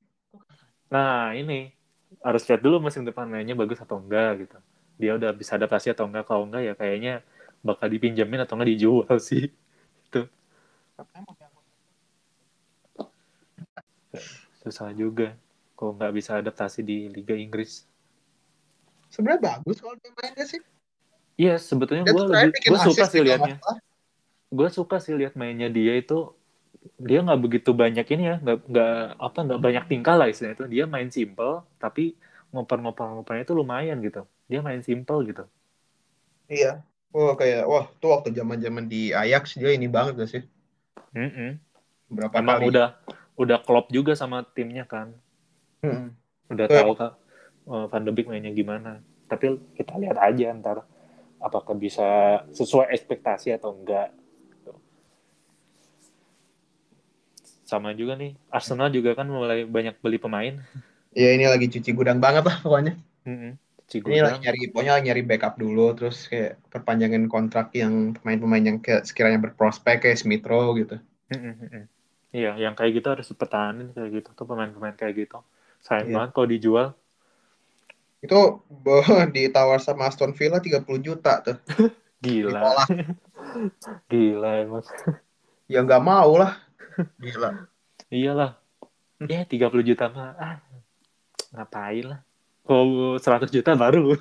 Nah, 0.87 1.35
ini 1.35 1.75
harus 2.23 2.47
lihat 2.47 2.63
dulu 2.63 2.79
musim 2.79 3.03
depan 3.03 3.27
mainnya 3.27 3.59
bagus 3.59 3.83
atau 3.83 3.99
enggak 3.99 4.47
gitu. 4.47 4.59
Dia 4.99 5.15
udah 5.15 5.31
bisa 5.33 5.55
adaptasi 5.55 5.95
atau 5.95 6.11
enggak. 6.11 6.27
Kalau 6.27 6.45
enggak 6.45 6.63
ya 6.67 6.75
kayaknya 6.75 7.15
bakal 7.63 7.87
dipinjemin 7.89 8.43
atau 8.43 8.59
enggak 8.59 8.71
dijual 8.75 9.17
sih. 9.29 9.51
Itu 10.11 10.27
susah 14.69 14.93
juga 14.93 15.33
kalau 15.79 15.97
nggak 15.97 16.13
bisa 16.13 16.37
adaptasi 16.37 16.85
di 16.85 17.09
Liga 17.09 17.33
Inggris. 17.33 17.89
Sebenarnya 19.09 19.57
bagus 19.57 19.81
kalau 19.81 19.97
dia 19.97 20.13
mainnya 20.13 20.45
sih. 20.45 20.61
Iya, 21.39 21.55
sebetulnya 21.57 22.05
Dia 22.05 22.13
gue 22.13 22.25
gue 22.53 22.79
suka 22.83 23.05
sih 23.09 23.23
juga, 23.25 23.39
liatnya. 23.39 23.57
Gue 24.53 24.69
suka 24.69 24.97
sih 25.01 25.15
lihat 25.17 25.39
mainnya 25.39 25.73
dia 25.73 25.97
itu 25.97 26.35
dia 26.99 27.23
nggak 27.25 27.41
begitu 27.41 27.71
banyak 27.73 28.05
ini 28.11 28.25
ya, 28.29 28.37
nggak 28.43 28.59
nggak 28.69 28.99
apa 29.17 29.39
nggak 29.47 29.61
banyak 29.63 29.85
tingkah 29.89 30.15
lah 30.19 30.27
istilahnya 30.29 30.57
itu. 30.61 30.67
Dia 30.69 30.85
main 30.85 31.09
simple 31.09 31.65
tapi 31.81 32.19
ngoper-ngoper-ngopernya 32.53 33.47
itu 33.49 33.55
lumayan 33.57 34.03
gitu. 34.05 34.27
Dia 34.49 34.61
main 34.65 34.81
simple 34.81 35.21
gitu. 35.29 35.45
Iya. 36.49 36.81
Wah 37.13 37.33
kayak 37.41 37.65
wah 37.65 37.85
tuh 38.01 38.13
waktu 38.13 38.29
zaman-zaman 38.37 38.85
di 38.89 39.13
Ajax 39.13 39.57
dia 39.57 39.73
ini 39.73 39.89
banget 39.89 40.13
gak 40.21 40.31
sih? 40.33 40.43
Mm-mm. 41.17 41.57
Berapa 42.09 42.37
Emang 42.41 42.61
kali? 42.61 42.67
udah 42.73 42.89
udah 43.37 43.59
klop 43.65 43.87
juga 43.93 44.13
sama 44.17 44.45
timnya 44.45 44.85
kan. 44.85 45.13
Mm-mm. 45.85 46.13
Udah 46.53 46.67
Tuh, 46.69 46.77
tahu 46.77 46.93
kak 46.97 47.13
eh, 47.69 47.85
Van 47.89 48.03
de 48.05 48.13
Beek 48.13 48.29
mainnya 48.29 48.53
gimana. 48.53 49.01
Tapi 49.29 49.61
kita 49.77 50.01
lihat 50.01 50.17
aja 50.17 50.53
ntar 50.57 50.85
apakah 51.39 51.77
bisa 51.77 52.41
sesuai 52.57 52.93
ekspektasi 52.97 53.53
atau 53.55 53.77
enggak. 53.77 54.13
Sama 57.69 57.93
juga 57.93 58.17
nih, 58.17 58.33
Arsenal 58.49 58.89
juga 58.89 59.13
kan 59.13 59.29
mulai 59.29 59.69
banyak 59.69 60.01
beli 60.01 60.17
pemain. 60.17 60.57
Ya 61.13 61.37
ini 61.37 61.45
lagi 61.45 61.69
cuci 61.69 61.91
gudang 61.93 62.17
banget 62.17 62.45
lah 62.49 62.57
pokoknya. 62.65 62.97
Mm-mm. 63.89 64.05
Ini 64.05 64.21
lagi 64.21 64.37
Cigudang. 64.37 64.45
nyari, 64.45 64.61
pokoknya 64.69 64.93
lagi 65.01 65.05
nyari 65.09 65.23
backup 65.25 65.55
dulu, 65.57 65.97
terus 65.97 66.29
kayak 66.29 66.61
perpanjangan 66.69 67.25
kontrak 67.25 67.73
yang 67.73 68.13
pemain-pemain 68.21 68.65
yang 68.65 68.79
kayak 68.85 69.09
sekiranya 69.09 69.41
berprospek 69.41 70.05
kayak 70.05 70.21
Smith 70.21 70.45
Rowe 70.45 70.77
gitu. 70.77 71.01
Iya, 72.29 72.61
yang 72.61 72.77
kayak 72.77 73.01
gitu 73.01 73.09
harus 73.09 73.27
dipertahanin 73.33 73.97
kayak 73.97 74.11
gitu 74.21 74.29
tuh 74.37 74.45
pemain-pemain 74.45 74.93
kayak 74.93 75.17
gitu. 75.17 75.41
Sayang 75.81 76.13
Iya. 76.13 76.15
banget 76.21 76.31
kalau 76.37 76.49
dijual. 76.53 76.89
Itu 78.21 78.61
boh, 78.69 79.01
ditawar 79.35 79.81
sama 79.81 80.13
Aston 80.13 80.37
Villa 80.37 80.61
30 80.61 80.85
juta 81.01 81.41
tuh. 81.41 81.57
Gila. 82.25 82.61
Ditolak. 82.61 82.89
Gila 84.13 84.51
emang. 84.69 84.85
Ya 85.65 85.81
nggak 85.81 86.05
mau 86.05 86.37
lah. 86.37 86.61
Gila. 87.17 87.65
Iyalah. 88.13 88.61
Ya 89.25 89.49
30 89.49 89.81
juta 89.81 90.13
mah 90.13 90.37
ah, 90.37 90.57
ngapain 91.57 92.05
lah. 92.05 92.21
Kalau 92.69 93.17
100 93.17 93.49
juta 93.49 93.73
baru. 93.73 94.13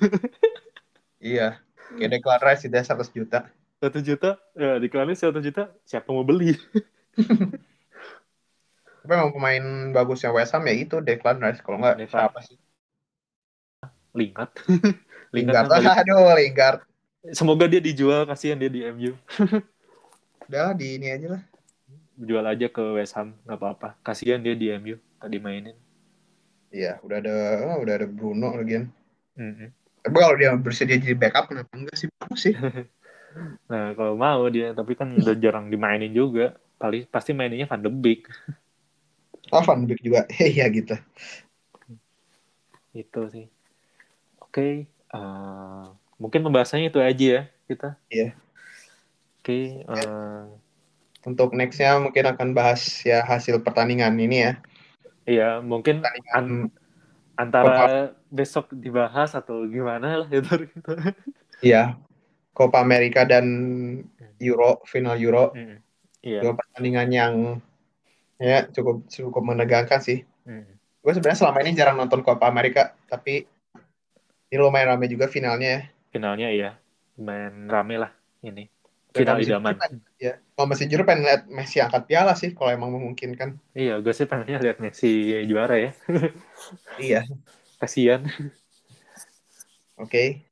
Iya. 1.20 1.60
Kayak 2.00 2.40
Rice 2.40 2.64
itu 2.68 2.76
100 2.76 3.12
juta. 3.12 3.38
1 3.78 4.02
juta, 4.02 4.40
ya 4.58 4.80
diklarin 4.82 5.14
1 5.14 5.38
juta, 5.38 5.70
siapa 5.86 6.10
mau 6.10 6.26
beli? 6.26 6.56
Tapi 9.06 9.12
emang 9.14 9.32
pemain 9.32 9.64
bagusnya 9.94 10.34
West 10.34 10.52
Ham 10.52 10.66
ya 10.66 10.74
itu 10.74 10.98
Declan 11.00 11.38
Rice. 11.38 11.62
Kalau 11.62 11.78
nggak 11.78 12.02
siapa 12.10 12.42
sih? 12.42 12.58
Lingard. 14.12 14.50
Lingard. 15.34 15.70
balik. 15.70 15.94
Aduh, 15.94 16.34
Lingard. 16.34 16.80
Semoga 17.30 17.68
dia 17.70 17.80
dijual, 17.80 18.24
kasihan 18.26 18.58
dia 18.58 18.68
di 18.72 18.82
MU. 18.84 19.12
Udah 20.48 20.72
lah, 20.72 20.74
di 20.74 20.96
ini 20.96 21.12
aja 21.12 21.38
lah. 21.38 21.42
Jual 22.18 22.44
aja 22.44 22.66
ke 22.66 22.82
West 22.98 23.14
Ham, 23.14 23.36
nggak 23.46 23.58
apa-apa. 23.58 23.88
Kasihan 24.02 24.42
dia 24.42 24.56
di 24.56 24.72
MU, 24.74 24.96
tadi 25.22 25.36
mainin. 25.38 25.76
Iya, 26.68 27.00
udah 27.00 27.16
ada 27.20 27.36
ah, 27.74 27.78
udah 27.80 27.94
ada 27.96 28.06
Bruno 28.08 28.52
lagian. 28.56 28.92
Mm-mm. 29.38 29.72
Tapi 30.04 30.16
kalau 30.16 30.36
dia 30.36 30.52
bersedia 30.56 31.00
jadi 31.00 31.16
backup 31.16 31.48
kenapa 31.48 31.72
enggak 31.74 31.96
sih? 31.96 32.08
Bagus 32.20 32.40
sih. 32.44 32.56
Nah, 33.68 33.92
kalau 33.92 34.16
mau 34.16 34.48
dia, 34.48 34.72
tapi 34.72 34.96
kan 34.96 35.12
udah 35.12 35.36
jarang 35.36 35.68
dimainin 35.68 36.10
juga. 36.10 36.56
Paling 36.80 37.06
pasti 37.12 37.36
maininnya 37.36 37.68
Van 37.68 37.78
de 37.84 37.92
Beek. 37.92 38.24
Oh, 39.52 39.64
Van 39.64 39.84
Beek 39.84 40.00
juga. 40.04 40.24
Iya 40.40 40.68
gitu. 40.72 40.96
Itu 42.92 43.20
sih. 43.32 43.46
Oke, 44.44 44.88
eh, 44.88 45.84
mungkin 46.16 46.40
pembahasannya 46.44 46.88
itu 46.92 47.00
aja 47.00 47.26
ya 47.28 47.42
kita. 47.68 47.88
Iya. 48.08 48.28
Oke, 49.40 49.84
eh, 49.84 50.44
Untuk 51.28 51.52
nextnya 51.52 52.00
mungkin 52.00 52.24
akan 52.32 52.56
bahas 52.56 53.04
ya 53.04 53.20
hasil 53.24 53.60
pertandingan 53.60 54.16
ini 54.16 54.48
ya. 54.48 54.52
Iya 55.28 55.60
mungkin 55.60 56.00
an- 56.32 56.72
antara 57.36 58.10
besok 58.28 58.72
dibahas 58.72 59.36
atau 59.36 59.68
gimana 59.68 60.24
lah 60.24 60.28
itu. 60.34 60.66
gitu. 60.66 60.92
Iya. 61.60 61.94
Copa 62.50 62.82
America 62.82 63.22
dan 63.22 63.46
Euro 64.42 64.82
final 64.88 65.14
Euro. 65.14 65.54
Mm, 65.54 65.78
Iya. 66.18 66.40
Dua 66.42 66.52
pertandingan 66.58 67.08
yang 67.08 67.34
ya 68.40 68.66
cukup 68.66 69.06
cukup 69.06 69.42
menegangkan 69.44 70.02
sih. 70.02 70.26
Mm. 70.42 70.66
Gue 70.98 71.12
sebenarnya 71.14 71.38
selama 71.38 71.58
ini 71.62 71.78
jarang 71.78 71.94
nonton 71.94 72.26
Copa 72.26 72.50
America, 72.50 72.90
tapi 73.06 73.46
ini 74.48 74.56
lumayan 74.58 74.98
rame 74.98 75.06
juga 75.06 75.30
finalnya 75.30 75.68
ya. 75.68 75.82
Finalnya 76.10 76.48
iya, 76.50 76.70
lumayan 77.14 77.70
rame 77.70 77.94
lah 78.02 78.10
ini. 78.42 78.66
Final 79.14 79.38
idaman. 79.38 79.78
pengen- 79.78 80.02
Ya, 80.18 80.42
kalau 80.58 80.74
masih 80.74 80.90
jujur 80.90 81.06
pengen 81.06 81.22
lihat 81.22 81.46
Messi 81.46 81.78
angkat 81.78 82.10
piala 82.10 82.34
sih 82.34 82.50
kalau 82.50 82.74
emang 82.74 82.90
memungkinkan. 82.90 83.62
Iya, 83.78 84.02
gue 84.02 84.10
sih 84.10 84.26
pengennya 84.26 84.58
lihat 84.58 84.82
Messi 84.82 85.38
juara 85.46 85.78
ya. 85.78 85.94
Iya. 86.98 87.22
Kasian. 87.78 88.26
Oke. 89.94 90.42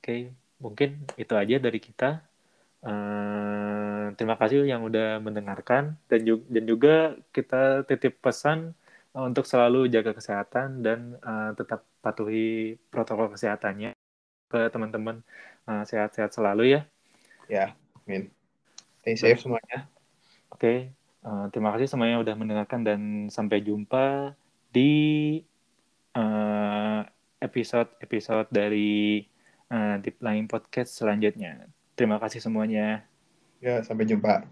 Oke, 0.00 0.32
mungkin 0.56 1.04
itu 1.20 1.34
aja 1.36 1.60
dari 1.60 1.76
kita. 1.76 2.24
Eh, 2.80 4.04
terima 4.16 4.40
kasih 4.40 4.64
yang 4.64 4.80
udah 4.88 5.20
mendengarkan 5.20 6.00
dan 6.08 6.20
juga, 6.24 6.44
dan 6.48 6.64
juga 6.64 6.94
kita 7.36 7.84
titip 7.84 8.16
pesan 8.24 8.72
eh, 9.12 9.24
untuk 9.28 9.44
selalu 9.44 9.92
jaga 9.92 10.16
kesehatan 10.16 10.80
dan 10.80 11.20
eh, 11.20 11.50
tetap 11.52 11.84
patuhi 12.00 12.80
protokol 12.88 13.28
kesehatannya 13.36 13.92
ke 14.48 14.60
teman-teman 14.72 15.20
Eh, 15.66 15.82
sehat-sehat 15.82 16.30
selalu 16.30 16.78
ya. 16.78 16.80
Ya, 17.50 17.74
amin. 18.06 18.30
Stay 19.06 19.14
safe 19.14 19.38
semuanya. 19.38 19.86
Oke, 20.50 20.90
eh, 20.98 21.46
terima 21.54 21.70
kasih 21.70 21.86
semuanya 21.86 22.18
udah 22.18 22.34
mendengarkan 22.34 22.82
dan 22.82 23.30
sampai 23.30 23.62
jumpa 23.62 24.34
di 24.74 24.90
eh, 26.10 27.00
episode-episode 27.38 28.50
dari 28.50 29.22
eh, 29.70 29.94
Deep 30.02 30.18
Line 30.18 30.50
Podcast 30.50 30.98
selanjutnya. 30.98 31.70
Terima 31.94 32.18
kasih 32.18 32.42
semuanya. 32.42 33.06
Ya, 33.62 33.78
sampai 33.86 34.10
jumpa. 34.10 34.42